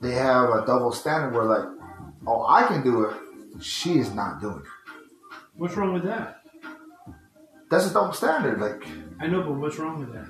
they 0.01 0.13
have 0.13 0.51
a 0.51 0.65
double 0.67 0.93
standard 0.93 1.33
where 1.33 1.45
like, 1.45 1.69
oh, 2.27 2.45
I 2.47 2.65
can 2.65 2.83
do 2.83 3.05
it, 3.05 3.17
she 3.63 3.99
is 3.99 4.13
not 4.13 4.41
doing 4.41 4.59
it. 4.59 5.33
What's 5.57 5.75
wrong 5.75 5.95
with 5.95 6.05
that? 6.05 6.43
That's 7.71 7.87
a 7.91 7.93
double 7.95 8.13
standard. 8.13 8.61
Like, 8.61 8.87
I 9.21 9.27
know, 9.27 9.43
but 9.43 9.53
what's 9.55 9.79
wrong 9.79 10.01
with 10.01 10.13
that? 10.13 10.27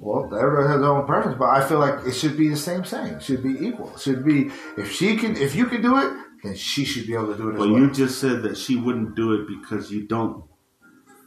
Well, 0.00 0.24
everybody 0.38 0.68
has 0.68 0.80
their 0.80 0.90
own 0.90 1.06
preference, 1.06 1.38
but 1.38 1.46
I 1.50 1.66
feel 1.66 1.78
like 1.78 2.06
it 2.06 2.12
should 2.12 2.36
be 2.36 2.48
the 2.48 2.56
same 2.56 2.82
thing. 2.82 3.14
It 3.14 3.22
should 3.22 3.42
be 3.42 3.66
equal. 3.66 3.92
It 3.94 4.00
should 4.00 4.24
be 4.24 4.50
if 4.76 4.92
she 4.92 5.16
can, 5.16 5.36
if 5.36 5.54
you 5.54 5.66
can 5.66 5.80
do 5.82 5.96
it, 5.98 6.12
then 6.42 6.54
she 6.54 6.84
should 6.84 7.06
be 7.06 7.14
able 7.14 7.28
to 7.32 7.36
do 7.36 7.48
it 7.48 7.52
as 7.54 7.58
But 7.58 7.70
well. 7.70 7.78
you 7.80 7.90
just 7.90 8.20
said 8.20 8.42
that 8.42 8.56
she 8.58 8.76
wouldn't 8.76 9.14
do 9.14 9.32
it 9.32 9.46
because 9.48 9.90
you 9.90 10.06
don't. 10.06 10.44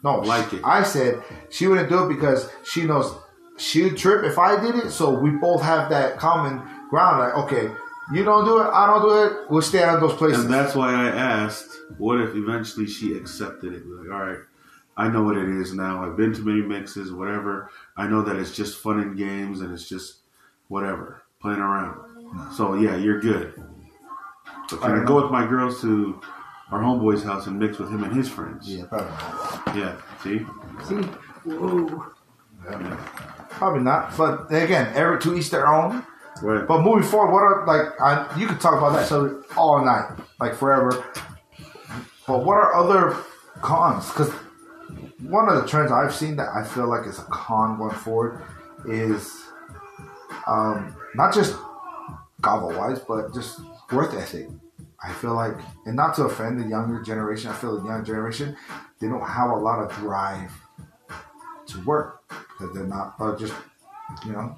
No, 0.04 0.20
Like 0.20 0.50
she- 0.52 0.58
it. 0.58 0.62
I 0.64 0.84
said 0.84 1.24
she 1.50 1.66
wouldn't 1.68 1.90
do 1.90 2.04
it 2.06 2.10
because 2.10 2.50
she 2.64 2.84
knows 2.86 3.16
she 3.58 3.84
would 3.84 3.98
trip 3.98 4.24
if 4.24 4.38
I 4.38 4.60
did 4.62 4.76
it. 4.76 4.92
So 4.92 5.10
we 5.18 5.32
both 5.32 5.64
have 5.64 5.90
that 5.90 6.20
common 6.20 6.62
ground. 6.92 7.20
Like, 7.20 7.36
okay, 7.46 7.72
You 8.14 8.24
don't 8.24 8.46
do 8.46 8.60
it. 8.62 8.68
I 8.72 8.88
don't 8.88 9.02
do 9.02 9.24
it. 9.26 9.50
We'll 9.50 9.62
stay 9.62 9.84
out 9.84 9.96
of 9.96 10.00
those 10.02 10.14
places. 10.18 10.46
And 10.46 10.54
that's 10.54 10.74
why 10.76 10.94
I 10.94 11.08
asked, 11.10 11.68
what 11.98 12.22
if 12.22 12.36
eventually 12.36 12.88
she 12.88 13.14
accepted 13.18 13.74
it? 13.74 13.84
Like, 13.86 14.10
all 14.14 14.26
right, 14.26 14.38
I 14.98 15.08
know 15.10 15.24
what 15.24 15.38
it 15.38 15.48
is 15.48 15.74
now. 15.74 16.04
I've 16.04 16.18
been 16.18 16.34
to 16.34 16.42
many 16.42 16.62
mixes, 16.62 17.12
whatever. 17.12 17.70
I 17.96 18.08
know 18.08 18.24
that 18.24 18.36
it's 18.36 18.56
just 18.56 18.80
fun 18.80 19.00
and 19.00 19.16
games 19.16 19.62
and 19.62 19.72
it's 19.72 19.88
just 19.88 20.22
whatever, 20.70 21.22
playing 21.40 21.60
around. 21.60 22.54
So 22.56 22.74
yeah, 22.74 22.96
you're 22.96 23.20
good. 23.20 23.54
But 24.70 24.82
can 24.82 24.92
I, 24.92 24.96
don't 24.96 25.06
go 25.06 25.22
with 25.22 25.32
my 25.32 25.46
girls 25.46 25.80
to 25.82 26.20
our 26.72 26.82
homeboy's 26.82 27.24
house 27.24 27.46
and 27.46 27.60
mix 27.60 27.78
with 27.78 27.90
him 27.90 28.04
and 28.04 28.14
his 28.14 28.28
friends? 28.28 28.68
yeah, 28.68 28.86
probably 28.86 29.12
not. 29.12 29.76
Yeah, 29.76 30.02
see? 30.24 30.40
See, 30.88 31.08
whoa. 31.46 32.12
Probably 33.52 33.82
not. 33.82 34.18
But 34.18 34.52
again, 34.52 34.92
every 34.96 35.20
to 35.22 35.38
each 35.38 35.52
their 35.52 35.68
own. 35.68 36.04
Right. 36.42 36.68
But 36.68 36.82
moving 36.82 37.04
forward, 37.04 37.32
what 37.32 37.44
are 37.44 37.66
like 37.66 38.02
I, 38.02 38.38
you 38.38 38.48
could 38.48 38.60
talk 38.60 38.78
about 38.78 38.94
that 38.94 39.08
so 39.08 39.44
all 39.56 39.84
night, 39.84 40.12
like 40.40 40.56
forever. 40.56 41.04
But 42.28 42.44
what 42.44 42.58
are 42.58 42.76
other 42.76 43.18
cons? 43.62 44.08
Because 44.10 44.32
one 45.22 45.50
of 45.50 45.62
the 45.62 45.68
trends 45.68 45.92
I've 45.92 46.14
seen 46.14 46.36
that 46.38 46.50
I 46.56 46.64
feel 46.64 46.88
like 46.88 47.08
is 47.08 47.20
a 47.20 47.24
con 47.24 47.78
going 47.78 47.96
forward 47.96 48.42
is 48.88 49.34
um, 50.46 50.96
not 51.16 51.34
just 51.34 51.56
kava 52.42 52.68
wise, 52.78 53.00
but 53.00 53.34
just 53.34 53.60
worth 53.92 54.14
ethic. 54.14 54.48
I 55.04 55.14
feel 55.14 55.36
like, 55.36 55.54
and 55.86 55.96
not 55.96 56.16
to 56.16 56.24
offend 56.24 56.60
the 56.60 56.68
younger 56.68 57.02
generation, 57.02 57.52
I 57.52 57.54
feel 57.54 57.80
the 57.80 57.86
younger 57.88 58.04
generation 58.06 58.56
they 59.00 59.08
don't 59.08 59.22
have 59.28 59.52
a 59.52 59.56
lot 59.56 59.80
of 59.80 59.96
drive 59.98 60.52
to 61.68 61.82
work 61.86 62.24
because 62.30 62.74
they're 62.76 62.88
not, 62.88 63.16
or 63.20 63.36
just 63.38 63.54
you 64.26 64.32
know. 64.32 64.58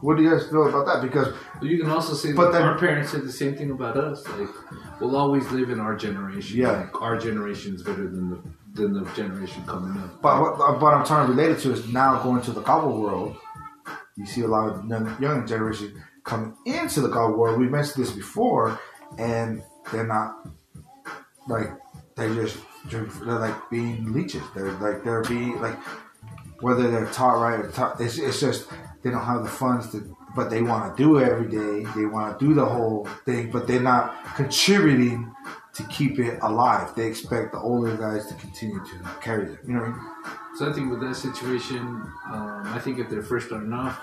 What 0.00 0.16
do 0.16 0.22
you 0.22 0.30
guys 0.30 0.48
feel 0.48 0.68
about 0.68 0.86
that? 0.86 1.02
Because 1.02 1.34
you 1.60 1.78
can 1.78 1.90
also 1.90 2.14
say 2.14 2.32
But 2.32 2.46
that 2.52 2.58
then- 2.58 2.62
our 2.68 2.78
parents 2.78 3.10
said 3.12 3.22
the 3.24 3.32
same 3.32 3.54
thing 3.54 3.70
about 3.70 3.96
us. 3.96 4.26
Like, 4.38 4.48
we'll 5.00 5.16
always 5.16 5.48
live 5.52 5.70
in 5.70 5.78
our 5.80 5.94
generation. 5.94 6.58
Yeah. 6.58 6.72
Like, 6.72 7.00
our 7.02 7.18
generation 7.18 7.74
is 7.74 7.82
better 7.82 8.08
than 8.08 8.30
the 8.30 8.38
than 8.74 8.94
the 8.94 9.10
generation 9.12 9.62
coming 9.66 10.00
up. 10.02 10.22
But 10.22 10.40
what, 10.40 10.80
what 10.80 10.94
I'm 10.94 11.04
trying 11.04 11.26
to 11.26 11.32
relate 11.32 11.52
it 11.52 11.60
to 11.60 11.72
is 11.72 11.92
now 11.92 12.22
going 12.22 12.42
to 12.42 12.52
the 12.52 12.62
kava 12.62 12.88
world. 12.88 13.36
You 14.16 14.26
see 14.26 14.42
a 14.42 14.48
lot 14.48 14.68
of 14.68 14.86
young, 14.86 15.16
young 15.20 15.46
generation 15.46 16.02
coming 16.24 16.56
into 16.64 17.00
the 17.00 17.08
kava 17.10 17.32
world. 17.32 17.58
We 17.58 17.68
mentioned 17.68 18.04
this 18.04 18.12
before, 18.12 18.78
and 19.18 19.62
they're 19.90 20.06
not 20.06 20.48
like 21.48 21.68
they're 22.16 22.34
just 22.34 22.58
they're 22.90 23.38
like 23.38 23.70
being 23.70 24.12
leeches. 24.12 24.42
They're 24.54 24.72
like 24.72 25.04
they're 25.04 25.24
being 25.24 25.60
like 25.60 25.78
whether 26.60 26.90
they're 26.90 27.06
taught 27.06 27.40
right 27.40 27.60
or 27.60 27.70
taught. 27.70 28.00
It's, 28.00 28.18
it's 28.18 28.40
just 28.40 28.68
they 29.02 29.10
don't 29.10 29.24
have 29.24 29.42
the 29.42 29.50
funds 29.50 29.90
to, 29.92 30.16
but 30.36 30.48
they 30.50 30.62
want 30.62 30.96
to 30.96 31.02
do 31.02 31.18
it 31.18 31.28
every 31.28 31.48
day. 31.48 31.88
They 31.96 32.06
want 32.06 32.38
to 32.38 32.46
do 32.46 32.54
the 32.54 32.64
whole 32.64 33.06
thing, 33.24 33.50
but 33.50 33.66
they're 33.66 33.80
not 33.80 34.34
contributing 34.36 35.32
to 35.74 35.82
keep 35.84 36.18
it 36.18 36.38
alive. 36.42 36.94
They 36.94 37.06
expect 37.06 37.52
the 37.52 37.58
older 37.58 37.96
guys 37.96 38.26
to 38.26 38.34
continue 38.34 38.78
to 38.80 39.10
carry 39.20 39.46
them. 39.46 39.58
You 39.66 39.74
know 39.74 39.80
what 39.80 39.88
I 39.88 39.92
mean? 39.92 40.56
So 40.56 40.68
I 40.68 40.72
think 40.72 40.90
with 40.90 41.00
that 41.00 41.14
situation, 41.16 41.78
um, 41.78 42.62
I 42.66 42.78
think 42.78 42.98
if 42.98 43.08
they're 43.08 43.22
first 43.22 43.46
starting 43.46 43.72
off, 43.72 43.98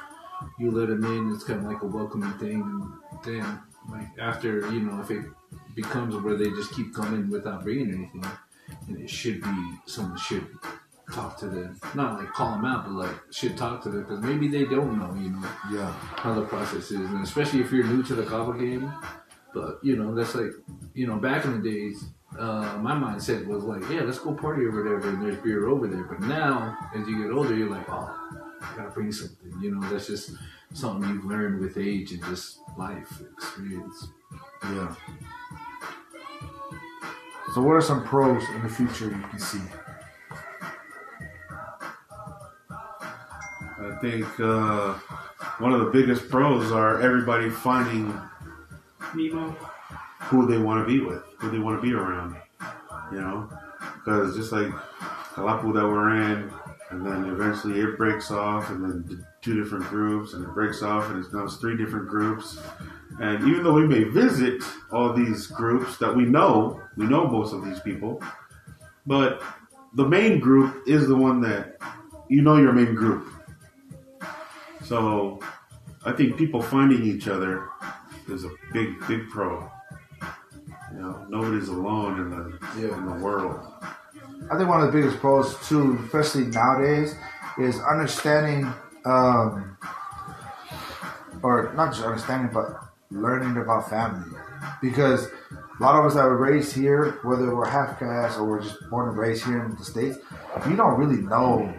you 0.58 0.72
let 0.72 0.88
them 0.88 1.04
in. 1.06 1.32
It's 1.34 1.44
kind 1.44 1.60
of 1.60 1.66
like 1.72 1.82
a 1.84 1.86
welcoming 1.86 2.32
thing, 2.40 2.62
and 2.62 3.24
then 3.24 3.60
like 3.92 4.08
after 4.20 4.72
you 4.72 4.80
know 4.82 5.00
if 5.02 5.12
it 5.12 5.26
becomes 5.76 6.16
where 6.16 6.36
they 6.36 6.50
just 6.52 6.74
keep 6.74 6.94
coming 6.96 7.30
without 7.30 7.64
bringing 7.64 7.94
anything, 7.94 8.26
then 8.88 8.98
it 9.02 9.10
should 9.10 9.42
be 9.44 9.74
someone 9.86 10.18
should 10.18 10.48
talk 11.14 11.38
to 11.40 11.48
them, 11.48 11.80
not 11.96 12.20
like 12.20 12.30
call 12.32 12.52
them 12.52 12.66
out, 12.66 12.86
but 12.86 12.94
like 12.94 13.16
should 13.32 13.58
talk 13.58 13.82
to 13.84 13.90
them 13.90 14.02
because 14.04 14.22
maybe 14.22 14.48
they 14.48 14.64
don't 14.66 14.98
know, 14.98 15.14
you 15.22 15.30
know, 15.32 15.42
Yeah. 15.72 15.92
how 15.92 16.34
the 16.34 16.44
process 16.44 16.90
is, 16.92 17.00
and 17.00 17.22
especially 17.24 17.62
if 17.62 17.72
you're 17.72 17.84
new 17.86 18.02
to 18.04 18.16
the 18.16 18.24
kava 18.24 18.58
game. 18.58 18.92
But 19.54 19.80
you 19.84 19.95
know, 19.95 20.14
that's 20.14 20.36
like 20.36 20.52
you 20.93 21.08
know, 21.08 21.18
back 21.18 21.45
in 21.45 21.62
the 21.62 21.70
days, 21.70 22.06
uh, 22.38 22.78
my 22.82 22.93
mindset 22.93 23.45
was 23.47 23.64
like, 23.64 23.82
yeah, 23.89 24.02
let's 24.02 24.20
go 24.20 24.34
party 24.34 24.64
or 24.64 24.72
whatever, 24.72 25.10
and 25.10 25.22
there's 25.22 25.38
beer 25.38 25.68
over 25.68 25.88
there. 25.88 26.04
But 26.04 26.22
now, 26.22 26.78
as 26.95 27.08
you 27.08 27.24
get 27.24 27.32
older, 27.32 27.56
you're 27.56 27.70
like, 27.70 27.89
oh, 27.89 28.16
I 28.62 28.78
gotta 28.78 28.91
bring 28.91 29.12
something. 29.12 29.54
You 29.62 29.76
know, 29.76 29.89
that's 29.89 30.08
just 30.08 30.32
something 30.74 31.10
you've 31.10 31.26
learned 31.26 31.60
with 31.60 31.78
age 31.78 32.12
and 32.12 32.24
just 32.26 32.60
life 32.78 33.22
experience. 33.34 34.08
Yeah. 34.64 34.95
So, 37.56 37.62
what 37.62 37.74
are 37.74 37.82
some 37.82 38.04
pros 38.04 38.43
in 38.50 38.62
the 38.62 38.70
future 38.70 39.06
you 39.06 39.22
can 39.30 39.39
see? 39.39 39.62
I 43.82 43.95
think 44.02 44.39
uh, 44.39 44.93
one 45.58 45.74
of 45.74 45.80
the 45.80 45.89
biggest 45.91 46.30
pros 46.30 46.72
are 46.72 47.02
everybody 47.02 47.50
finding 47.50 48.14
Nemo. 49.16 49.56
who 50.22 50.47
they 50.47 50.58
want 50.58 50.86
to 50.86 50.91
be 50.91 51.00
with, 51.00 51.24
who 51.38 51.50
they 51.50 51.60
want 51.60 51.82
to 51.82 51.82
be 51.82 51.93
around. 51.93 52.36
You 53.12 53.22
know, 53.22 53.50
because 53.95 54.36
just 54.36 54.52
like 54.52 54.68
Kalapu 55.34 55.74
that 55.74 55.86
we're 55.86 56.16
in, 56.16 56.52
and 56.91 57.06
then 57.06 57.26
eventually 57.26 57.80
it 57.80 57.97
breaks 57.97 58.32
off, 58.32 58.70
and 58.70 58.84
then 58.84 59.26
two 59.41 59.62
different 59.62 59.86
groups, 59.86 60.34
and 60.34 60.43
it 60.43 60.54
breaks 60.54 60.84
off, 60.84 61.10
and 61.10 61.24
it's 61.24 61.34
now 61.34 61.43
it's 61.43 61.58
three 61.58 61.78
different 61.78 62.08
groups. 62.08 62.60
And 63.20 63.47
even 63.47 63.64
though 63.64 63.74
we 63.74 63.88
may 63.88 64.04
visit 64.04 64.64
all 64.91 65.14
these 65.14 65.47
groups 65.47 65.97
that 65.97 66.16
we 66.16 66.26
know, 66.26 66.82
we 66.97 67.06
know 67.06 67.28
most 67.28 67.54
of 67.54 67.66
these 67.66 67.80
people, 67.80 68.22
but 69.06 69.41
the 69.93 70.08
main 70.08 70.39
group 70.39 70.88
is 70.88 71.08
the 71.08 71.16
one 71.16 71.41
that 71.41 71.78
you 72.28 72.41
know 72.41 72.58
your 72.58 72.74
main 72.74 72.93
group. 72.93 73.28
So 74.84 75.39
I 76.06 76.12
think 76.12 76.38
people 76.38 76.62
finding 76.62 77.04
each 77.04 77.28
other 77.28 77.68
is 78.30 78.46
a 78.46 78.50
big, 78.74 78.90
big 79.08 79.30
pro. 79.30 79.70
You 80.94 81.00
know, 81.00 81.26
nobody's 81.30 81.68
alone 81.70 82.20
in 82.20 82.30
the 82.30 82.60
Yeah. 82.78 82.98
in 82.98 83.06
the 83.06 83.24
world. 83.24 83.60
I 84.52 84.58
think 84.58 84.70
one 84.70 84.82
of 84.82 84.88
the 84.88 84.92
biggest 84.94 85.20
pros 85.20 85.56
too, 85.68 86.00
especially 86.06 86.46
nowadays, 86.48 87.16
is 87.58 87.80
understanding, 87.82 88.72
um, 89.06 89.78
or 91.44 91.72
not 91.76 91.94
just 91.94 92.06
understanding, 92.06 92.50
but 92.54 92.80
learning 93.12 93.58
about 93.58 93.90
family. 93.90 94.26
Because 94.82 95.28
a 95.80 95.84
lot 95.84 95.96
of 95.96 96.06
us 96.06 96.16
that 96.16 96.24
were 96.26 96.38
raised 96.38 96.74
here, 96.74 97.20
whether 97.24 97.54
we're 97.56 97.68
half 97.68 98.00
caste 98.00 98.38
or 98.40 98.46
we're 98.46 98.62
just 98.62 98.78
born 98.90 99.10
and 99.10 99.18
raised 99.18 99.46
here 99.46 99.64
in 99.64 99.76
the 99.76 99.84
states, 99.86 100.18
you 100.68 100.76
don't 100.76 100.98
really 100.98 101.22
know 101.22 101.74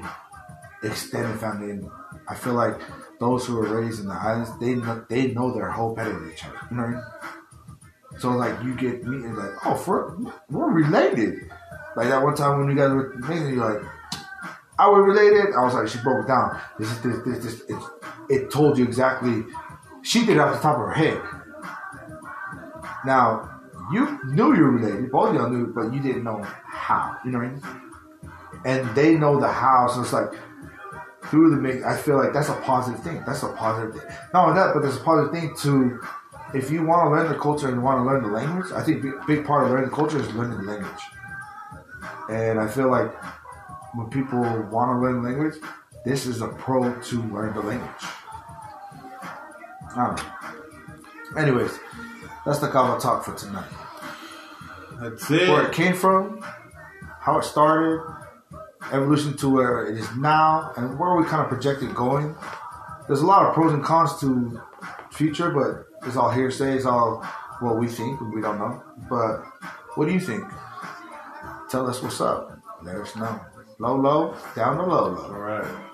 extended 0.83 1.39
family. 1.39 1.71
And 1.73 1.91
I 2.29 2.35
feel 2.35 2.55
like 2.55 2.77
those 3.21 3.47
who 3.47 3.55
were 3.55 3.81
raised 3.81 4.01
in 4.01 4.07
the 4.07 4.15
islands, 4.15 4.51
they 4.59 4.75
know, 4.75 5.05
they 5.09 5.29
know 5.29 5.53
their 5.53 5.71
whole 5.71 5.95
better 5.95 6.17
other. 6.17 6.35
You 6.71 6.77
know 6.77 6.83
I 6.83 6.89
mean? 6.89 7.03
So 8.19 8.31
like 8.31 8.63
you 8.65 8.75
get 8.75 9.05
me 9.05 9.17
and 9.19 9.37
like, 9.37 9.67
oh, 9.67 9.77
for, 9.77 10.19
we're 10.51 10.71
related. 10.71 11.51
Like 11.97 12.09
that 12.09 12.23
one 12.23 12.35
time 12.35 12.59
when 12.59 12.69
you 12.69 12.77
guys 12.77 12.91
were 12.91 13.15
making, 13.29 13.55
you're 13.55 13.73
like, 13.73 13.83
"Are 14.79 14.95
we 14.95 15.01
related?" 15.01 15.55
I 15.55 15.63
was 15.63 15.75
like, 15.75 15.89
she 15.89 15.99
broke 15.99 16.25
it 16.25 16.29
down. 16.29 16.61
This 16.79 16.91
is 16.91 17.01
this 17.03 17.19
this, 17.25 17.45
this 17.45 17.61
it, 17.69 17.79
it 18.29 18.51
told 18.51 18.79
you 18.79 18.85
exactly. 18.85 19.45
She 20.03 20.21
did 20.21 20.37
it 20.37 20.39
off 20.41 20.55
the 20.55 20.63
top 20.63 20.77
of 20.77 20.87
her 20.87 20.93
head. 20.93 21.21
Now 23.05 23.61
you 23.93 24.21
knew 24.27 24.55
you 24.55 24.63
were 24.63 24.71
related, 24.71 25.11
both 25.11 25.31
of 25.31 25.35
y'all 25.35 25.51
knew, 25.51 25.67
but 25.67 25.93
you 25.93 26.01
didn't 26.01 26.25
know 26.25 26.43
how. 26.43 27.17
You 27.25 27.33
know 27.33 27.39
what 27.39 27.49
I 27.49 27.51
mean? 27.51 27.63
And 28.65 28.95
they 28.95 29.17
know 29.17 29.41
the 29.41 29.49
how, 29.49 29.89
so 29.89 30.03
it's 30.03 30.13
like 30.13 30.33
through 31.31 31.51
the 31.51 31.57
mix. 31.57 31.85
I 31.85 31.97
feel 31.97 32.17
like 32.17 32.33
that's 32.33 32.49
a 32.49 32.55
positive 32.57 33.03
thing. 33.03 33.23
That's 33.25 33.43
a 33.43 33.53
positive 33.53 33.95
thing. 33.95 34.11
Not 34.35 34.49
only 34.49 34.61
that, 34.61 34.75
but 34.75 34.83
there's 34.83 34.97
a 34.97 35.01
positive 35.01 35.33
thing 35.33 35.55
to 35.63 36.01
if 36.53 36.71
you 36.71 36.85
want 36.85 37.07
to 37.07 37.11
learn 37.11 37.33
the 37.33 37.39
culture 37.39 37.69
and 37.69 37.77
you 37.77 37.83
want 37.83 37.99
to 37.99 38.05
learn 38.05 38.23
the 38.23 38.29
language. 38.29 38.73
I 38.73 38.83
think 38.83 39.05
a 39.05 39.25
big 39.27 39.45
part 39.45 39.65
of 39.65 39.71
learning 39.71 39.91
the 39.91 39.97
culture 39.97 40.19
is 40.19 40.33
learning 40.35 40.59
the 40.59 40.73
language. 40.73 41.03
And 42.29 42.61
I 42.61 42.67
feel 42.67 42.91
like 42.91 43.13
when 43.95 44.09
people 44.11 44.41
want 44.41 44.91
to 44.91 44.99
learn 44.99 45.23
language, 45.23 45.55
this 46.05 46.27
is 46.27 46.41
a 46.41 46.49
pro 46.49 47.01
to 47.01 47.23
learn 47.25 47.55
the 47.55 47.61
language. 47.61 47.91
I 49.97 50.07
don't 50.07 50.17
know. 50.17 51.41
Anyways, 51.41 51.79
that's 52.45 52.59
the 52.59 52.69
Kava 52.69 53.01
talk 53.01 53.25
for 53.25 53.35
tonight. 53.35 53.71
That's 55.01 55.31
it. 55.31 55.49
Where 55.49 55.63
it 55.63 55.69
it. 55.69 55.73
came 55.73 55.95
from, 55.95 56.45
how 57.21 57.39
it 57.39 57.45
started, 57.45 58.03
evolution 58.93 59.37
to 59.39 59.49
where 59.49 59.87
it 59.87 59.99
is 59.99 60.17
now, 60.17 60.73
and 60.77 60.99
where 60.99 61.15
we 61.17 61.25
kind 61.25 61.43
of 61.43 61.49
project 61.49 61.83
it 61.83 61.95
going. 61.95 62.35
There's 63.07 63.21
a 63.21 63.27
lot 63.27 63.47
of 63.47 63.55
pros 63.55 63.73
and 63.73 63.83
cons 63.83 64.19
to 64.21 64.61
future, 65.11 65.51
but 65.51 66.07
it's 66.07 66.17
all 66.17 66.31
hearsay. 66.31 66.77
It's 66.77 66.87
all 66.87 67.23
what 67.61 67.79
we 67.79 67.89
think. 67.89 68.21
We 68.35 68.41
don't 68.41 68.59
know. 68.59 68.83
But 69.09 69.43
what 69.97 70.07
do 70.07 70.15
you 70.15 70.21
think? 70.21 70.45
Tell 71.71 71.89
us 71.89 72.03
what's 72.03 72.21
up. 72.21 72.59
Let 72.83 72.97
us 72.97 73.17
know. 73.17 73.41
Low, 73.79 73.97
low, 73.97 74.35
down 74.55 74.77
the 74.77 74.83
low, 74.83 75.09
low. 75.09 75.25
All 75.25 75.41
right. 75.41 75.90